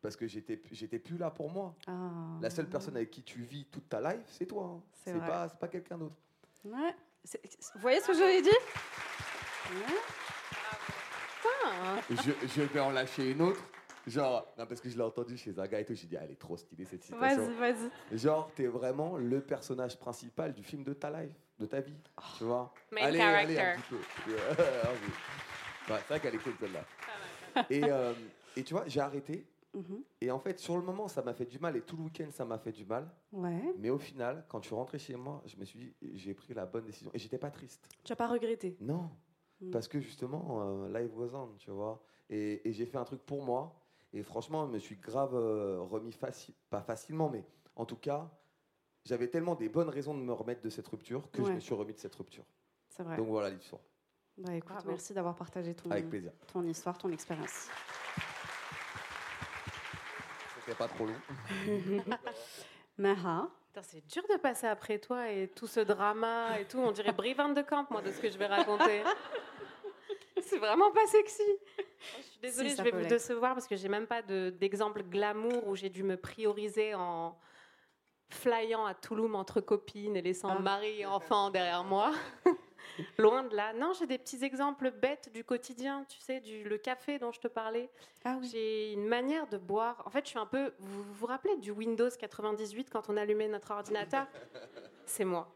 Parce 0.00 0.14
que 0.14 0.28
j'étais 0.28 0.62
j'étais 0.70 1.00
plus 1.00 1.18
là 1.18 1.30
pour 1.30 1.50
moi. 1.50 1.74
Ah. 1.88 2.38
La 2.40 2.50
seule 2.50 2.68
personne 2.68 2.94
avec 2.96 3.10
qui 3.10 3.22
tu 3.22 3.40
vis 3.42 3.64
toute 3.64 3.88
ta 3.88 4.00
life, 4.00 4.22
c'est 4.28 4.46
toi. 4.46 4.64
hein. 4.76 4.82
C'est 5.04 5.18
pas, 5.18 5.48
pas 5.48 5.66
quelqu'un 5.68 5.98
d'autre. 5.98 6.14
Ouais. 6.64 6.94
Vous 7.74 7.80
voyez 7.80 8.00
ce 8.00 8.06
que 8.06 8.14
je 8.14 8.22
lui 8.22 8.36
ai 8.36 8.42
dit? 8.42 8.48
Ouais. 9.70 9.98
Putain. 11.42 12.22
je, 12.22 12.46
je 12.48 12.62
vais 12.62 12.80
en 12.80 12.90
lâcher 12.90 13.32
une 13.32 13.42
autre. 13.42 13.60
Genre, 14.08 14.54
non, 14.58 14.66
parce 14.66 14.80
que 14.80 14.88
je 14.88 14.96
l'ai 14.96 15.02
entendu 15.02 15.36
chez 15.36 15.58
un 15.58 15.66
gars 15.66 15.80
et 15.80 15.84
tout, 15.84 15.94
j'ai 15.94 16.06
dit, 16.06 16.16
ah, 16.16 16.22
elle 16.24 16.30
est 16.30 16.40
trop 16.40 16.56
stylée 16.56 16.84
cette 16.84 17.02
citation. 17.02 17.46
Vas-y, 17.58 17.72
vas-y. 17.74 18.18
Genre, 18.18 18.50
t'es 18.54 18.66
vraiment 18.66 19.16
le 19.16 19.40
personnage 19.40 19.98
principal 19.98 20.52
du 20.54 20.62
film 20.62 20.82
de 20.82 20.94
ta 20.94 21.10
life, 21.10 21.34
de 21.58 21.66
ta 21.66 21.80
vie. 21.80 21.96
Tu 22.38 22.44
vois 22.44 22.72
Main 22.92 23.02
allez, 23.02 23.20
allez, 23.20 23.58
un 23.58 23.60
character. 23.60 23.96
petit 23.96 24.22
peu. 24.24 24.36
Ouais, 25.90 25.96
c'est 26.00 26.08
vrai 26.08 26.20
qu'elle 26.20 26.34
est 26.34 26.42
cool 26.42 26.52
celle-là. 26.60 27.64
Et, 27.70 27.82
euh, 27.84 28.12
et 28.56 28.62
tu 28.62 28.74
vois, 28.74 28.84
j'ai 28.86 29.00
arrêté. 29.00 29.46
Mhm. 29.74 30.02
Et 30.20 30.30
en 30.30 30.38
fait, 30.38 30.58
sur 30.58 30.76
le 30.76 30.82
moment, 30.82 31.08
ça 31.08 31.22
m'a 31.22 31.32
fait 31.32 31.46
du 31.46 31.58
mal. 31.58 31.76
Et 31.76 31.80
tout 31.80 31.96
le 31.96 32.02
week-end, 32.02 32.28
ça 32.30 32.44
m'a 32.44 32.58
fait 32.58 32.72
du 32.72 32.84
mal. 32.84 33.10
Ouais. 33.32 33.72
Mais 33.78 33.88
au 33.90 33.98
final, 33.98 34.44
quand 34.48 34.60
je 34.62 34.66
suis 34.66 34.74
rentré 34.74 34.98
chez 34.98 35.16
moi, 35.16 35.42
je 35.46 35.56
me 35.56 35.64
suis 35.64 35.78
dit, 35.78 35.94
j'ai 36.14 36.34
pris 36.34 36.52
la 36.52 36.66
bonne 36.66 36.84
décision. 36.84 37.10
Et 37.14 37.18
j'étais 37.18 37.38
pas 37.38 37.50
triste. 37.50 37.88
Tu 38.04 38.12
as 38.12 38.16
pas 38.16 38.28
regretté? 38.28 38.76
Non. 38.80 39.10
Mm. 39.60 39.70
Parce 39.70 39.88
que 39.88 39.98
justement, 40.00 40.60
euh, 40.62 40.88
live 41.00 41.16
was 41.16 41.34
on, 41.34 41.54
tu 41.56 41.70
vois. 41.70 42.02
Et, 42.28 42.68
et 42.68 42.72
j'ai 42.74 42.84
fait 42.84 42.98
un 42.98 43.04
truc 43.04 43.22
pour 43.24 43.42
moi. 43.42 43.77
Et 44.12 44.22
franchement, 44.22 44.66
je 44.66 44.72
me 44.72 44.78
suis 44.78 44.96
grave 44.96 45.34
euh, 45.34 45.80
remis 45.80 46.16
pas 46.70 46.80
facilement, 46.82 47.28
mais 47.28 47.44
en 47.76 47.84
tout 47.84 47.96
cas, 47.96 48.30
j'avais 49.04 49.28
tellement 49.28 49.54
des 49.54 49.68
bonnes 49.68 49.88
raisons 49.88 50.14
de 50.14 50.20
me 50.20 50.32
remettre 50.32 50.62
de 50.62 50.70
cette 50.70 50.88
rupture 50.88 51.30
que 51.30 51.44
je 51.44 51.52
me 51.52 51.60
suis 51.60 51.74
remis 51.74 51.92
de 51.92 51.98
cette 51.98 52.14
rupture. 52.14 52.44
C'est 52.88 53.02
vrai. 53.02 53.16
Donc 53.16 53.28
voilà 53.28 53.50
l'histoire. 53.50 53.82
Bah, 54.38 54.54
écoute, 54.54 54.70
Bravo. 54.70 54.90
merci 54.90 55.12
d'avoir 55.12 55.34
partagé 55.34 55.74
ton, 55.74 55.90
Avec 55.90 56.08
plaisir. 56.08 56.32
ton 56.52 56.62
histoire, 56.64 56.96
ton 56.96 57.10
expérience. 57.10 57.68
C'était 60.60 60.76
pas 60.76 60.88
trop 60.88 61.06
long. 61.06 61.14
Maha, 62.98 63.48
C'est 63.82 64.06
dur 64.06 64.22
de 64.30 64.36
passer 64.38 64.66
après 64.66 64.98
toi 64.98 65.30
et 65.30 65.48
tout 65.48 65.66
ce 65.66 65.80
drama 65.80 66.58
et 66.60 66.66
tout. 66.66 66.78
On 66.78 66.92
dirait 66.92 67.12
Brivante 67.12 67.54
de 67.54 67.62
Camp, 67.62 67.86
moi, 67.90 68.00
de 68.02 68.12
ce 68.12 68.20
que 68.20 68.30
je 68.30 68.38
vais 68.38 68.46
raconter. 68.46 69.02
C'est 70.42 70.58
vraiment 70.58 70.90
pas 70.92 71.06
sexy. 71.06 71.42
Oh, 72.00 72.16
je 72.18 72.22
suis 72.22 72.40
désolée, 72.40 72.70
Si, 72.70 72.76
je 72.76 72.82
vais 72.82 72.90
vous 72.90 73.06
décevoir 73.08 73.54
parce 73.54 73.66
que 73.66 73.76
j'ai 73.76 73.88
même 73.88 74.06
pas 74.06 74.22
de- 74.22 74.50
d'exemple 74.50 75.02
glamour 75.02 75.66
où 75.66 75.74
j'ai 75.76 75.88
dû 75.90 76.02
me 76.02 76.16
prioriser 76.16 76.94
en 76.94 77.36
flyant 78.30 78.84
à 78.86 78.94
Toulouse 78.94 79.34
entre 79.34 79.60
copines 79.60 80.16
et 80.16 80.22
laissant 80.22 80.54
Ah. 80.56 80.58
mari 80.60 81.00
et 81.00 81.06
enfant 81.06 81.50
derrière 81.50 81.82
moi. 81.84 82.12
Loin 83.18 83.42
de 83.44 83.54
là. 83.54 83.72
Non, 83.74 83.92
j'ai 83.92 84.06
des 84.06 84.18
petits 84.18 84.44
exemples 84.44 84.90
bêtes 84.90 85.30
du 85.32 85.44
quotidien, 85.44 86.04
tu 86.08 86.18
sais, 86.20 86.40
du, 86.40 86.64
le 86.64 86.78
café 86.78 87.18
dont 87.18 87.32
je 87.32 87.40
te 87.40 87.48
parlais. 87.48 87.90
ah 88.24 88.38
oui. 88.40 88.48
J'ai 88.50 88.92
une 88.92 89.06
manière 89.06 89.46
de 89.46 89.56
boire. 89.58 90.02
En 90.06 90.10
fait, 90.10 90.24
je 90.24 90.30
suis 90.30 90.38
un 90.38 90.46
peu. 90.46 90.72
Vous, 90.78 91.02
vous 91.14 91.26
rappelez 91.26 91.56
du 91.56 91.70
Windows 91.70 92.08
98 92.10 92.90
quand 92.90 93.08
on 93.08 93.16
allumait 93.16 93.48
notre 93.48 93.70
ordinateur? 93.72 94.26
C'est 95.06 95.24
moi. 95.24 95.54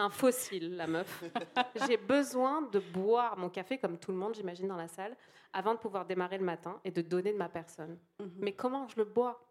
Un 0.00 0.08
fossile, 0.08 0.76
la 0.76 0.86
meuf. 0.86 1.22
J'ai 1.86 1.98
besoin 1.98 2.62
de 2.62 2.78
boire 2.78 3.36
mon 3.36 3.50
café, 3.50 3.76
comme 3.76 3.98
tout 3.98 4.12
le 4.12 4.16
monde, 4.16 4.34
j'imagine, 4.34 4.66
dans 4.66 4.76
la 4.76 4.88
salle, 4.88 5.14
avant 5.52 5.74
de 5.74 5.78
pouvoir 5.78 6.06
démarrer 6.06 6.38
le 6.38 6.44
matin 6.44 6.80
et 6.84 6.90
de 6.90 7.02
donner 7.02 7.32
de 7.34 7.36
ma 7.36 7.50
personne. 7.50 7.98
Mhm. 8.18 8.30
Mais 8.38 8.52
comment 8.52 8.88
je 8.88 8.96
le 8.96 9.04
bois? 9.04 9.46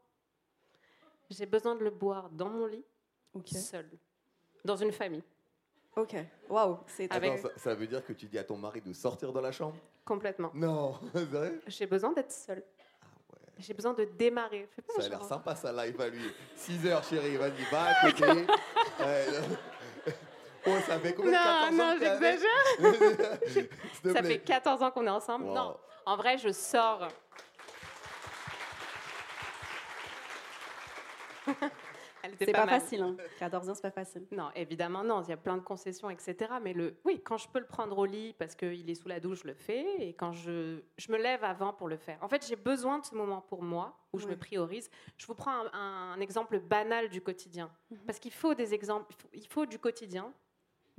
J'ai 1.29 1.45
besoin 1.45 1.75
de 1.75 1.83
le 1.83 1.91
boire 1.91 2.31
dans 2.31 2.49
mon 2.49 2.65
lit, 2.65 2.83
seul, 3.45 3.87
dans 4.65 4.75
une 4.75 4.91
famille, 4.91 5.23
Ok. 5.95 6.15
Waouh, 6.49 6.79
c'est 6.87 7.11
Avec- 7.11 7.39
ça, 7.39 7.49
ça 7.55 7.75
veut 7.75 7.85
dire 7.85 8.03
que 8.03 8.13
tu 8.13 8.25
dis 8.25 8.37
à 8.39 8.43
ton 8.43 8.57
mari 8.57 8.81
de 8.81 8.91
sortir 8.93 9.31
de 9.31 9.39
la 9.39 9.51
chambre? 9.51 9.75
Complètement. 10.03 10.49
Non, 10.55 10.97
c'est 11.13 11.25
vrai? 11.25 11.59
J'ai 11.67 11.85
besoin 11.85 12.11
d'être 12.13 12.31
seule. 12.31 12.63
Ah. 13.01 13.05
J'ai 13.59 13.73
besoin 13.73 13.93
de 13.93 14.05
démarrer. 14.05 14.67
Ça 14.97 15.03
a 15.03 15.09
l'air 15.09 15.23
sympa 15.23 15.55
ça 15.55 15.71
live 15.73 15.99
à 16.01 16.09
lui. 16.09 16.23
6 16.55 16.87
heures 16.87 17.03
chérie, 17.03 17.37
vas-y, 17.37 17.63
va 17.71 17.83
à 17.83 18.09
côté. 18.09 18.25
Ouais, 18.99 19.25
non. 20.69 20.75
oh, 20.77 20.83
ça 20.85 20.99
fait 20.99 21.13
combien 21.13 21.31
de 21.31 21.37
14 21.37 21.71
Non, 21.71 21.85
non, 21.85 21.95
j'exagère. 21.99 23.69
Ça 24.03 24.21
plaît. 24.21 24.23
fait 24.23 24.39
14 24.39 24.83
ans 24.83 24.91
qu'on 24.91 25.05
est 25.05 25.09
ensemble. 25.09 25.45
Wow. 25.45 25.53
Non, 25.53 25.77
en 26.05 26.15
vrai, 26.15 26.37
je 26.37 26.51
sors. 26.51 27.07
C'est 32.37 32.51
pas, 32.51 32.67
facile, 32.67 33.01
hein. 33.01 33.15
14 33.39 33.69
ans, 33.69 33.75
c'est 33.75 33.81
pas 33.81 33.91
facile. 33.91 34.25
Non, 34.31 34.49
évidemment, 34.55 35.03
non. 35.03 35.21
Il 35.23 35.29
y 35.29 35.33
a 35.33 35.37
plein 35.37 35.55
de 35.55 35.61
concessions, 35.61 36.09
etc. 36.09 36.35
Mais 36.61 36.73
le, 36.73 36.97
oui, 37.05 37.21
quand 37.23 37.37
je 37.37 37.47
peux 37.47 37.59
le 37.59 37.65
prendre 37.65 37.97
au 37.97 38.05
lit 38.05 38.33
parce 38.37 38.55
qu'il 38.55 38.89
est 38.89 38.95
sous 38.95 39.07
la 39.07 39.19
douche, 39.19 39.41
je 39.43 39.47
le 39.47 39.53
fais. 39.53 39.85
Et 39.99 40.13
quand 40.13 40.33
je, 40.33 40.81
je 40.97 41.11
me 41.11 41.17
lève 41.17 41.43
avant 41.43 41.73
pour 41.73 41.87
le 41.87 41.97
faire. 41.97 42.17
En 42.21 42.27
fait, 42.27 42.45
j'ai 42.45 42.55
besoin 42.55 42.99
de 42.99 43.05
ce 43.05 43.15
moment 43.15 43.41
pour 43.41 43.63
moi 43.63 43.97
où 44.13 44.19
je 44.19 44.27
me 44.27 44.35
priorise. 44.35 44.89
Je 45.17 45.25
vous 45.27 45.35
prends 45.35 45.65
un, 45.73 46.13
un 46.13 46.19
exemple 46.19 46.59
banal 46.59 47.09
du 47.09 47.21
quotidien. 47.21 47.71
Mhm. 47.89 47.99
Parce 48.05 48.19
qu'il 48.19 48.33
faut 48.33 48.53
des 48.53 48.73
exemples, 48.73 49.05
il 49.09 49.15
faut, 49.15 49.29
il 49.33 49.47
faut 49.47 49.65
du 49.65 49.79
quotidien 49.79 50.33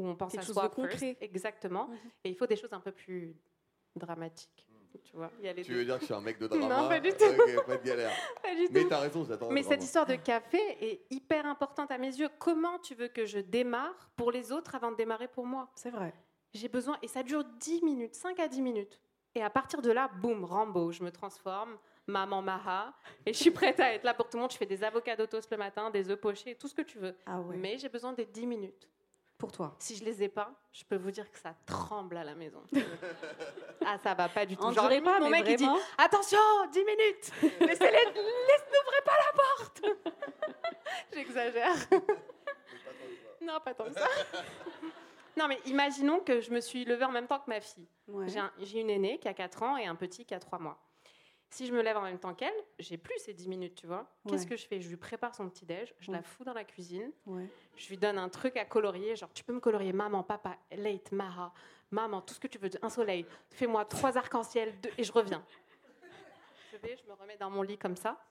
où 0.01 0.07
on 0.07 0.17
pense 0.17 0.33
Quelque 0.33 0.43
à 0.43 0.47
chose 0.47 0.55
soi 0.55 0.69
de 0.69 0.75
concret. 0.75 0.97
first. 0.97 1.23
Exactement. 1.23 1.87
Mhm. 1.89 1.97
Et 2.25 2.31
il 2.31 2.35
faut 2.35 2.47
des 2.47 2.57
choses 2.57 2.73
un 2.73 2.81
peu 2.81 2.93
plus 2.93 3.37
dramatiques. 3.95 4.67
Tu 5.05 5.15
vois, 5.17 5.31
il 5.39 5.45
y 5.45 5.49
a 5.49 5.53
les 5.53 5.63
Tu 5.63 5.73
veux 5.73 5.85
dire 5.85 5.95
que 5.97 6.01
je 6.01 6.07
suis 6.07 6.15
un 6.15 6.21
mec 6.21 6.39
de 6.39 6.47
drama 6.49 6.83
Non, 6.83 6.89
pas 6.89 6.99
du 6.99 7.11
tout. 7.11 7.25
Ok, 7.25 7.65
pas 7.67 7.77
de 7.77 7.85
galère. 7.87 8.11
Pas 8.43 8.55
du 8.55 8.67
Mais 8.73 8.85
t'as 8.89 8.99
raison, 8.99 9.25
j'attends. 9.25 9.51
Mais 9.51 9.63
cette 9.63 9.85
histoire 9.85 10.07
de 10.07 10.17
café 10.17 10.59
est 10.81 11.03
hyper 11.11 11.47
importante 11.47 11.91
à 11.93 11.99
mes 11.99 12.09
yeux. 12.09 12.29
Comment 12.39 12.79
tu 12.81 12.95
veux 12.95 13.07
que 13.09 13.25
je 13.25 13.39
démarre 13.39 14.11
pour 14.17 14.33
les 14.33 14.51
autres 14.51 14.75
avant 14.75 14.91
de 14.91 14.97
démarrer 14.97 15.29
pour 15.29 15.47
moi? 15.47 15.71
C'est 15.77 15.91
vrai. 15.91 16.13
J'ai 16.53 16.69
besoin, 16.69 16.99
et 17.03 17.09
ça 17.09 17.23
dure 17.23 17.45
10 17.45 17.83
minutes, 17.85 18.17
5 18.17 18.41
à 18.41 18.49
10 18.49 18.63
minutes. 18.63 19.01
Et 19.37 19.43
à 19.43 19.51
partir 19.51 19.81
de 19.81 19.93
là, 19.93 20.11
boum, 20.21 20.45
Rambo, 20.45 20.91
je 20.91 21.05
me 21.05 21.13
transforme, 21.13 21.79
maman 22.09 22.43
Maha, 22.43 22.93
et 23.25 23.33
je 23.33 23.39
suis 23.39 23.53
prête 23.53 23.79
à 23.79 23.95
être 23.95 24.03
là 24.03 24.13
pour 24.13 24.29
tout 24.29 24.37
le 24.37 24.41
monde. 24.41 24.51
Je 24.51 24.57
fais 24.57 24.67
des 24.67 24.83
avocats 24.83 25.17
toast 25.29 25.49
le 25.53 25.57
matin, 25.57 25.91
des 25.91 26.11
œufs 26.11 26.21
pochés, 26.21 26.57
tout 26.57 26.67
ce 26.67 26.75
que 26.75 26.83
tu 26.83 26.99
veux. 26.99 27.15
Ah 27.27 27.41
ouais. 27.41 27.57
Mais 27.57 27.79
j'ai 27.79 27.89
besoin 27.89 28.13
des 28.13 28.27
10 28.27 28.47
minutes. 28.47 28.89
Pour 29.41 29.51
toi. 29.53 29.75
Si 29.79 29.97
je 29.97 30.05
les 30.05 30.23
ai 30.23 30.29
pas, 30.29 30.53
je 30.71 30.85
peux 30.85 30.97
vous 30.97 31.11
dire 31.11 31.31
que 31.33 31.39
ça 31.39 31.55
tremble 31.65 32.19
à 32.19 32.25
la 32.25 32.35
maison. 32.35 32.63
ah, 33.87 33.97
ça 34.03 34.13
va 34.13 34.29
pas 34.29 34.45
du 34.45 34.55
tout. 34.55 34.63
On 34.63 34.71
Genre, 34.71 34.87
pas, 35.03 35.19
mon 35.19 35.31
mec, 35.31 35.45
il 35.49 35.57
dit. 35.57 35.67
Attention, 35.97 36.39
10 36.71 36.79
minutes 36.85 37.33
Laissez-les, 37.61 37.91
laisse, 37.91 38.67
n'ouvrez 38.71 39.03
pas 39.03 39.17
la 39.17 39.33
porte 39.33 39.83
J'exagère. 41.15 41.75
non, 43.41 43.59
pas 43.65 43.73
tant 43.73 43.85
que 43.87 43.95
ça. 43.95 44.07
non, 45.39 45.49
mais 45.49 45.59
imaginons 45.65 46.21
que 46.21 46.41
je 46.43 46.51
me 46.51 46.61
suis 46.61 46.85
levée 46.85 47.07
en 47.07 47.11
même 47.11 47.27
temps 47.27 47.39
que 47.41 47.49
ma 47.49 47.63
fille. 47.63 47.89
Ouais. 48.09 48.29
J'ai 48.29 48.41
un- 48.41 48.53
J'ai 48.59 48.81
une 48.81 48.91
aînée 48.91 49.19
qui 49.19 49.29
a 49.29 49.33
4 49.35 49.63
ans 49.63 49.77
et 49.79 49.87
un 49.87 49.95
petit 49.95 50.27
qui 50.27 50.35
a 50.35 50.39
3 50.39 50.59
mois. 50.59 50.79
Si 51.53 51.67
je 51.67 51.73
me 51.73 51.83
lève 51.83 51.97
en 51.97 52.03
même 52.03 52.19
temps 52.19 52.33
qu'elle, 52.33 52.55
j'ai 52.79 52.97
plus 52.97 53.19
ces 53.19 53.35
10 53.35 53.49
minutes, 53.49 53.75
tu 53.75 53.87
vois. 53.89 54.07
Qu'est-ce 54.29 54.47
que 54.47 54.57
je 54.57 54.67
fais? 54.67 54.81
Je 54.81 54.89
lui 54.89 54.97
prépare 54.97 55.35
son 55.35 55.49
petit-déj, 55.51 55.93
je 55.99 56.11
Ouais. 56.11 56.17
la 56.19 56.23
fous 56.23 56.45
dans 56.45 56.53
la 56.55 56.63
cuisine, 56.65 57.11
Ouais. 57.27 57.47
je 57.77 57.89
lui 57.89 57.97
donne 57.97 58.19
un 58.19 58.29
truc 58.29 58.57
à 58.57 58.65
colorier, 58.65 59.17
genre 59.17 59.33
tu 59.33 59.43
peux 59.43 59.53
me 59.53 59.59
colorier 59.61 59.93
maman, 59.93 60.23
papa, 60.23 60.57
late, 60.71 61.11
Mara, 61.11 61.53
maman, 61.91 62.21
tout 62.23 62.35
ce 62.35 62.41
que 62.41 62.47
tu 62.47 62.59
veux, 62.59 62.71
un 62.83 62.89
soleil, 62.89 63.27
fais-moi 63.51 63.85
trois 63.85 64.17
arcs-en-ciel, 64.17 64.81
deux, 64.81 64.91
et 64.97 65.03
je 65.03 65.11
reviens. 65.13 65.45
Je 66.73 66.77
vais, 66.77 66.97
je 66.97 67.05
me 67.09 67.15
remets 67.15 67.37
dans 67.37 67.51
mon 67.51 67.63
lit 67.63 67.79
comme 67.79 67.97
ça, 67.97 68.25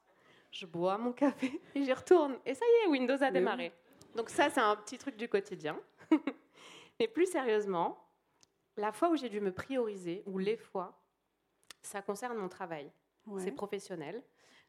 je 0.49 0.65
bois 0.65 0.97
mon 0.97 1.11
café 1.11 1.59
et 1.76 1.84
j'y 1.84 1.91
retourne. 1.93 2.39
Et 2.45 2.53
ça 2.53 2.65
y 2.65 2.86
est, 2.86 2.88
Windows 2.88 3.22
a 3.22 3.32
démarré. 3.32 3.74
Donc 4.15 4.30
ça, 4.30 4.49
c'est 4.49 4.61
un 4.61 4.76
petit 4.78 4.97
truc 4.97 5.17
du 5.17 5.28
quotidien. 5.28 5.78
Mais 6.99 7.07
plus 7.09 7.30
sérieusement, 7.30 8.01
la 8.78 8.93
fois 8.93 9.09
où 9.09 9.17
j'ai 9.17 9.28
dû 9.30 9.41
me 9.41 9.51
prioriser, 9.51 10.24
ou 10.26 10.38
les 10.38 10.55
fois, 10.57 10.97
ça 11.82 12.01
concerne 12.01 12.38
mon 12.38 12.47
travail. 12.49 12.89
Ouais. 13.30 13.42
C'est 13.44 13.52
professionnel. 13.52 14.22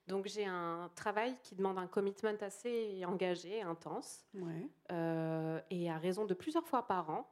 Donc 0.07 0.27
j'ai 0.27 0.45
un 0.47 0.91
travail 0.95 1.37
qui 1.43 1.55
demande 1.55 1.79
un 1.79 1.87
commitment 1.87 2.37
assez 2.41 3.05
engagé, 3.05 3.63
intense. 3.63 4.25
Ouais. 4.35 4.69
Euh, 4.93 5.61
et 5.71 5.91
à 5.91 5.99
raison 5.99 6.25
de 6.25 6.35
plusieurs 6.35 6.67
fois 6.67 6.87
par 6.87 7.11
an, 7.11 7.31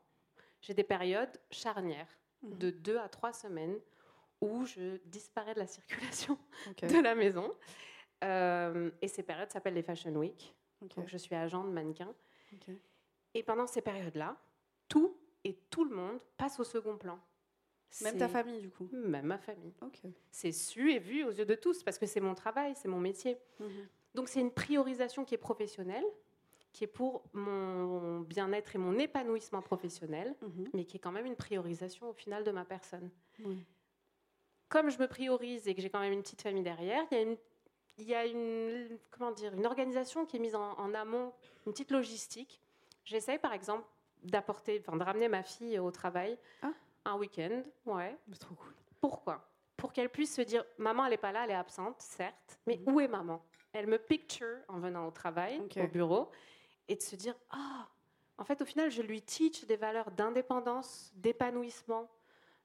j'ai 0.61 0.75
des 0.75 0.85
périodes 0.85 1.41
charnières 1.51 2.09
Mhm. 2.43 2.59
de 2.59 2.71
deux 2.71 2.99
à 2.99 3.09
trois 3.09 3.33
semaines 3.33 3.77
où 4.41 4.65
je 4.65 4.99
disparais 5.07 5.55
de 5.55 5.59
la 5.59 5.67
circulation 5.67 6.39
de 6.83 7.03
la 7.03 7.17
maison. 7.17 7.53
Euh, 8.23 8.91
et 9.03 9.09
ces 9.09 9.25
périodes 9.25 9.51
s'appellent 9.51 9.75
les 9.75 9.83
Fashion 9.83 10.15
Week. 10.15 10.55
Donc 10.97 11.09
je 11.09 11.17
suis 11.19 11.35
agent 11.35 11.65
de 11.65 11.71
mannequin. 11.71 12.15
Et 13.35 13.43
pendant 13.43 13.67
ces 13.67 13.83
périodes-là, 13.83 14.37
tout 14.89 15.17
et 15.43 15.55
tout 15.71 15.85
le 15.85 15.95
monde 15.97 16.21
passe 16.37 16.61
au 16.61 16.65
second 16.65 16.97
plan. 16.97 17.19
Même 18.03 18.19
ta 18.19 18.29
famille, 18.29 18.61
du 18.61 18.71
coup. 18.71 18.89
Même 18.93 19.27
ma 19.27 19.39
famille. 19.39 19.73
Ok. 19.83 19.99
C'est 20.31 20.53
su 20.53 20.93
et 20.93 20.99
vu 20.99 21.25
aux 21.25 21.31
yeux 21.31 21.47
de 21.47 21.55
tous 21.55 21.83
parce 21.83 21.99
que 21.99 22.07
c'est 22.07 22.21
mon 22.21 22.35
travail, 22.35 22.75
c'est 22.77 22.89
mon 22.89 23.01
métier. 23.01 23.39
Mhm. 23.61 23.89
Donc 24.15 24.29
c'est 24.29 24.41
une 24.41 24.51
priorisation 24.53 25.25
qui 25.25 25.35
est 25.35 25.39
professionnelle, 25.39 26.05
qui 26.73 26.85
est 26.85 26.89
pour 26.89 27.23
mon 27.33 28.21
bien-être 28.21 28.75
et 28.75 28.79
mon 28.79 28.99
épanouissement 28.99 29.63
professionnel, 29.63 30.35
Mhm. 30.43 30.69
mais 30.75 30.85
qui 30.85 30.97
est 30.97 31.01
quand 31.01 31.13
même 31.13 31.27
une 31.27 31.37
priorisation 31.37 32.11
au 32.11 32.13
final 32.13 32.45
de 32.45 32.51
ma 32.51 32.65
personne. 32.65 33.11
Comme 34.69 34.91
je 34.91 34.99
me 34.99 35.07
priorise 35.09 35.67
et 35.67 35.75
que 35.75 35.81
j'ai 35.81 35.89
quand 35.89 36.01
même 36.01 36.13
une 36.13 36.23
petite 36.23 36.43
famille 36.43 36.63
derrière, 36.63 37.03
il 37.11 37.17
y 37.17 37.21
a 37.21 37.23
une, 37.23 37.37
il 37.97 38.05
y 38.05 38.15
a 38.15 38.27
une, 38.27 38.99
comment 39.11 39.31
dire, 39.33 39.55
une 39.55 39.65
organisation 39.67 40.27
qui 40.27 40.37
est 40.37 40.41
mise 40.41 40.55
en, 40.55 40.73
en 40.79 40.93
amont, 40.95 41.33
une 41.67 41.73
petite 41.73 41.91
logistique. 41.91 42.61
J'essaye 43.05 43.39
par 43.39 43.55
exemple 43.55 43.85
d'apporter, 44.25 44.83
enfin 44.87 44.97
de 44.99 45.03
ramener 45.05 45.29
ma 45.29 45.43
fille 45.43 45.79
au 45.79 45.91
travail 45.91 46.37
Ah. 46.63 46.73
Un 47.09 47.17
week-end, 47.17 47.63
ouais, 47.87 48.17
C'est 48.33 48.39
trop 48.39 48.55
cool. 48.55 48.73
pourquoi? 49.01 49.45
Pour 49.77 49.93
qu'elle 49.93 50.11
puisse 50.11 50.35
se 50.35 50.43
dire, 50.43 50.65
maman, 50.77 51.05
elle 51.05 51.13
n'est 51.13 51.17
pas 51.17 51.33
là, 51.33 51.45
elle 51.45 51.51
est 51.51 51.55
absente, 51.55 52.01
certes, 52.01 52.59
mais 52.67 52.77
Mhm. 52.79 52.93
où 52.93 53.01
est 53.01 53.09
maman? 53.09 53.43
Elle 53.73 53.87
me 53.87 53.99
picture 53.99 54.59
en 54.69 54.79
venant 54.79 55.07
au 55.07 55.11
travail, 55.11 55.61
au 55.61 55.87
bureau, 55.87 56.31
et 56.89 56.97
de 56.97 57.03
se 57.03 57.17
dire, 57.17 57.35
ah, 57.51 57.87
en 58.39 58.45
fait, 58.45 58.61
au 58.63 58.65
final, 58.65 58.91
je 58.91 59.03
lui 59.03 59.23
teach 59.23 59.65
des 59.67 59.77
valeurs 59.77 60.11
d'indépendance, 60.11 61.13
d'épanouissement, 61.15 62.09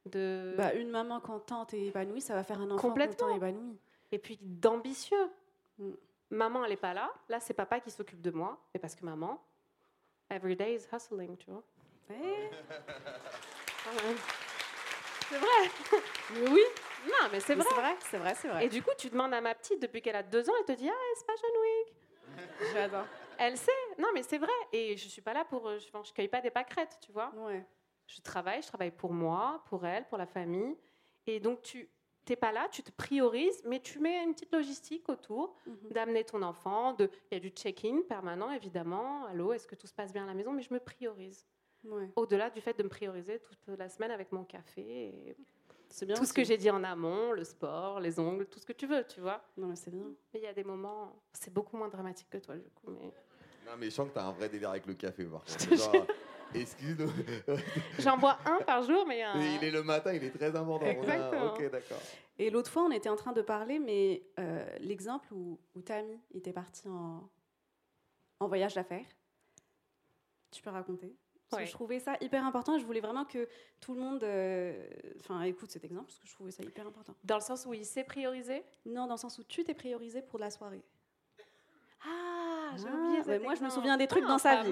de... 0.05 0.53
Bah, 0.57 0.73
une 0.73 0.89
maman 0.89 1.19
contente 1.19 1.73
et 1.73 1.87
épanouie, 1.87 2.21
ça 2.21 2.33
va 2.35 2.43
faire 2.43 2.59
un 2.61 2.71
enfant 2.71 2.87
Complètement. 2.89 3.27
content 3.27 3.33
et 3.33 3.37
épanoui. 3.37 3.77
et 4.11 4.17
puis 4.19 4.37
d'ambitieux. 4.41 5.29
Mm. 5.77 5.91
Maman, 6.31 6.63
elle 6.63 6.71
n'est 6.71 6.77
pas 6.77 6.93
là, 6.93 7.11
là, 7.29 7.39
c'est 7.39 7.53
papa 7.53 7.79
qui 7.79 7.91
s'occupe 7.91 8.21
de 8.21 8.31
moi, 8.31 8.59
mais 8.73 8.79
parce 8.79 8.95
que 8.95 9.05
maman, 9.05 9.39
every 10.31 10.55
day 10.55 10.75
is 10.75 10.87
hustling, 10.91 11.37
tu 11.37 11.51
vois. 11.51 11.63
C'est 15.29 15.37
vrai 15.37 15.69
Mais 16.33 16.49
oui 16.49 16.61
Non, 17.05 17.29
mais 17.31 17.39
c'est 17.39 17.55
vrai 17.55 17.65
C'est 17.99 18.17
vrai, 18.17 18.33
c'est 18.35 18.47
vrai, 18.47 18.51
vrai. 18.53 18.65
Et 18.65 18.69
du 18.69 18.81
coup, 18.81 18.91
tu 18.97 19.09
demandes 19.09 19.33
à 19.33 19.41
ma 19.41 19.53
petite 19.55 19.81
depuis 19.81 20.01
qu'elle 20.01 20.15
a 20.15 20.23
deux 20.23 20.49
ans, 20.49 20.53
elle 20.59 20.65
te 20.75 20.79
dit 20.79 20.89
Ah, 20.89 21.13
c'est 21.15 21.25
Fashion 21.25 21.47
Week. 21.61 21.95
J'adore. 22.73 23.05
Elle 23.37 23.57
sait. 23.57 23.71
Non, 23.97 24.09
mais 24.13 24.23
c'est 24.23 24.37
vrai. 24.37 24.51
Et 24.71 24.95
je 24.95 25.07
suis 25.07 25.21
pas 25.21 25.33
là 25.33 25.43
pour. 25.45 25.67
euh, 25.67 25.79
Je, 25.79 25.87
je 26.07 26.13
cueille 26.13 26.27
pas 26.27 26.41
des 26.41 26.51
pâquerettes, 26.51 26.97
tu 27.01 27.11
vois. 27.11 27.31
Ouais. 27.35 27.65
Je 28.07 28.21
travaille, 28.21 28.61
je 28.61 28.67
travaille 28.67 28.91
pour 28.91 29.11
moi, 29.13 29.63
pour 29.69 29.85
elle, 29.85 30.05
pour 30.07 30.17
la 30.17 30.25
famille. 30.27 30.75
Et 31.25 31.39
donc, 31.39 31.61
tu 31.61 31.89
t'es 32.25 32.35
pas 32.35 32.51
là, 32.53 32.67
tu 32.71 32.83
te 32.83 32.91
priorises, 32.91 33.61
mais 33.65 33.81
tu 33.81 33.99
mets 33.99 34.23
une 34.23 34.33
petite 34.33 34.53
logistique 34.53 35.09
autour 35.09 35.55
Mhm. 35.65 35.89
d'amener 35.91 36.23
ton 36.23 36.41
enfant. 36.41 36.93
De, 36.93 37.09
il 37.31 37.35
y 37.35 37.37
a 37.37 37.39
du 37.39 37.49
check-in 37.49 38.01
permanent, 38.07 38.51
évidemment. 38.51 39.25
Allô, 39.25 39.51
est-ce 39.53 39.67
que 39.67 39.75
tout 39.75 39.87
se 39.87 39.93
passe 39.93 40.13
bien 40.13 40.23
à 40.23 40.27
la 40.27 40.33
maison? 40.33 40.51
Mais 40.53 40.61
je 40.61 40.73
me 40.73 40.79
priorise. 40.79 41.45
Ouais. 41.85 42.09
Au-delà 42.15 42.49
du 42.49 42.61
fait 42.61 42.77
de 42.77 42.83
me 42.83 42.89
prioriser 42.89 43.39
toute 43.39 43.77
la 43.77 43.89
semaine 43.89 44.11
avec 44.11 44.31
mon 44.31 44.43
café 44.45 44.81
et 44.81 45.35
C'est 45.89 46.05
bien. 46.05 46.15
tout 46.15 46.25
ce 46.25 46.31
que 46.33 46.43
j'ai 46.43 46.57
dit 46.57 46.69
en 46.71 46.83
amont, 46.83 47.31
le 47.33 47.43
sport, 47.43 47.99
les 47.99 48.19
ongles, 48.19 48.45
tout 48.47 48.59
ce 48.59 48.65
que 48.65 48.73
tu 48.73 48.87
veux, 48.87 49.05
tu 49.05 49.19
vois. 49.21 49.43
Non, 49.57 49.67
mais 49.67 49.75
c'est 49.75 49.91
bien. 49.91 50.05
Mais 50.33 50.39
il 50.39 50.43
y 50.43 50.47
a 50.47 50.53
des 50.53 50.63
moments, 50.63 51.13
c'est 51.33 51.53
beaucoup 51.53 51.75
moins 51.77 51.89
dramatique 51.89 52.29
que 52.29 52.37
toi, 52.37 52.55
du 52.55 52.69
coup. 52.69 52.91
Mais... 52.91 53.11
Non, 53.65 53.77
mais 53.77 53.85
je 53.85 53.91
sens 53.91 54.07
que 54.09 54.13
t'as 54.13 54.23
un 54.25 54.31
vrai 54.31 54.47
délire 54.49 54.69
avec 54.69 54.85
le 54.85 54.93
café. 54.93 55.23
Genre, 55.71 56.05
Excuse-nous. 56.53 57.09
J'en 57.99 58.17
bois 58.17 58.37
un 58.45 58.59
par 58.61 58.83
jour, 58.83 59.05
mais. 59.07 59.25
euh, 59.25 59.31
il 59.59 59.63
est 59.67 59.71
le 59.71 59.81
matin, 59.83 60.13
il 60.13 60.23
est 60.23 60.29
très 60.29 60.55
important. 60.55 60.85
Exactement. 60.85 61.53
Ok, 61.53 61.69
d'accord. 61.71 61.97
Et 62.37 62.49
l'autre 62.51 62.69
fois, 62.69 62.83
on 62.83 62.91
était 62.91 63.09
en 63.09 63.15
train 63.15 63.33
de 63.33 63.41
parler, 63.41 63.79
mais 63.79 64.23
euh, 64.39 64.63
l'exemple 64.79 65.33
où, 65.33 65.59
où 65.75 65.81
Tammy 65.81 66.19
était 66.33 66.53
partie 66.53 66.87
en, 66.87 67.27
en 68.39 68.47
voyage 68.47 68.75
d'affaires, 68.75 69.05
tu 70.51 70.61
peux 70.61 70.69
raconter? 70.69 71.15
Parce 71.53 71.59
Ouais. 71.61 71.65
que 71.65 71.69
je 71.71 71.75
trouvais 71.75 71.99
ça 71.99 72.15
hyper 72.21 72.45
important. 72.45 72.77
Je 72.79 72.85
voulais 72.85 72.99
vraiment 73.01 73.25
que 73.25 73.47
tout 73.79 73.93
le 73.93 73.99
monde 74.01 74.23
euh, 74.23 74.87
enfin, 75.19 75.41
écoute 75.43 75.69
cet 75.71 75.83
exemple, 75.83 76.05
parce 76.07 76.19
que 76.19 76.27
je 76.27 76.33
trouvais 76.33 76.51
ça 76.51 76.63
hyper 76.63 76.87
important. 76.87 77.13
Dans 77.23 77.35
le 77.35 77.41
sens 77.41 77.65
où 77.65 77.73
il 77.73 77.85
sait 77.85 78.03
prioriser 78.03 78.63
Non, 78.85 79.05
dans 79.07 79.13
le 79.15 79.19
sens 79.19 79.37
où 79.37 79.43
tu 79.43 79.63
t'es 79.63 79.73
priorisé 79.73 80.21
pour 80.21 80.39
la 80.39 80.49
soirée. 80.49 80.83
Ah, 82.05 82.71
j'ai 82.75 82.85
Ah, 82.87 83.21
oublié. 83.21 83.39
moi, 83.39 83.55
je 83.55 83.63
me 83.63 83.69
souviens 83.69 83.95
des 83.97 84.07
trucs 84.07 84.23
Ah, 84.25 84.29
dans 84.29 84.37
sa 84.37 84.55
pas 84.57 84.63
vie. 84.63 84.71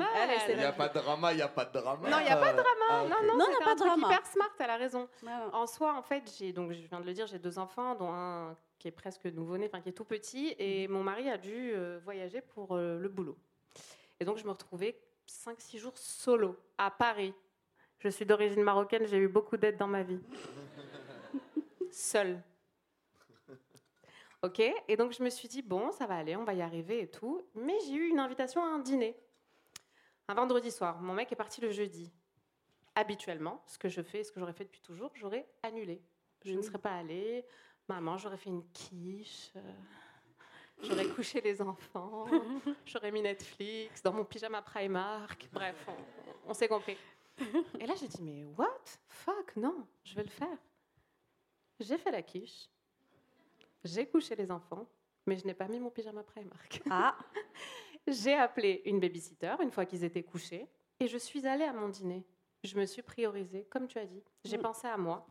Il 0.49 0.57
n'y 0.57 0.63
a 0.63 0.73
pas 0.73 0.89
de 0.89 0.93
drama, 0.95 1.31
il 1.31 1.37
n'y 1.37 1.41
a 1.41 1.47
pas 1.47 1.65
de 1.65 1.71
drama. 1.71 2.09
Non, 2.09 2.17
il 2.19 2.25
y 2.25 2.29
a 2.29 2.35
pas 2.37 2.51
de 2.51 2.57
drama. 2.57 2.85
Ah, 2.89 3.03
ok. 3.03 3.09
Non, 3.09 3.15
non, 3.27 3.37
Non, 3.37 3.45
il 3.47 3.51
y 3.51 3.53
a 3.53 3.53
c'était 3.53 3.63
pas 3.63 3.71
un 3.71 3.73
de 3.75 3.79
truc 3.79 3.87
drama. 3.91 4.07
hyper 4.07 4.25
smart, 4.25 4.49
elle 4.59 4.69
a 4.69 4.75
raison. 4.77 5.07
En 5.53 5.67
soi, 5.67 5.93
en 5.95 6.01
fait, 6.01 6.23
j'ai 6.37 6.51
donc 6.51 6.71
je 6.73 6.79
viens 6.87 6.99
de 6.99 7.05
le 7.05 7.13
dire, 7.13 7.27
j'ai 7.27 7.39
deux 7.39 7.57
enfants, 7.59 7.95
dont 7.95 8.11
un 8.11 8.57
qui 8.79 8.87
est 8.87 8.91
presque 8.91 9.25
nouveau-né, 9.25 9.67
enfin 9.67 9.79
qui 9.79 9.89
est 9.89 9.93
tout 9.93 10.03
petit, 10.05 10.55
et 10.57 10.87
mon 10.87 11.03
mari 11.03 11.29
a 11.29 11.37
dû 11.37 11.71
euh, 11.73 11.99
voyager 12.03 12.41
pour 12.41 12.75
euh, 12.75 12.97
le 12.97 13.07
boulot. 13.09 13.37
Et 14.19 14.25
donc 14.25 14.37
je 14.39 14.43
me 14.43 14.49
retrouvais 14.49 14.99
5-6 15.31 15.77
jours 15.79 15.97
solo 15.97 16.57
à 16.77 16.91
Paris. 16.91 17.33
Je 17.99 18.09
suis 18.09 18.25
d'origine 18.25 18.63
marocaine, 18.63 19.05
j'ai 19.05 19.17
eu 19.17 19.27
beaucoup 19.27 19.57
d'aide 19.57 19.77
dans 19.77 19.87
ma 19.87 20.03
vie. 20.03 20.19
Seule. 21.91 22.41
Ok, 24.43 24.59
et 24.87 24.97
donc 24.97 25.11
je 25.13 25.21
me 25.23 25.29
suis 25.29 25.47
dit, 25.47 25.61
bon, 25.61 25.91
ça 25.91 26.07
va 26.07 26.15
aller, 26.17 26.35
on 26.35 26.43
va 26.43 26.53
y 26.55 26.61
arriver 26.61 27.01
et 27.01 27.07
tout. 27.09 27.41
Mais 27.53 27.77
j'ai 27.85 27.93
eu 27.93 28.07
une 28.09 28.19
invitation 28.19 28.63
à 28.63 28.67
un 28.69 28.79
dîner. 28.79 29.15
Un 30.27 30.33
vendredi 30.33 30.71
soir. 30.71 30.99
Mon 31.01 31.13
mec 31.13 31.31
est 31.31 31.35
parti 31.35 31.61
le 31.61 31.69
jeudi. 31.71 32.11
Habituellement, 32.95 33.61
ce 33.67 33.77
que 33.77 33.87
je 33.87 34.01
fais, 34.01 34.23
ce 34.23 34.31
que 34.31 34.39
j'aurais 34.39 34.53
fait 34.53 34.63
depuis 34.65 34.81
toujours, 34.81 35.11
j'aurais 35.13 35.47
annulé. 35.61 36.01
Je 36.43 36.51
ne 36.53 36.57
Mhm. 36.57 36.63
serais 36.63 36.79
pas 36.79 36.95
allée. 36.95 37.45
Maman, 37.87 38.17
j'aurais 38.17 38.37
fait 38.37 38.49
une 38.49 38.65
quiche. 38.71 39.51
euh, 39.55 39.61
J'aurais 40.83 41.07
couché 41.07 41.41
les 41.41 41.61
enfants. 41.61 42.25
J'aurais 42.85 43.11
mis 43.11 43.21
Netflix 43.21 44.01
dans 44.01 44.13
mon 44.13 44.25
pyjama 44.25 44.61
Primark. 44.61 45.47
Bref, 45.51 45.75
on, 45.87 46.49
on 46.49 46.53
s'est 46.53 46.67
compris. 46.67 46.97
Et 47.79 47.85
là, 47.85 47.93
j'ai 47.99 48.07
dit, 48.07 48.21
mais 48.21 48.43
what? 48.57 48.67
Fuck, 49.07 49.55
non, 49.55 49.85
je 50.03 50.15
vais 50.15 50.23
le 50.23 50.29
faire. 50.29 50.57
J'ai 51.79 51.97
fait 51.97 52.11
la 52.11 52.21
quiche. 52.21 52.69
J'ai 53.83 54.05
couché 54.07 54.35
les 54.35 54.51
enfants, 54.51 54.87
mais 55.25 55.37
je 55.37 55.45
n'ai 55.47 55.53
pas 55.55 55.67
mis 55.67 55.79
mon 55.79 55.89
pyjama 55.89 56.23
Primark. 56.23 56.81
Ah, 56.89 57.17
J'ai 58.07 58.33
appelé 58.33 58.81
une 58.85 58.99
babysitter 58.99 59.55
une 59.61 59.71
fois 59.71 59.85
qu'ils 59.85 60.03
étaient 60.03 60.23
couchés 60.23 60.67
et 60.99 61.07
je 61.07 61.17
suis 61.17 61.45
allée 61.47 61.63
à 61.65 61.73
mon 61.73 61.87
dîner. 61.89 62.23
Je 62.63 62.75
me 62.77 62.85
suis 62.85 63.01
priorisée, 63.03 63.65
comme 63.65 63.87
tu 63.87 63.97
as 63.99 64.05
dit. 64.05 64.23
J'ai 64.43 64.57
Mm. 64.57 64.61
pensé 64.61 64.87
à 64.87 64.97
moi. 64.97 65.25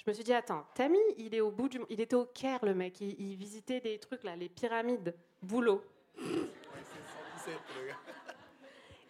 Je 0.00 0.10
me 0.10 0.14
suis 0.14 0.24
dit, 0.24 0.32
attends, 0.32 0.64
Tammy, 0.74 0.98
il 1.18 1.34
est 1.34 1.42
au 1.42 1.50
bout 1.50 1.68
du... 1.68 1.78
Il 1.90 2.00
était 2.00 2.16
au 2.16 2.24
Caire, 2.24 2.64
le 2.64 2.74
mec. 2.74 3.02
Il, 3.02 3.20
il 3.20 3.36
visitait 3.36 3.80
des 3.80 3.98
trucs, 3.98 4.24
là, 4.24 4.34
les 4.34 4.48
pyramides. 4.48 5.14
Boulot. 5.42 5.84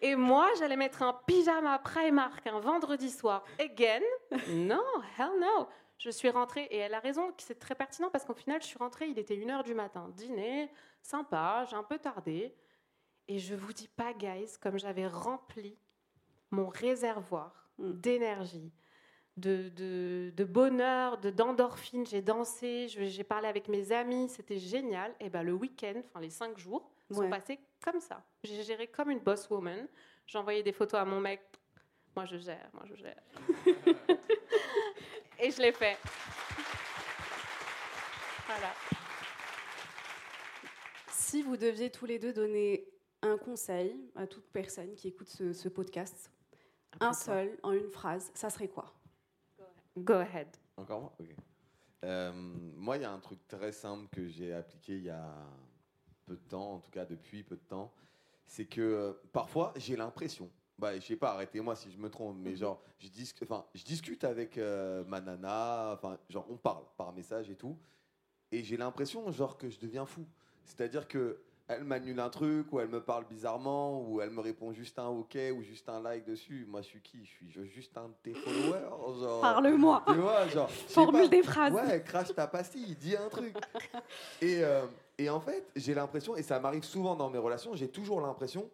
Et 0.01 0.15
moi, 0.15 0.49
j'allais 0.57 0.75
mettre 0.75 1.03
un 1.03 1.13
pyjama 1.27 1.79
Primark 1.79 2.45
un 2.47 2.59
vendredi 2.59 3.09
soir. 3.09 3.45
Again? 3.59 4.01
Non, 4.49 4.83
hell 5.17 5.29
no. 5.39 5.67
Je 5.99 6.09
suis 6.09 6.29
rentrée, 6.31 6.63
et 6.71 6.77
elle 6.77 6.95
a 6.95 6.99
raison, 6.99 7.31
c'est 7.37 7.59
très 7.59 7.75
pertinent, 7.75 8.09
parce 8.09 8.25
qu'au 8.25 8.33
final, 8.33 8.59
je 8.59 8.65
suis 8.65 8.79
rentrée, 8.79 9.07
il 9.09 9.19
était 9.19 9.35
1h 9.35 9.63
du 9.63 9.75
matin. 9.75 10.09
Dîner, 10.15 10.71
sympa, 11.03 11.63
j'ai 11.69 11.75
un 11.75 11.83
peu 11.83 11.99
tardé. 11.99 12.55
Et 13.27 13.37
je 13.37 13.53
vous 13.53 13.71
dis 13.71 13.87
pas, 13.87 14.11
guys, 14.13 14.57
comme 14.59 14.79
j'avais 14.79 15.05
rempli 15.07 15.77
mon 16.49 16.67
réservoir 16.67 17.61
Mm. 17.81 17.93
d'énergie, 17.93 18.71
de, 19.41 19.69
de, 19.69 20.31
de 20.35 20.43
bonheur, 20.45 21.17
de 21.17 21.29
d'endorphine. 21.29 22.05
J'ai 22.05 22.21
dansé, 22.21 22.87
j'ai 22.87 23.23
parlé 23.23 23.47
avec 23.47 23.67
mes 23.67 23.91
amis, 23.91 24.29
c'était 24.29 24.57
génial. 24.59 25.13
Et 25.19 25.29
ben 25.29 25.43
le 25.43 25.53
week-end, 25.53 26.01
enfin 26.07 26.19
les 26.21 26.29
cinq 26.29 26.57
jours, 26.57 26.89
sont 27.11 27.21
Ouais. 27.21 27.29
passés 27.29 27.59
comme 27.83 27.99
ça. 27.99 28.23
J'ai 28.43 28.63
géré 28.63 28.87
comme 28.87 29.09
une 29.11 29.19
boss 29.19 29.49
woman. 29.49 29.87
J'ai 30.27 30.37
envoyé 30.37 30.63
des 30.63 30.71
photos 30.71 30.99
à 31.01 31.05
mon 31.05 31.19
mec. 31.19 31.41
Moi, 32.15 32.25
je 32.25 32.37
gère, 32.37 32.69
moi, 32.73 32.83
je 32.85 32.95
gère. 32.95 33.21
Et 35.39 35.49
je 35.51 35.61
l'ai 35.61 35.71
fait. 35.71 35.97
Voilà. 38.47 38.73
Si 41.09 41.41
vous 41.41 41.57
deviez 41.57 41.89
tous 41.89 42.05
les 42.05 42.19
deux 42.19 42.33
donner 42.33 42.85
un 43.21 43.37
conseil 43.37 43.95
à 44.15 44.27
toute 44.27 44.45
personne 44.51 44.93
qui 44.95 45.07
écoute 45.07 45.29
ce, 45.29 45.53
ce 45.53 45.69
podcast, 45.69 46.31
un 46.99 47.13
seul, 47.13 47.57
en 47.63 47.71
une 47.71 47.89
phrase, 47.89 48.29
ça 48.33 48.49
serait 48.49 48.67
quoi? 48.67 48.93
Go 49.97 50.13
ahead. 50.13 50.47
Encore 50.77 51.01
moi? 51.01 51.13
Ok. 51.19 51.35
Euh, 52.03 52.31
moi, 52.33 52.97
il 52.97 53.03
y 53.03 53.05
a 53.05 53.11
un 53.11 53.19
truc 53.19 53.47
très 53.47 53.71
simple 53.71 54.07
que 54.11 54.27
j'ai 54.27 54.53
appliqué 54.53 54.97
il 54.97 55.03
y 55.03 55.09
a 55.09 55.35
peu 56.25 56.35
de 56.35 56.49
temps, 56.49 56.73
en 56.73 56.79
tout 56.79 56.89
cas 56.91 57.05
depuis 57.05 57.43
peu 57.43 57.55
de 57.55 57.61
temps. 57.61 57.91
C'est 58.45 58.65
que 58.65 58.81
euh, 58.81 59.13
parfois, 59.31 59.73
j'ai 59.75 59.95
l'impression, 59.95 60.49
bah, 60.79 60.95
je 60.95 61.05
sais 61.05 61.15
pas, 61.15 61.33
arrêtez-moi 61.33 61.75
si 61.75 61.91
je 61.91 61.97
me 61.97 62.09
trompe, 62.09 62.37
mais 62.39 62.55
genre, 62.55 62.81
je, 62.99 63.07
dis, 63.07 63.31
enfin, 63.43 63.65
je 63.75 63.83
discute 63.83 64.23
avec 64.23 64.57
euh, 64.57 65.03
ma 65.05 65.21
nana, 65.21 65.99
genre, 66.29 66.47
on 66.49 66.57
parle 66.57 66.83
par 66.97 67.13
message 67.13 67.49
et 67.49 67.55
tout, 67.55 67.77
et 68.51 68.63
j'ai 68.63 68.77
l'impression, 68.77 69.31
genre, 69.31 69.57
que 69.57 69.69
je 69.69 69.79
deviens 69.79 70.05
fou. 70.05 70.25
C'est-à-dire 70.65 71.07
que 71.07 71.41
elle 71.67 71.83
m'annule 71.83 72.19
un 72.19 72.29
truc, 72.29 72.71
ou 72.73 72.79
elle 72.79 72.89
me 72.89 73.01
parle 73.01 73.25
bizarrement, 73.29 74.01
ou 74.01 74.19
elle 74.21 74.29
me 74.31 74.41
répond 74.41 74.73
juste 74.73 74.99
un 74.99 75.07
OK, 75.07 75.37
ou 75.55 75.61
juste 75.63 75.87
un 75.89 76.01
like 76.01 76.25
dessus. 76.25 76.65
Moi, 76.69 76.81
je 76.81 76.87
suis 76.87 77.01
qui? 77.01 77.23
Je 77.25 77.29
suis 77.29 77.69
juste 77.69 77.97
un 77.97 78.09
de 78.09 78.13
tes 78.23 78.33
followers. 78.33 79.41
Parle-moi 79.41 80.03
Tu 80.07 80.13
vois, 80.15 80.47
genre. 80.47 80.69
je 80.69 80.75
sais 80.75 80.87
Formule 80.93 81.21
pas. 81.23 81.27
des 81.29 81.43
phrases 81.43 81.73
Ouais, 81.73 82.03
crache 82.05 82.33
ta 82.35 82.47
pastille, 82.47 82.95
dis 82.95 83.15
un 83.15 83.29
truc. 83.29 83.55
et, 84.41 84.63
euh, 84.63 84.85
et 85.17 85.29
en 85.29 85.39
fait, 85.39 85.65
j'ai 85.75 85.93
l'impression, 85.93 86.35
et 86.35 86.43
ça 86.43 86.59
m'arrive 86.59 86.83
souvent 86.83 87.15
dans 87.15 87.29
mes 87.29 87.37
relations, 87.39 87.75
j'ai 87.75 87.87
toujours 87.89 88.19
l'impression 88.21 88.69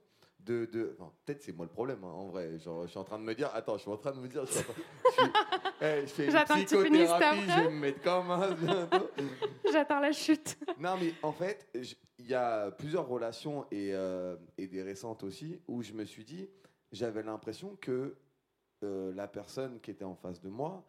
de. 0.48 0.66
de 0.66 0.96
enfin, 1.00 1.12
Peut-être 1.26 1.44
c'est 1.44 1.52
moi 1.52 1.66
le 1.66 1.72
problème, 1.72 2.04
hein, 2.04 2.08
en 2.08 2.28
vrai. 2.28 2.58
Genre, 2.60 2.84
je 2.84 2.90
suis 2.90 3.00
en 3.00 3.04
train 3.04 3.20
de 3.20 3.24
me 3.24 3.36
dire, 3.36 3.50
attends, 3.54 3.76
je 3.78 3.82
suis 3.84 3.92
en 3.92 3.98
train 3.98 4.12
de 4.12 4.20
me 4.20 4.28
dire, 4.28 4.46
je, 4.46 4.52
suis 4.52 4.60
en 4.60 4.64
train- 4.64 4.74
je, 5.06 5.12
suis- 5.12 5.32
eh, 5.82 6.08
fais 6.08 6.26
une 6.28 6.66
psychothérapie, 6.66 7.42
je 7.48 7.62
vais 7.64 7.70
me 7.70 7.80
mettre 7.80 8.02
comme 8.02 8.32
un. 8.32 8.56
J'attends 9.72 10.00
la 10.00 10.12
chute. 10.12 10.58
Non, 10.80 10.96
mais 11.00 11.14
en 11.24 11.32
fait, 11.32 11.68
il 12.20 12.28
y 12.28 12.34
a 12.36 12.72
plusieurs 12.72 13.08
relations 13.08 13.66
et, 13.72 13.92
euh, 13.94 14.36
et 14.58 14.68
des 14.68 14.84
récentes 14.84 15.24
aussi 15.24 15.60
où 15.68 15.82
je 15.82 15.94
me 15.94 16.06
suis 16.06 16.24
dit, 16.24 16.48
j'avais 16.92 17.24
l'impression 17.24 17.76
que 17.82 18.16
euh, 18.84 19.12
la 19.16 19.28
personne 19.28 19.80
qui 19.82 19.90
était 19.92 20.06
en 20.06 20.16
face 20.16 20.40
de 20.42 20.50
moi 20.50 20.86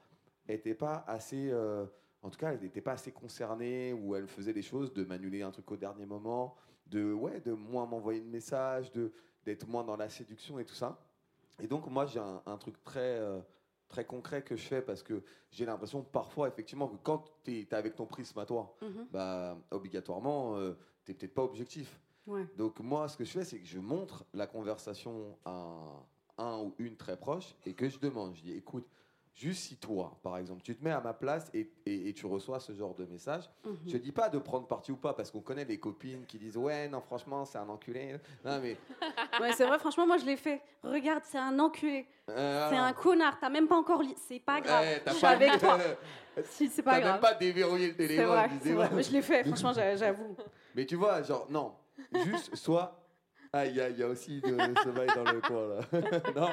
n'était 0.49 0.75
pas 0.75 1.05
assez. 1.07 1.49
euh, 1.51 1.87
en 2.23 2.31
tout 2.31 2.39
cas, 2.39 2.53
elle 2.53 2.61
n'était 2.61 2.81
pas 2.83 2.93
assez 2.93 3.13
concernée 3.13 3.93
ou 3.95 4.15
elle 4.15 4.27
faisait 4.27 4.53
des 4.53 4.63
choses 4.63 4.93
de 4.93 5.05
m'annuler 5.05 5.43
un 5.43 5.51
truc 5.53 5.71
au 5.71 5.77
dernier 5.77 6.05
moment, 6.05 6.57
de, 6.87 7.13
ouais, 7.13 7.41
de 7.41 7.53
moins 7.53 7.87
m'envoyer 7.87 8.21
de 8.21 8.27
messages, 8.29 8.91
de, 8.93 9.13
d'être 9.49 9.67
moins 9.67 9.83
dans 9.85 9.97
la 9.97 10.09
séduction 10.09 10.59
et 10.59 10.65
tout 10.65 10.75
ça. 10.75 10.99
Et 11.61 11.67
donc, 11.67 11.87
moi, 11.87 12.05
j'ai 12.07 12.21
un, 12.21 12.43
un 12.47 12.57
truc 12.59 12.83
très. 12.85 13.19
euh, 13.19 13.41
très 13.89 14.05
concret 14.05 14.43
que 14.43 14.55
je 14.55 14.67
fais 14.69 14.83
parce 14.83 15.03
que 15.03 15.23
j'ai 15.51 15.65
l'impression 15.65 16.03
parfois 16.03 16.47
effectivement 16.49 16.89
que 16.89 16.99
quand 17.03 17.25
tu 17.43 17.61
es, 17.61 17.73
avec 17.75 17.95
ton 17.95 18.05
prisme 18.05 18.39
à 18.39 18.45
toi, 18.45 18.77
Mhm. 18.83 19.07
bah, 19.11 19.57
obligatoirement, 19.71 20.57
euh, 20.57 20.75
tu 21.07 21.15
peut-être 21.15 21.33
pas 21.33 21.43
objectif. 21.43 21.99
Ouais. 22.27 22.47
Donc 22.59 22.81
moi, 22.81 23.09
ce 23.09 23.17
que 23.17 23.25
je 23.25 23.31
fais, 23.31 23.45
c'est 23.45 23.59
que 23.59 23.65
je 23.67 23.79
montre 23.79 24.27
la 24.35 24.47
conversation 24.47 25.39
à 25.47 26.05
un 26.37 26.59
ou 26.65 26.75
une 26.77 26.97
très 26.99 27.17
proche 27.17 27.57
et 27.65 27.73
que 27.73 27.89
je 27.89 27.99
demande, 27.99 28.35
je 28.37 28.43
dis, 28.43 28.53
écoute, 28.53 28.87
juste 29.39 29.63
si 29.63 29.77
toi, 29.77 30.19
par 30.23 30.37
exemple, 30.37 30.63
tu 30.63 30.75
te 30.77 30.83
mets 30.85 30.91
à 30.91 31.01
ma 31.01 31.15
place 31.15 31.49
et, 31.55 31.71
et- 31.87 32.09
et 32.09 32.13
tu 32.13 32.27
reçois 32.27 32.59
ce 32.59 32.73
genre 32.73 32.95
de 32.95 33.05
message, 33.07 33.45
Mhm. 33.65 33.77
je 33.87 33.97
dis 33.97 34.11
pas 34.13 34.29
de 34.29 34.39
prendre 34.39 34.67
parti 34.67 34.91
ou 34.91 34.97
pas, 34.97 35.15
parce 35.15 35.31
qu'on 35.31 35.41
connaît 35.41 35.65
les 35.65 35.79
copines 35.79 36.27
qui 36.27 36.39
disent, 36.39 36.57
ouais, 36.57 36.89
non, 36.89 37.01
franchement, 37.01 37.45
c'est 37.45 37.59
un 37.59 37.69
enculé. 37.69 38.17
Non, 38.45 38.59
mais... 38.61 38.77
Ouais, 39.41 39.53
c'est 39.53 39.65
vrai, 39.67 39.79
franchement, 39.79 40.07
moi 40.07 40.17
je 40.19 40.25
l'ai 40.27 40.37
fait. 40.37 40.61
Regarde, 40.83 41.23
c'est 41.25 41.39
un 41.39 41.57
enculé. 41.61 42.07
euh, 42.31 42.69
C'est 42.71 42.77
un 42.77 42.93
connard. 42.93 43.39
T'as 43.41 43.49
même 43.51 43.69
pas 43.69 43.77
encore 43.77 44.03
lu. 44.03 44.11
C'est 44.29 44.41
pas 44.41 44.61
grave. 44.61 44.83
ouais, 44.85 45.03
je 45.07 45.13
suis 45.13 45.21
pas 45.21 45.29
avec 45.29 45.53
lu- 45.53 45.59
toi. 45.61 45.79
Si, 46.45 46.69
c'est 46.69 46.83
pas 46.83 46.93
T'as 46.95 47.01
grave. 47.01 47.13
même 47.15 47.21
pas 47.21 47.35
déverrouillé 47.35 47.89
le 47.89 47.97
téléphone. 47.97 48.27
vrai, 48.27 48.49
vrai. 48.75 48.91
Mais 48.95 49.03
je 49.05 49.13
l'ai 49.13 49.23
fait, 49.23 49.45
franchement, 49.45 49.73
j'a- 49.73 49.97
j'avoue. 49.97 50.37
Mais 50.75 50.85
tu 50.87 50.97
vois, 50.97 51.23
genre, 51.23 51.47
non, 51.51 51.75
juste 52.25 52.55
soit. 52.57 52.95
Ah, 53.53 53.65
il 53.65 53.75
y, 53.77 53.81
a- 53.81 53.89
il 53.89 53.99
y 53.99 54.03
a 54.03 54.09
aussi 54.09 54.41
de 54.41 54.57
ce 54.85 54.89
bail 54.91 55.09
dans 55.15 55.25
le 55.33 55.41
coin 55.41 55.69
là. 55.69 55.81
non. 56.37 56.51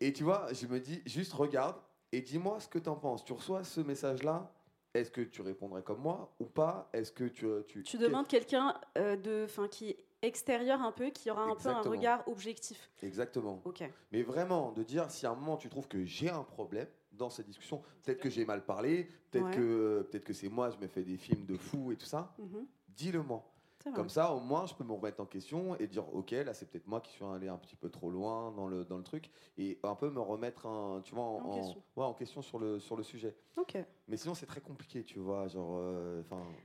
Et 0.00 0.12
tu 0.12 0.24
vois, 0.24 0.52
je 0.52 0.66
me 0.66 0.78
dis, 0.80 1.02
juste 1.06 1.32
regarde 1.32 1.76
et 2.12 2.20
dis-moi 2.20 2.60
ce 2.60 2.68
que 2.68 2.78
tu 2.78 2.88
en 2.88 2.96
penses. 2.96 3.24
Tu 3.24 3.32
reçois 3.32 3.64
ce 3.64 3.80
message-là, 3.80 4.52
est-ce 4.94 5.10
que 5.10 5.20
tu 5.22 5.42
répondrais 5.42 5.82
comme 5.82 6.00
moi 6.00 6.34
ou 6.40 6.44
pas? 6.46 6.88
Est-ce 6.92 7.12
que 7.12 7.24
tu. 7.24 7.46
Tu, 7.66 7.82
Tu 7.82 7.98
demandes 7.98 8.28
quelqu'un 8.28 8.74
euh, 8.98 9.16
de, 9.16 9.42
enfin, 9.44 9.68
qui 9.68 9.90
est 9.90 9.98
extérieur 10.22 10.80
un 10.82 10.92
peu, 10.92 11.10
qui 11.10 11.30
aura 11.30 11.44
un 11.44 11.54
peu 11.56 11.68
un 11.68 11.82
regard 11.82 12.26
objectif. 12.28 12.90
Exactement. 13.02 13.60
Ok. 13.64 13.82
Mais 14.12 14.22
vraiment, 14.22 14.72
de 14.72 14.82
dire 14.82 15.10
si 15.10 15.26
à 15.26 15.30
un 15.30 15.34
moment 15.34 15.56
tu 15.56 15.68
trouves 15.68 15.88
que 15.88 16.04
j'ai 16.04 16.30
un 16.30 16.42
problème 16.42 16.88
dans 17.12 17.30
cette 17.30 17.46
discussion, 17.46 17.82
peut-être 18.02 18.20
que 18.20 18.28
j'ai 18.30 18.44
mal 18.44 18.64
parlé, 18.64 19.10
peut-être 19.30 19.44
Ouais. 19.46 19.50
que, 19.56 20.08
peut 20.10 20.18
que 20.18 20.32
c'est 20.32 20.48
moi, 20.48 20.70
je 20.70 20.76
me 20.78 20.86
fais 20.88 21.02
des 21.02 21.16
films 21.16 21.44
de 21.46 21.56
fou 21.56 21.92
et 21.92 21.96
tout 21.96 22.06
ça, 22.06 22.34
Mhm. 22.38 22.66
dis-le-moi. 22.88 23.42
C'est 23.42 23.44
vrai. 23.44 23.55
Comme 23.94 24.08
ça, 24.08 24.32
au 24.32 24.40
moins, 24.40 24.66
je 24.66 24.74
peux 24.74 24.84
me 24.84 24.92
remettre 24.92 25.20
en 25.20 25.26
question 25.26 25.76
et 25.78 25.86
dire, 25.86 26.12
ok, 26.14 26.30
là, 26.32 26.54
c'est 26.54 26.66
peut-être 26.70 26.86
moi 26.86 27.00
qui 27.00 27.12
suis 27.12 27.24
allé 27.24 27.48
un 27.48 27.56
petit 27.58 27.76
peu 27.76 27.88
trop 27.90 28.10
loin 28.10 28.50
dans 28.52 28.66
le, 28.66 28.84
dans 28.84 28.96
le 28.98 29.04
truc, 29.04 29.30
et 29.58 29.78
un 29.82 29.94
peu 29.94 30.10
me 30.10 30.20
remettre, 30.20 30.66
un, 30.66 31.00
tu 31.02 31.14
vois, 31.14 31.24
en, 31.24 31.36
En 31.36 31.50
en- 31.50 31.54
question. 31.56 31.82
ouais, 31.96 32.04
en 32.04 32.14
question 32.14 32.42
sur 32.42 32.58
le, 32.58 32.78
sur 32.80 32.96
le 32.96 33.02
sujet. 33.02 33.36
Ok. 33.56 33.76
Mais 34.08 34.16
sinon, 34.16 34.34
c'est 34.34 34.46
très 34.46 34.60
compliqué, 34.60 35.02
tu 35.04 35.18
vois, 35.18 35.46
genre, 35.48 35.76
euh, 35.78 36.22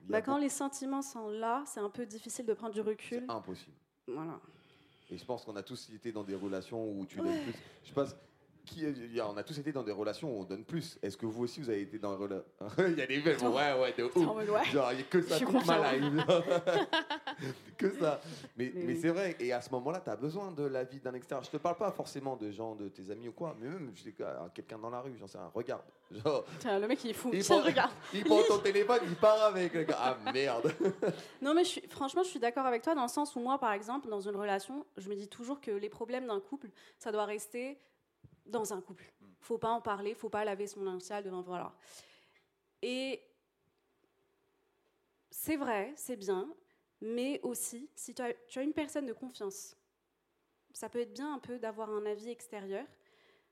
Bah, 0.09 0.21
quand 0.21 0.31
beaucoup- 0.33 0.41
les 0.43 0.49
sentiments 0.49 1.01
sont 1.01 1.29
là, 1.29 1.63
c'est 1.65 1.79
un 1.79 1.89
peu 1.89 2.05
difficile 2.05 2.45
de 2.45 2.53
prendre 2.53 2.73
du 2.73 2.81
recul. 2.81 3.23
c'est 3.27 3.31
impossible. 3.33 3.75
Voilà. 4.07 4.39
Et 5.09 5.17
je 5.17 5.25
pense 5.25 5.43
qu'on 5.45 5.55
a 5.57 5.63
tous 5.63 5.89
été 5.93 6.11
dans 6.11 6.23
des 6.23 6.35
relations 6.35 6.89
où 6.97 7.05
tu 7.05 7.19
Ouais. 7.19 7.25
donnes 7.27 7.43
plus. 7.43 7.55
Je 7.83 7.93
pense. 7.93 8.15
Qui, 8.65 8.85
on 9.21 9.37
a 9.37 9.43
tous 9.43 9.57
été 9.57 9.71
dans 9.71 9.83
des 9.83 9.91
relations 9.91 10.29
où 10.35 10.41
on 10.41 10.43
donne 10.43 10.63
plus. 10.63 10.97
Est-ce 11.01 11.17
que 11.17 11.25
vous 11.25 11.43
aussi 11.43 11.59
vous 11.61 11.69
avez 11.69 11.81
été 11.81 11.97
dans 11.99 12.15
des 12.15 12.23
relations 12.23 12.45
Il 12.77 12.97
y 12.97 13.01
a 13.01 13.07
des 13.07 13.19
belles. 13.19 13.37
Ouais, 13.39 13.79
ouais, 13.79 13.93
de 13.97 14.03
ouf. 14.03 14.15
ouais. 14.15 14.65
Genre, 14.71 14.91
il 14.93 14.99
y 14.99 15.01
a 15.01 15.05
que 15.05 15.21
ça 15.21 15.39
toute 15.39 15.65
ma 15.65 15.93
life. 15.93 16.25
que 17.77 17.89
ça. 17.99 18.21
Mais, 18.55 18.71
Mais 18.73 18.81
mais 18.83 18.93
oui. 18.93 18.99
c'est 19.01 19.09
vrai. 19.09 19.35
Et 19.39 19.51
à 19.51 19.61
ce 19.61 19.69
moment-là, 19.71 19.99
tu 20.03 20.09
as 20.09 20.15
besoin 20.15 20.51
de 20.51 20.63
l'avis 20.63 20.99
d'un 20.99 21.13
extérieur. 21.13 21.43
Je 21.43 21.49
te 21.49 21.57
parle 21.57 21.77
pas 21.77 21.91
forcément 21.91 22.35
de 22.35 22.51
gens, 22.51 22.75
de 22.75 22.87
tes 22.89 23.09
amis 23.11 23.27
ou 23.29 23.31
quoi, 23.31 23.55
mais 23.59 23.67
même 23.67 23.91
à 24.21 24.49
quelqu'un 24.53 24.77
dans 24.77 24.89
la 24.89 25.01
rue, 25.01 25.15
j'en 25.19 25.27
sais 25.27 25.37
rien. 25.37 25.51
Regarde. 25.53 25.81
Genre, 26.11 26.43
Tiens, 26.59 26.77
le 26.79 26.87
mec 26.87 27.03
il 27.03 27.11
est 27.11 27.13
fou. 27.13 27.29
il 27.33 27.43
prend, 27.43 27.61
regarde. 27.61 27.91
il 28.13 28.23
prend 28.23 28.43
ton 28.43 28.59
téléphone, 28.59 28.99
il 29.05 29.15
part 29.15 29.41
avec. 29.43 29.73
le 29.73 29.83
gars. 29.83 29.97
Ah 29.99 30.17
merde. 30.33 30.73
Non, 31.41 31.53
mais 31.53 31.63
je 31.63 31.69
suis, 31.69 31.81
franchement, 31.89 32.23
je 32.23 32.29
suis 32.29 32.39
d'accord 32.39 32.65
avec 32.65 32.81
toi 32.83 32.95
dans 32.95 33.03
le 33.03 33.07
sens 33.07 33.35
où 33.35 33.39
moi, 33.39 33.57
par 33.59 33.71
exemple, 33.73 34.09
dans 34.09 34.21
une 34.21 34.35
relation, 34.35 34.85
je 34.97 35.09
me 35.09 35.15
dis 35.15 35.27
toujours 35.27 35.61
que 35.61 35.71
les 35.71 35.89
problèmes 35.89 36.27
d'un 36.27 36.39
couple, 36.39 36.69
ça 36.97 37.11
doit 37.11 37.25
rester 37.25 37.77
dans 38.51 38.73
un 38.73 38.81
couple. 38.81 39.11
Faut 39.39 39.57
pas 39.57 39.71
en 39.71 39.81
parler, 39.81 40.13
faut 40.13 40.29
pas 40.29 40.45
laver 40.45 40.67
son 40.67 40.83
linge 40.83 41.01
sale 41.01 41.23
devant. 41.23 41.41
Voilà. 41.41 41.75
Et 42.81 43.21
c'est 45.29 45.57
vrai, 45.57 45.93
c'est 45.95 46.17
bien, 46.17 46.53
mais 46.99 47.39
aussi, 47.41 47.89
si 47.95 48.13
tu 48.13 48.21
as, 48.21 48.33
tu 48.47 48.59
as 48.59 48.63
une 48.63 48.73
personne 48.73 49.05
de 49.05 49.13
confiance, 49.13 49.75
ça 50.73 50.89
peut 50.89 50.99
être 50.99 51.13
bien 51.13 51.33
un 51.33 51.39
peu 51.39 51.57
d'avoir 51.57 51.89
un 51.89 52.05
avis 52.05 52.29
extérieur, 52.29 52.85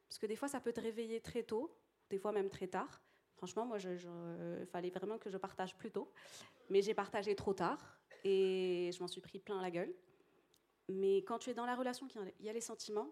parce 0.08 0.20
que 0.20 0.26
des 0.26 0.36
fois, 0.36 0.48
ça 0.48 0.60
peut 0.60 0.74
te 0.74 0.82
réveiller 0.82 1.22
très 1.22 1.44
tôt, 1.44 1.76
des 2.10 2.18
fois 2.18 2.32
même 2.32 2.50
très 2.50 2.68
tard. 2.68 3.02
Franchement, 3.38 3.66
moi, 3.66 3.78
il 3.80 4.68
fallait 4.68 4.90
vraiment 4.90 5.18
que 5.18 5.30
je 5.30 5.38
partage 5.38 5.78
plus 5.78 5.92
tôt. 5.92 6.12
Mais 6.70 6.82
j'ai 6.82 6.94
partagé 6.94 7.36
trop 7.36 7.54
tard 7.54 8.00
et 8.24 8.90
je 8.94 9.00
m'en 9.00 9.08
suis 9.08 9.22
pris 9.22 9.40
plein 9.40 9.62
la 9.62 9.72
gueule. 9.72 9.96
Mais 10.90 11.18
quand 11.20 11.40
tu 11.40 11.52
es 11.52 11.54
dans 11.54 11.66
la 11.66 11.76
relation, 11.76 12.08
il 12.40 12.46
y 12.46 12.50
a 12.50 12.54
les 12.54 12.62
sentiments, 12.62 13.10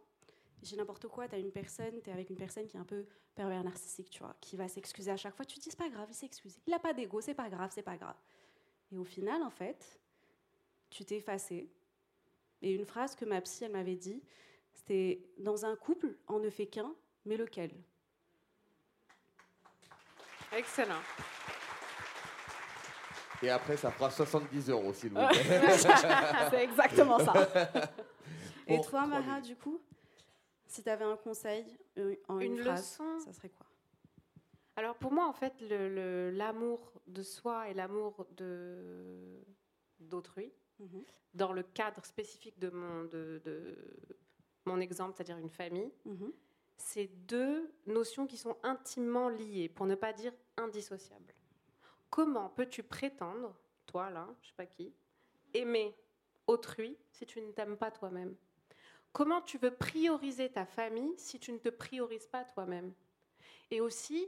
j'ai 0.64 0.76
n'importe 0.76 1.08
quoi, 1.08 1.28
tu 1.28 1.36
as 1.36 1.38
une 1.38 1.52
personne, 1.52 2.02
tu 2.02 2.10
es 2.10 2.14
avec 2.14 2.30
une 2.30 2.36
personne 2.38 2.68
qui 2.68 2.78
est 2.78 2.80
un 2.80 2.86
peu 2.86 3.06
pervers 3.36 3.64
narcissique, 3.64 4.10
tu 4.10 4.20
vois, 4.24 4.36
qui 4.42 4.56
va 4.58 4.68
s'excuser 4.68 5.12
à 5.12 5.18
chaque 5.18 5.36
fois. 5.36 5.46
Tu 5.46 5.58
te 5.58 5.64
dis, 5.64 5.70
c'est 5.70 5.78
pas 5.78 5.90
grave, 5.90 6.08
il 6.10 6.16
s'est 6.16 6.26
excusé. 6.26 6.60
Il 6.66 6.72
n'a 6.72 6.80
pas 6.80 6.94
d'ego, 6.94 7.22
c'est 7.22 7.34
pas 7.36 7.50
grave, 7.50 7.70
c'est 7.74 7.84
pas 7.84 7.98
grave. 7.98 8.16
Et 8.92 8.98
au 8.98 9.04
final, 9.04 9.44
en 9.44 9.50
fait, 9.52 10.00
tu 10.90 11.06
t'es 11.06 11.18
effacé. 11.18 11.70
Et 12.62 12.72
une 12.74 12.86
phrase 12.86 13.16
que 13.16 13.26
ma 13.26 13.40
psy, 13.42 13.66
elle 13.66 13.72
m'avait 13.72 13.96
dit, 13.96 14.24
c'était 14.74 15.22
Dans 15.38 15.66
un 15.66 15.76
couple, 15.76 16.16
on 16.28 16.40
ne 16.40 16.50
fait 16.50 16.68
qu'un, 16.68 16.94
mais 17.26 17.38
lequel? 17.38 17.72
Excellent. 20.54 21.02
Et 23.44 23.50
après, 23.50 23.78
ça 23.78 23.92
fera 23.92 24.10
70 24.10 24.70
euros, 24.70 24.94
s'il 24.94 25.10
vous 25.10 25.16
plaît. 25.30 25.78
C'est 26.50 26.64
exactement 26.64 27.20
ça. 27.20 27.34
Et 28.68 28.78
Bon, 28.78 28.84
toi, 28.84 29.06
minutes. 29.06 29.46
du 29.46 29.56
coup, 29.56 29.80
si 30.68 30.84
tu 30.84 30.90
avais 30.90 31.06
un 31.06 31.18
conseil 31.18 31.66
euh, 31.98 32.16
en 32.28 32.40
une, 32.40 32.54
Une 32.54 32.58
phrase, 32.60 32.92
leçon 32.94 33.20
ça 33.20 33.34
serait 33.34 33.50
quoi? 33.50 33.66
Alors 34.76 34.96
pour 34.98 35.12
moi, 35.12 35.26
en 35.28 35.34
fait, 35.34 35.54
l'amour 35.62 36.92
de 37.08 37.24
soi 37.24 37.70
et 37.70 37.74
l'amour 37.74 38.28
de 38.32 39.44
d'autrui, 40.00 40.54
Mhm. 40.80 41.04
dans 41.34 41.52
le 41.54 41.64
cadre 41.64 42.06
spécifique 42.06 42.60
de 42.60 42.70
mon, 42.70 43.04
de, 43.06 43.42
de 43.44 43.76
mon 44.66 44.80
exemple, 44.80 45.14
c'est-à-dire 45.16 45.40
une 45.40 45.50
famille, 45.50 45.92
Mhm. 46.06 46.32
c'est 46.78 47.08
deux 47.08 47.74
notions 47.88 48.28
qui 48.28 48.38
sont 48.38 48.56
intimement 48.62 49.30
liées, 49.30 49.70
pour 49.70 49.88
ne 49.88 49.96
pas 49.96 50.14
dire 50.14 50.34
indissociables. 50.58 51.34
Comment 52.12 52.50
peux-tu 52.50 52.84
prétendre, 52.84 53.58
toi 53.88 54.12
là, 54.12 54.28
je 54.42 54.50
sais 54.50 54.54
pas 54.56 54.68
qui, 54.68 54.94
aimer 55.56 55.96
autrui 56.46 56.96
si 57.12 57.26
tu 57.26 57.42
ne 57.42 57.52
t'aimes 57.52 57.78
pas 57.78 57.90
toi-même? 57.90 58.36
Comment 59.18 59.42
tu 59.42 59.58
veux 59.58 59.72
prioriser 59.72 60.48
ta 60.48 60.64
famille 60.68 61.16
si 61.18 61.40
tu 61.40 61.52
ne 61.52 61.58
te 61.58 61.70
priorises 61.70 62.28
pas 62.28 62.44
toi-même? 62.44 62.94
Et 63.72 63.82
aussi, 63.82 64.28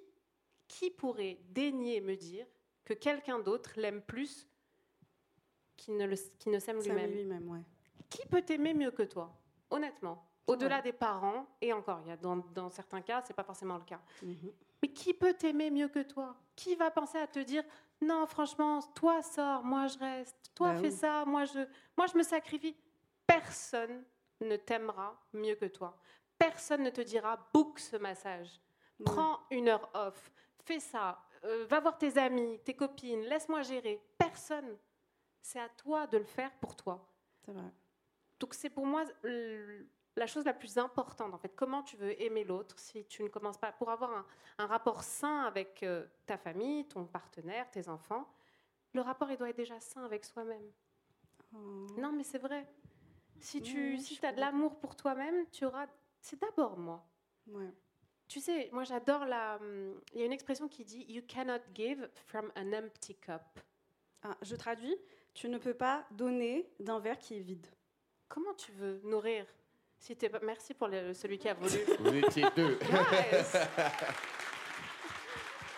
qui 0.68 0.90
pourrait 0.90 1.38
daigner 1.52 2.02
me 2.02 2.16
dire 2.16 2.48
que 2.84 2.96
quelqu'un 2.96 3.38
d'autre 3.38 3.70
l'aime 3.76 4.02
plus 4.02 4.48
qu'il 5.78 5.96
ne, 5.96 6.08
le- 6.08 6.16
qu'il 6.40 6.52
ne 6.52 6.58
s'aime 6.58 6.82
lui-même? 6.82 7.48
ouais. 7.52 7.62
Qui 8.10 8.26
peut 8.26 8.42
t'aimer 8.42 8.74
mieux 8.74 8.90
que 8.90 9.04
toi? 9.04 9.32
Honnêtement. 9.70 10.28
Au-delà 10.48 10.82
des 10.82 10.92
parents, 10.92 11.46
et 11.62 11.72
encore, 11.72 12.02
il 12.06 12.10
y 12.10 12.12
a 12.12 12.18
dans, 12.18 12.38
dans 12.38 12.72
certains 12.72 13.02
cas, 13.04 13.22
c'est 13.24 13.36
pas 13.36 13.44
forcément 13.44 13.78
le 13.78 13.84
cas. 13.84 14.02
Mhm. 14.24 14.52
Mais 14.82 14.92
qui 14.92 15.14
peut 15.14 15.36
t'aimer 15.36 15.70
mieux 15.70 15.90
que 15.90 16.02
toi? 16.02 16.36
Qui 16.56 16.74
va 16.74 16.90
penser 16.90 17.20
à 17.20 17.28
te 17.28 17.38
dire 17.38 17.64
non, 18.02 18.26
franchement, 18.26 18.82
toi 18.96 19.22
sors, 19.22 19.64
moi 19.64 19.86
je 19.86 20.00
reste, 20.00 20.52
toi 20.56 20.74
Bah 20.74 20.80
fais 20.80 20.88
oui. 20.90 20.96
ça, 20.96 21.26
moi 21.26 21.46
je, 21.46 21.60
moi 21.96 22.08
je 22.08 22.18
me 22.18 22.24
sacrifie. 22.24 22.76
Personne 23.28 24.04
ne 24.42 24.56
t'aimera 24.56 25.20
mieux 25.34 25.56
que 25.56 25.66
toi. 25.66 25.98
Personne 26.38 26.84
ne 26.84 26.90
te 26.90 27.02
dira 27.02 27.38
book 27.54 27.80
ce 27.80 27.98
massage. 27.98 28.62
Prends 29.06 29.40
une 29.52 29.70
heure 29.70 29.90
off, 29.94 30.32
fais 30.66 30.80
ça, 30.80 31.22
euh, 31.46 31.66
va 31.70 31.80
voir 31.80 31.98
tes 31.98 32.18
amis, 32.18 32.60
tes 32.66 32.76
copines, 32.76 33.22
laisse-moi 33.22 33.62
gérer. 33.62 34.02
Personne. 34.18 34.78
C'est 35.42 35.60
à 35.60 35.70
toi 35.70 36.06
de 36.08 36.18
le 36.18 36.26
faire 36.26 36.52
pour 36.60 36.76
toi. 36.76 37.08
C'est 37.46 37.54
vrai. 37.54 37.72
Donc 38.40 38.54
c'est 38.54 38.70
pour 38.70 38.86
moi 38.86 39.04
l- 39.24 39.88
la 40.16 40.28
chose 40.28 40.44
la 40.46 40.54
plus 40.54 40.78
importante 40.78 41.34
en 41.34 41.38
fait. 41.38 41.56
Comment 41.56 41.82
tu 41.84 41.96
veux 41.96 42.22
aimer 42.22 42.44
l'autre 42.44 42.78
si 42.78 43.06
tu 43.06 43.24
ne 43.24 43.30
commences 43.30 43.58
pas? 43.58 43.72
Pour 43.72 43.90
avoir 43.90 44.12
un, 44.12 44.26
un 44.58 44.68
rapport 44.68 45.02
sain 45.04 45.44
avec 45.44 45.82
euh, 45.84 46.06
ta 46.26 46.38
famille, 46.38 46.86
ton 46.88 47.06
partenaire, 47.06 47.70
tes 47.72 47.88
enfants. 47.88 48.28
Le 48.94 49.02
rapport 49.02 49.32
il 49.32 49.38
doit 49.38 49.50
être 49.50 49.56
déjà 49.56 49.80
sain 49.80 50.04
avec 50.04 50.26
soi-même. 50.26 50.70
Non 51.98 52.12
mais 52.12 52.24
c'est 52.24 52.38
vrai. 52.38 52.68
Si 53.42 53.62
tu 53.62 53.98
si 53.98 54.24
as 54.26 54.32
de 54.34 54.40
l'amour 54.40 54.80
pour 54.80 54.96
toi-même, 54.96 55.46
tu 55.52 55.66
auras. 55.66 55.88
C'est 56.22 56.40
d'abord 56.40 56.78
moi. 56.78 57.06
Ouais. 57.48 57.74
Tu 58.28 58.40
sais, 58.40 58.70
moi 58.72 58.84
j'adore 58.84 59.26
la. 59.26 59.60
Il 60.14 60.20
y 60.20 60.24
a 60.24 60.26
une 60.26 60.32
expression 60.34 60.68
qui 60.68 60.84
dit 60.86 61.06
You 61.10 61.22
cannot 61.28 61.62
give 61.74 62.10
from 62.28 62.52
an 62.56 62.74
empty 62.74 63.16
cup. 63.16 63.42
Ah, 64.24 64.36
je 64.42 64.56
traduis. 64.56 64.96
Tu 65.34 65.48
ne 65.48 65.58
peux 65.58 65.74
pas 65.74 66.06
donner 66.12 66.70
d'un 66.80 67.00
verre 67.00 67.18
qui 67.18 67.38
est 67.38 67.40
vide. 67.42 67.66
Comment 68.28 68.54
tu 68.56 68.72
veux 68.74 69.00
nourrir 69.04 69.46
si 69.98 70.16
pas... 70.16 70.40
Merci 70.44 70.74
pour 70.74 70.88
le- 70.88 71.14
celui 71.14 71.38
qui 71.38 71.48
a 71.50 71.54
voulu. 71.54 71.78
Vous 72.00 72.16
étiez 72.16 72.46
deux. 72.56 72.78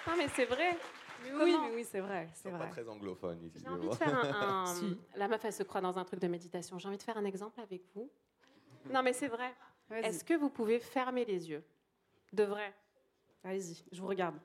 Non 0.08 0.14
mais 0.18 0.28
c'est 0.30 0.46
vrai. 0.46 0.78
Mais 1.24 1.44
oui, 1.44 1.56
mais 1.62 1.76
oui, 1.76 1.84
c'est 1.84 2.00
vrai, 2.00 2.30
c'est 2.34 2.52
pas 2.52 2.68
très 2.68 2.88
anglophones 2.88 3.44
ici. 3.44 3.60
J'ai 3.62 3.68
envie 3.70 3.88
de 3.90 3.96
faire 3.96 4.16
un. 4.16 4.64
un- 4.64 4.66
Si. 4.76 4.98
La 5.16 5.28
meuf, 5.28 5.44
elle 5.46 5.54
se 5.54 5.64
croit 5.64 5.82
dans 5.82 5.98
un 5.98 6.04
truc 6.06 6.20
de 6.20 6.28
méditation. 6.28 6.78
J'ai 6.80 6.88
envie 6.88 6.98
de 6.98 7.04
faire 7.04 7.18
un 7.18 7.26
exemple 7.26 7.60
avec 7.62 7.84
vous. 7.94 8.10
Non, 8.90 9.02
mais 9.04 9.14
c'est 9.14 9.28
vrai. 9.28 9.54
Est-ce 9.92 10.24
que 10.24 10.34
vous 10.34 10.50
pouvez 10.50 10.80
fermer 10.80 11.26
les 11.26 11.50
yeux? 11.50 11.64
De 12.34 12.44
vrai. 12.44 12.74
Allez-y, 13.44 13.84
je 13.92 14.02
vous 14.02 14.08
regarde. 14.08 14.40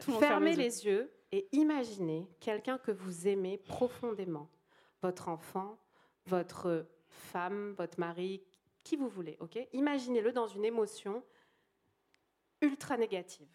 Tout 0.00 0.10
ferme 0.12 0.20
Fermez 0.20 0.56
les 0.56 0.84
yeux. 0.84 0.92
les 0.92 1.02
yeux 1.04 1.10
et 1.32 1.48
imaginez 1.52 2.28
quelqu'un 2.40 2.78
que 2.78 2.90
vous 2.90 3.26
aimez 3.28 3.56
profondément. 3.58 4.50
Votre 5.02 5.28
enfant, 5.28 5.78
votre 6.26 6.86
femme, 7.06 7.72
votre 7.78 7.98
mari, 8.00 8.42
qui 8.82 8.96
vous 8.96 9.08
voulez, 9.08 9.36
ok? 9.40 9.58
Imaginez-le 9.72 10.32
dans 10.32 10.46
une 10.48 10.64
émotion 10.64 11.22
ultra 12.60 12.96
négative. 12.96 13.48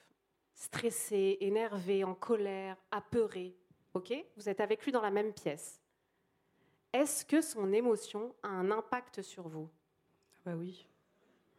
Stressé, 0.60 1.38
énervé, 1.39 2.03
en 2.03 2.14
colère, 2.14 2.76
apeuré, 2.91 3.55
ok? 3.93 4.14
Vous 4.36 4.49
êtes 4.49 4.60
avec 4.60 4.84
lui 4.84 4.91
dans 4.91 5.01
la 5.01 5.10
même 5.10 5.32
pièce. 5.32 5.82
Est-ce 6.91 7.24
que 7.24 7.39
son 7.39 7.72
émotion 7.72 8.36
a 8.43 8.49
un 8.49 8.70
impact 8.70 9.22
sur 9.22 9.47
vous? 9.47 9.70
Bah 10.45 10.55
oui. 10.57 10.86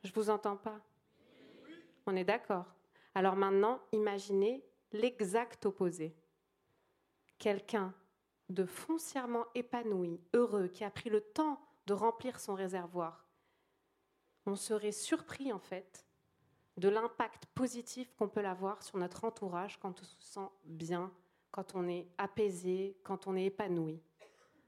Je 0.05 0.12
vous 0.12 0.28
entends 0.28 0.59
pas. 0.59 0.78
On 2.05 2.14
est 2.14 2.24
d'accord. 2.24 2.66
Alors 3.14 3.36
maintenant, 3.36 3.80
imaginez 3.92 4.62
l'exact 4.92 5.64
opposé. 5.64 6.14
Quelqu'un 7.38 7.94
de 8.51 8.66
foncièrement 8.66 9.46
épanoui, 9.55 10.20
heureux, 10.34 10.68
qui 10.68 10.84
a 10.84 10.90
pris 10.90 11.09
le 11.09 11.22
temps 11.22 11.59
de 11.86 11.94
remplir 11.94 12.38
son 12.38 12.53
réservoir. 12.53 13.26
On 14.44 14.57
serait 14.57 14.92
surpris 14.92 15.55
en 15.55 15.59
fait 15.59 16.05
de 16.81 16.89
l'impact 16.89 17.45
positif 17.55 18.12
qu'on 18.16 18.28
peut 18.28 18.45
avoir 18.45 18.83
sur 18.83 18.97
notre 18.99 19.24
entourage 19.24 19.78
quand 19.78 20.01
on 20.01 20.05
se 20.05 20.16
sent 20.20 20.49
bien, 20.64 21.12
quand 21.51 21.74
on 21.74 21.87
est 21.89 22.09
apaisé, 22.18 22.97
quand 23.05 23.26
on 23.26 23.37
est 23.37 23.45
épanoui. 23.45 24.01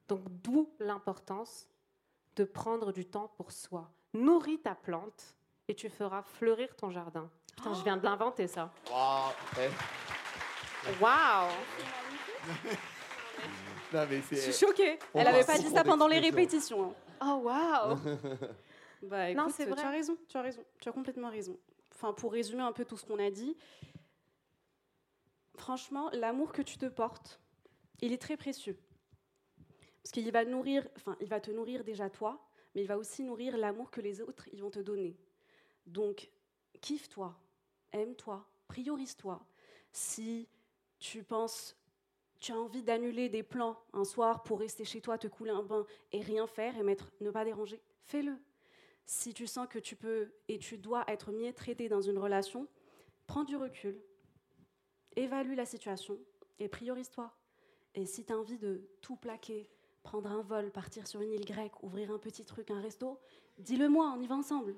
Donc 0.08 0.20
d'où 0.28 0.70
l'importance 0.78 1.66
de 2.36 2.44
prendre 2.44 2.92
du 2.92 3.06
temps 3.06 3.28
pour 3.36 3.50
soi. 3.50 3.90
Nourris 4.12 4.58
ta 4.60 4.74
plante 4.74 5.34
et 5.68 5.74
tu 5.74 5.88
feras 5.88 6.22
fleurir 6.22 6.76
ton 6.76 6.90
jardin. 6.90 7.30
Putain, 7.56 7.72
je 7.74 7.82
viens 7.82 7.96
de 7.96 8.04
l'inventer 8.04 8.46
ça. 8.46 8.70
Waouh. 8.90 9.32
Waouh 11.00 11.50
Non, 13.94 14.06
mais 14.08 14.22
Je 14.30 14.36
suis 14.36 14.52
choquée. 14.66 14.98
On 15.14 15.18
Elle 15.20 15.24
va 15.26 15.32
n'avait 15.32 15.44
pas 15.44 15.58
dit 15.58 15.68
ça 15.68 15.84
pendant 15.84 16.08
les 16.08 16.18
répétitions. 16.18 16.90
hein. 16.90 16.94
Oh 17.24 17.40
waouh 17.44 17.96
Bah 19.02 19.30
écoute, 19.30 19.42
Non, 19.44 19.50
c'est 19.50 19.64
tu 19.64 19.70
vrai. 19.70 19.82
as 19.82 19.90
raison, 19.90 20.16
tu 20.28 20.36
as 20.36 20.42
raison, 20.42 20.64
tu 20.80 20.88
as 20.88 20.92
complètement 20.92 21.28
raison. 21.30 21.56
Enfin, 22.02 22.14
pour 22.14 22.32
résumer 22.32 22.62
un 22.62 22.72
peu 22.72 22.84
tout 22.84 22.96
ce 22.96 23.06
qu'on 23.06 23.20
a 23.20 23.30
dit, 23.30 23.56
franchement, 25.54 26.10
l'amour 26.10 26.50
que 26.50 26.60
tu 26.60 26.76
te 26.76 26.86
portes, 26.86 27.40
il 28.00 28.12
est 28.12 28.20
très 28.20 28.36
précieux. 28.36 28.76
Parce 30.02 30.10
qu'il 30.10 30.28
va 30.32 30.44
nourrir, 30.44 30.88
enfin, 30.96 31.16
il 31.20 31.28
va 31.28 31.38
te 31.38 31.52
nourrir 31.52 31.84
déjà 31.84 32.10
toi, 32.10 32.44
mais 32.74 32.80
il 32.80 32.88
va 32.88 32.98
aussi 32.98 33.22
nourrir 33.22 33.56
l'amour 33.56 33.92
que 33.92 34.00
les 34.00 34.20
autres 34.20 34.48
vont 34.54 34.70
te 34.70 34.80
donner. 34.80 35.16
Donc, 35.86 36.28
kiffe-toi, 36.80 37.38
aime-toi, 37.92 38.50
priorise-toi. 38.66 39.40
Si 39.92 40.48
tu 40.98 41.22
penses, 41.22 41.76
tu 42.40 42.50
as 42.50 42.58
envie 42.58 42.82
d'annuler 42.82 43.28
des 43.28 43.44
plans 43.44 43.80
un 43.92 44.04
soir 44.04 44.42
pour 44.42 44.58
rester 44.58 44.84
chez 44.84 45.00
toi, 45.00 45.18
te 45.18 45.28
couler 45.28 45.52
un 45.52 45.62
bain 45.62 45.86
et 46.10 46.20
rien 46.20 46.48
faire 46.48 46.76
et 46.76 46.82
mettre, 46.82 47.12
ne 47.20 47.30
pas 47.30 47.44
déranger, 47.44 47.80
fais-le. 48.02 48.36
Si 49.04 49.34
tu 49.34 49.46
sens 49.46 49.66
que 49.68 49.78
tu 49.78 49.96
peux 49.96 50.32
et 50.48 50.58
tu 50.58 50.78
dois 50.78 51.04
être 51.08 51.32
mieux 51.32 51.52
traité 51.52 51.88
dans 51.88 52.00
une 52.00 52.18
relation, 52.18 52.68
prends 53.26 53.44
du 53.44 53.56
recul, 53.56 54.00
évalue 55.16 55.54
la 55.54 55.64
situation 55.66 56.18
et 56.58 56.68
priorise-toi. 56.68 57.32
Et 57.94 58.06
si 58.06 58.24
tu 58.24 58.32
as 58.32 58.38
envie 58.38 58.58
de 58.58 58.88
tout 59.00 59.16
plaquer, 59.16 59.68
prendre 60.02 60.30
un 60.30 60.42
vol, 60.42 60.70
partir 60.70 61.06
sur 61.06 61.20
une 61.20 61.32
île 61.32 61.44
grecque, 61.44 61.82
ouvrir 61.82 62.10
un 62.10 62.18
petit 62.18 62.44
truc, 62.44 62.70
un 62.70 62.80
resto, 62.80 63.18
dis-le 63.58 63.88
moi, 63.88 64.14
on 64.16 64.20
y 64.20 64.26
va 64.26 64.36
ensemble. 64.36 64.74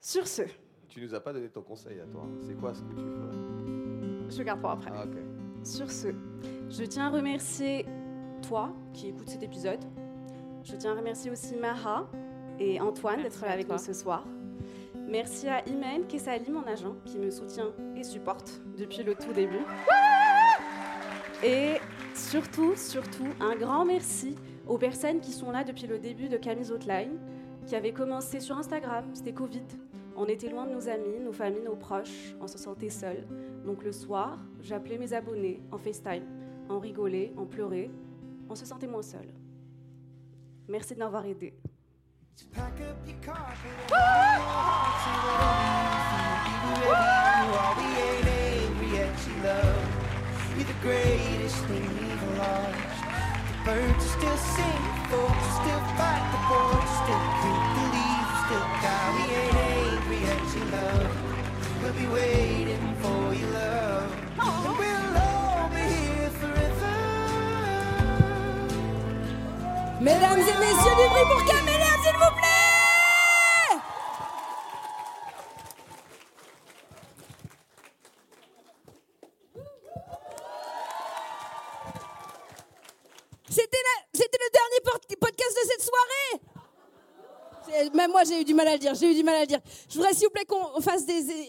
Sur 0.00 0.26
ce, 0.26 0.42
Tu 0.88 1.02
nous 1.02 1.14
as 1.14 1.20
pas 1.20 1.32
donné 1.32 1.50
ton 1.50 1.62
conseil 1.62 2.00
à 2.00 2.06
toi. 2.06 2.26
C'est 2.40 2.54
quoi 2.54 2.74
ce 2.74 2.82
que 2.82 2.94
tu 2.94 3.04
ferais? 3.04 4.30
Je 4.30 4.42
garde 4.42 4.60
pour 4.60 4.70
après. 4.70 4.90
Ah. 4.92 5.04
Sur 5.64 5.90
ce, 5.90 6.08
je 6.70 6.84
tiens 6.84 7.06
à 7.06 7.10
remercier 7.10 7.84
toi 8.46 8.74
qui 8.94 9.08
écoutes 9.08 9.28
cet 9.28 9.42
épisode. 9.42 9.84
Je 10.70 10.76
tiens 10.76 10.92
à 10.92 10.96
remercier 10.96 11.30
aussi 11.30 11.56
Maha 11.56 12.06
et 12.58 12.78
Antoine 12.78 13.22
d'être 13.22 13.42
avec 13.44 13.66
toi. 13.66 13.76
nous 13.76 13.82
ce 13.82 13.94
soir. 13.94 14.24
Merci 15.08 15.48
à 15.48 15.66
Imen 15.66 16.06
Kessali, 16.06 16.50
mon 16.50 16.62
agent, 16.64 16.94
qui 17.06 17.18
me 17.18 17.30
soutient 17.30 17.72
et 17.96 18.04
supporte 18.04 18.60
depuis 18.76 19.02
le 19.02 19.14
tout 19.14 19.32
début. 19.32 19.64
Et 21.42 21.76
surtout, 22.14 22.76
surtout, 22.76 23.28
un 23.40 23.56
grand 23.56 23.86
merci 23.86 24.36
aux 24.66 24.76
personnes 24.76 25.20
qui 25.20 25.32
sont 25.32 25.50
là 25.50 25.64
depuis 25.64 25.86
le 25.86 25.98
début 25.98 26.28
de 26.28 26.36
Camille's 26.36 26.70
Outline, 26.70 27.18
qui 27.66 27.74
avait 27.74 27.92
commencé 27.92 28.38
sur 28.38 28.58
Instagram, 28.58 29.06
c'était 29.14 29.32
Covid. 29.32 29.64
On 30.16 30.26
était 30.26 30.50
loin 30.50 30.66
de 30.66 30.74
nos 30.74 30.86
amis, 30.88 31.18
nos 31.24 31.32
familles, 31.32 31.64
nos 31.64 31.76
proches, 31.76 32.34
on 32.42 32.46
se 32.46 32.58
sentait 32.58 32.90
seul. 32.90 33.26
Donc 33.64 33.84
le 33.84 33.92
soir, 33.92 34.38
j'appelais 34.60 34.98
mes 34.98 35.14
abonnés 35.14 35.62
en 35.72 35.78
FaceTime, 35.78 36.24
on 36.68 36.78
rigolait, 36.78 37.32
on 37.38 37.46
pleurait, 37.46 37.90
on 38.50 38.54
se 38.54 38.66
sentait 38.66 38.86
moins 38.86 39.02
seul. 39.02 39.28
Merci 40.68 40.94
de 40.94 40.98
m'avoir 40.98 41.24
aidé. 41.24 41.54
We'll 61.80 61.92
be 61.92 62.06
waiting 62.12 62.94
for 63.00 63.34
love. 63.52 65.27
Mesdames 70.08 70.40
et 70.40 70.58
messieurs, 70.58 70.96
du 71.00 71.06
bruit 71.10 71.26
pour 71.30 71.44
s'il 72.02 72.14
vous 72.14 72.32
plaît 72.40 73.78
C'était 83.50 83.78
la- 83.78 84.04
c'était 84.14 84.38
le 84.38 84.50
dernier 84.52 84.80
por- 84.84 85.00
podcast 85.20 85.56
de 85.62 85.70
cette 85.70 85.82
soirée 85.82 86.42
C'est- 87.66 87.84
j'ai- 87.84 87.90
même 87.96 88.10
moi 88.10 88.22
j'ai 88.24 88.40
eu 88.40 88.44
du 88.44 88.47
j'ai 88.94 89.10
eu 89.10 89.14
du 89.14 89.22
mal 89.22 89.36
à 89.36 89.40
le 89.40 89.46
dire. 89.46 89.60
Je 89.88 89.94
voudrais 89.94 90.14
s'il 90.14 90.26
vous 90.26 90.32
plaît 90.32 90.44
qu'on 90.44 90.80
fasse 90.80 91.04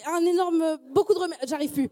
un 0.08 0.26
énorme, 0.26 0.78
beaucoup 0.90 1.14
de 1.14 1.20
remerciements. 1.20 1.48
J'arrive 1.48 1.72
plus. 1.72 1.90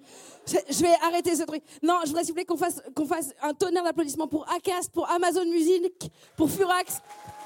Je, 0.47 0.81
vais 0.81 0.93
arrêter 1.03 1.35
ce 1.35 1.43
truc. 1.43 1.63
Non, 1.83 1.99
je 2.03 2.07
voudrais 2.07 2.23
s'il 2.23 2.31
vous 2.31 2.35
plaît 2.35 2.45
qu'on 2.45 2.57
fasse, 2.57 2.81
qu'on 2.95 3.05
fasse 3.05 3.33
un 3.41 3.53
tonnerre 3.53 3.83
d'applaudissements 3.83 4.27
pour 4.27 4.45
Acast, 4.51 4.91
pour 4.91 5.09
Amazon 5.09 5.45
Music, 5.45 6.11
pour 6.35 6.49
Furax, 6.49 7.01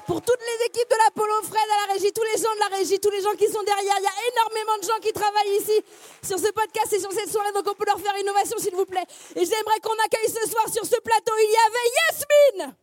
pour 0.06 0.20
toutes 0.20 0.40
les 0.40 0.66
équipes 0.66 0.90
de 0.90 0.96
l'Apollo, 0.96 1.34
Fred 1.42 1.56
à 1.56 1.86
la 1.86 1.94
régie, 1.94 2.12
tous 2.12 2.22
les 2.22 2.42
gens 2.42 2.54
de 2.54 2.70
la 2.70 2.76
régie, 2.76 2.98
tous 2.98 3.10
les 3.10 3.20
gens 3.20 3.34
qui 3.38 3.46
sont 3.46 3.62
derrière. 3.62 3.96
Il 3.98 4.04
y 4.04 4.06
a 4.06 4.18
énormément 4.34 4.78
de 4.78 4.84
gens 4.84 4.98
qui 5.00 5.12
travaillent 5.12 5.56
ici 5.60 5.78
sur 6.22 6.38
ce 6.38 6.50
podcast 6.52 6.92
et 6.92 7.00
sur 7.00 7.12
cette 7.12 7.30
soirée, 7.30 7.52
donc 7.52 7.64
on 7.70 7.74
peut 7.74 7.86
leur 7.86 8.00
faire 8.00 8.16
innovation 8.18 8.58
s'il 8.58 8.74
vous 8.74 8.86
plaît. 8.86 9.06
Et 9.36 9.44
j'aimerais 9.44 9.80
qu'on 9.80 9.96
accueille 10.04 10.28
ce 10.28 10.50
soir 10.50 10.68
sur 10.68 10.84
ce 10.84 11.00
plateau, 11.00 11.32
il 11.38 11.50
y 11.50 11.60
avait 11.66 11.88
Yasmine 12.10 12.76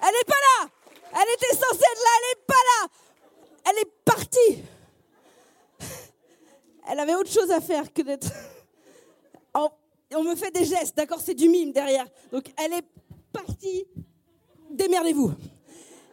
Elle 0.00 0.14
n'est 0.14 0.26
pas 0.26 0.34
là 0.34 0.77
Elle 1.12 1.34
était 1.34 1.54
censée 1.56 1.84
être 1.92 2.02
là, 2.04 2.10
elle 2.16 2.28
n'est 2.28 2.44
pas 2.46 2.54
là 2.54 2.88
Elle 3.68 3.78
est 3.78 3.92
partie 4.04 4.64
Elle 6.88 7.00
avait 7.00 7.14
autre 7.14 7.30
chose 7.30 7.50
à 7.50 7.60
faire 7.60 7.92
que 7.92 8.02
d'être... 8.02 8.30
On 10.14 10.22
me 10.22 10.34
fait 10.34 10.50
des 10.50 10.64
gestes, 10.64 10.96
d'accord 10.96 11.20
C'est 11.20 11.34
du 11.34 11.48
mime 11.48 11.72
derrière. 11.72 12.06
Donc 12.32 12.46
elle 12.56 12.72
est 12.72 12.84
partie. 13.32 13.86
Démerdez-vous. 14.70 15.32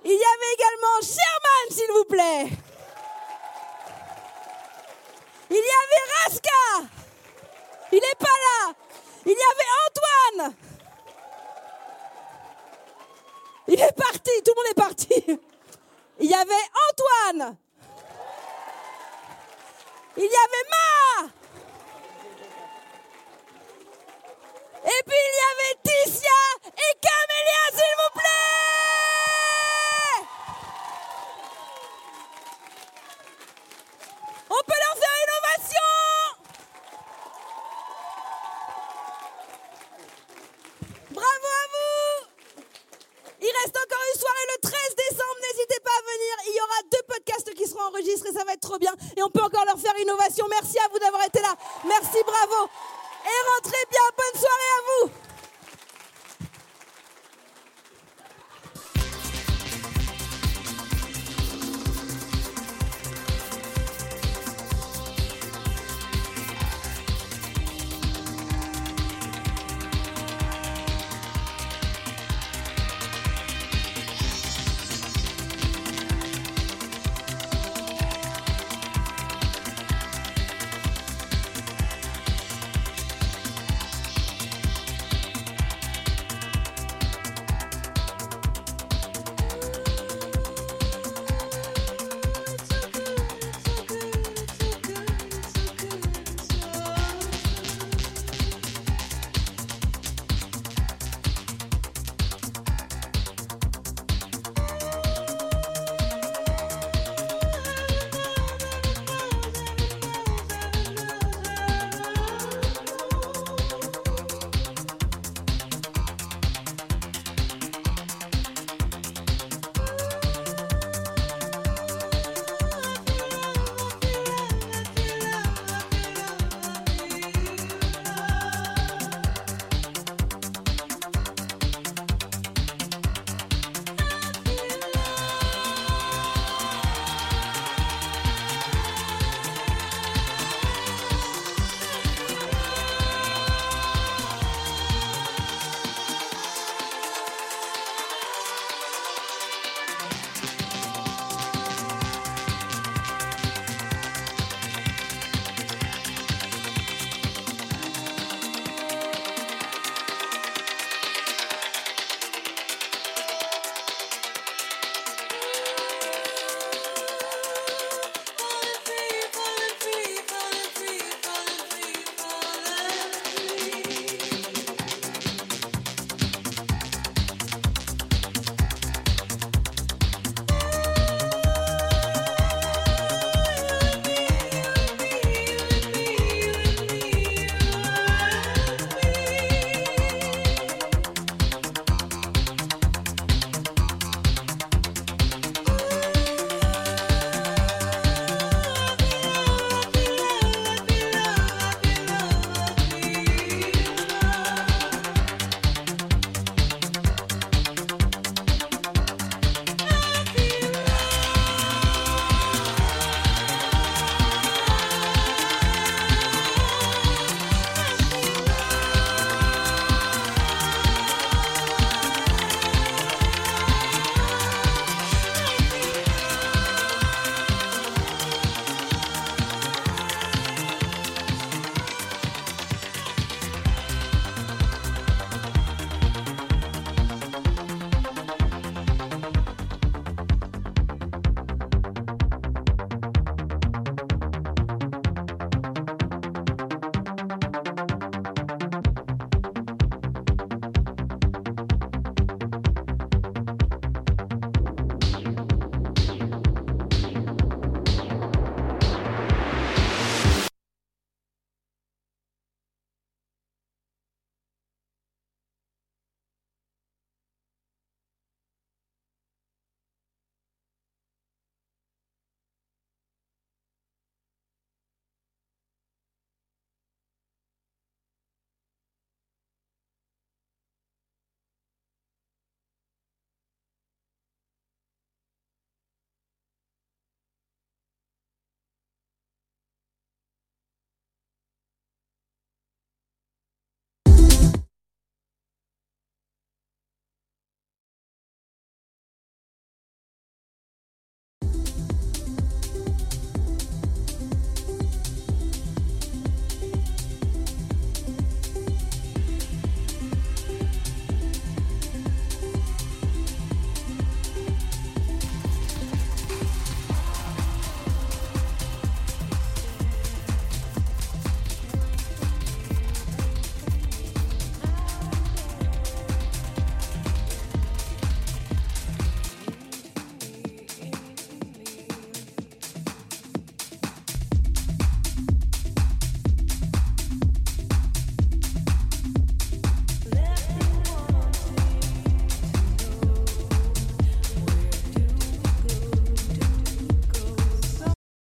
Il 0.04 0.12
y 0.12 0.14
avait 0.14 0.54
également 0.54 1.02
Sherman, 1.02 1.72
s'il 1.72 1.92
vous 1.92 2.04
plaît. 2.06 2.58
Il 5.50 5.56
y 5.56 5.60
avait 5.60 6.04
Raska. 6.24 6.90
Il 7.92 7.96
n'est 7.96 8.20
pas 8.20 8.26
là. 8.26 8.74
Il 9.26 9.32
y 9.32 9.34
avait 9.34 10.44
Antoine. 10.44 10.56
Il 13.78 13.82
est 13.82 13.92
parti, 13.92 14.32
tout 14.46 14.54
le 14.56 14.62
monde 14.62 14.72
est 14.72 14.74
parti. 14.74 15.40
Il 16.22 16.30
y 16.30 16.34
avait 16.34 16.54
Antoine. 16.90 17.58
Il 20.16 20.24
y 20.24 20.28
avait 20.28 20.66
Ma. 20.72 21.26
Et 24.86 25.02
puis 25.06 25.20
il 25.28 25.36
y 25.36 25.46
avait 25.52 25.76
Ticia 25.84 26.42
et 26.66 26.94
Camélia, 27.02 27.64
Enregistrer, 47.90 48.32
ça 48.32 48.44
va 48.44 48.54
être 48.54 48.62
trop 48.62 48.78
bien. 48.78 48.94
Et 49.16 49.24
on 49.24 49.30
peut 49.30 49.44
encore 49.44 49.66
leur 49.66 49.78
faire 49.78 49.98
innovation. 50.00 50.46
Merci 50.50 50.78
à 50.80 50.88
vous 50.92 51.00
d'avoir 51.00 51.24
été 51.26 51.42
là. 51.42 51.54
Merci, 51.86 52.18
bravo. 52.26 52.70
Et 53.26 53.38
rentrez 53.56 53.86
bien. 53.90 54.02
Bonne 54.18 54.42
soirée 54.42 54.72
à 54.78 55.08
vous. 55.08 55.25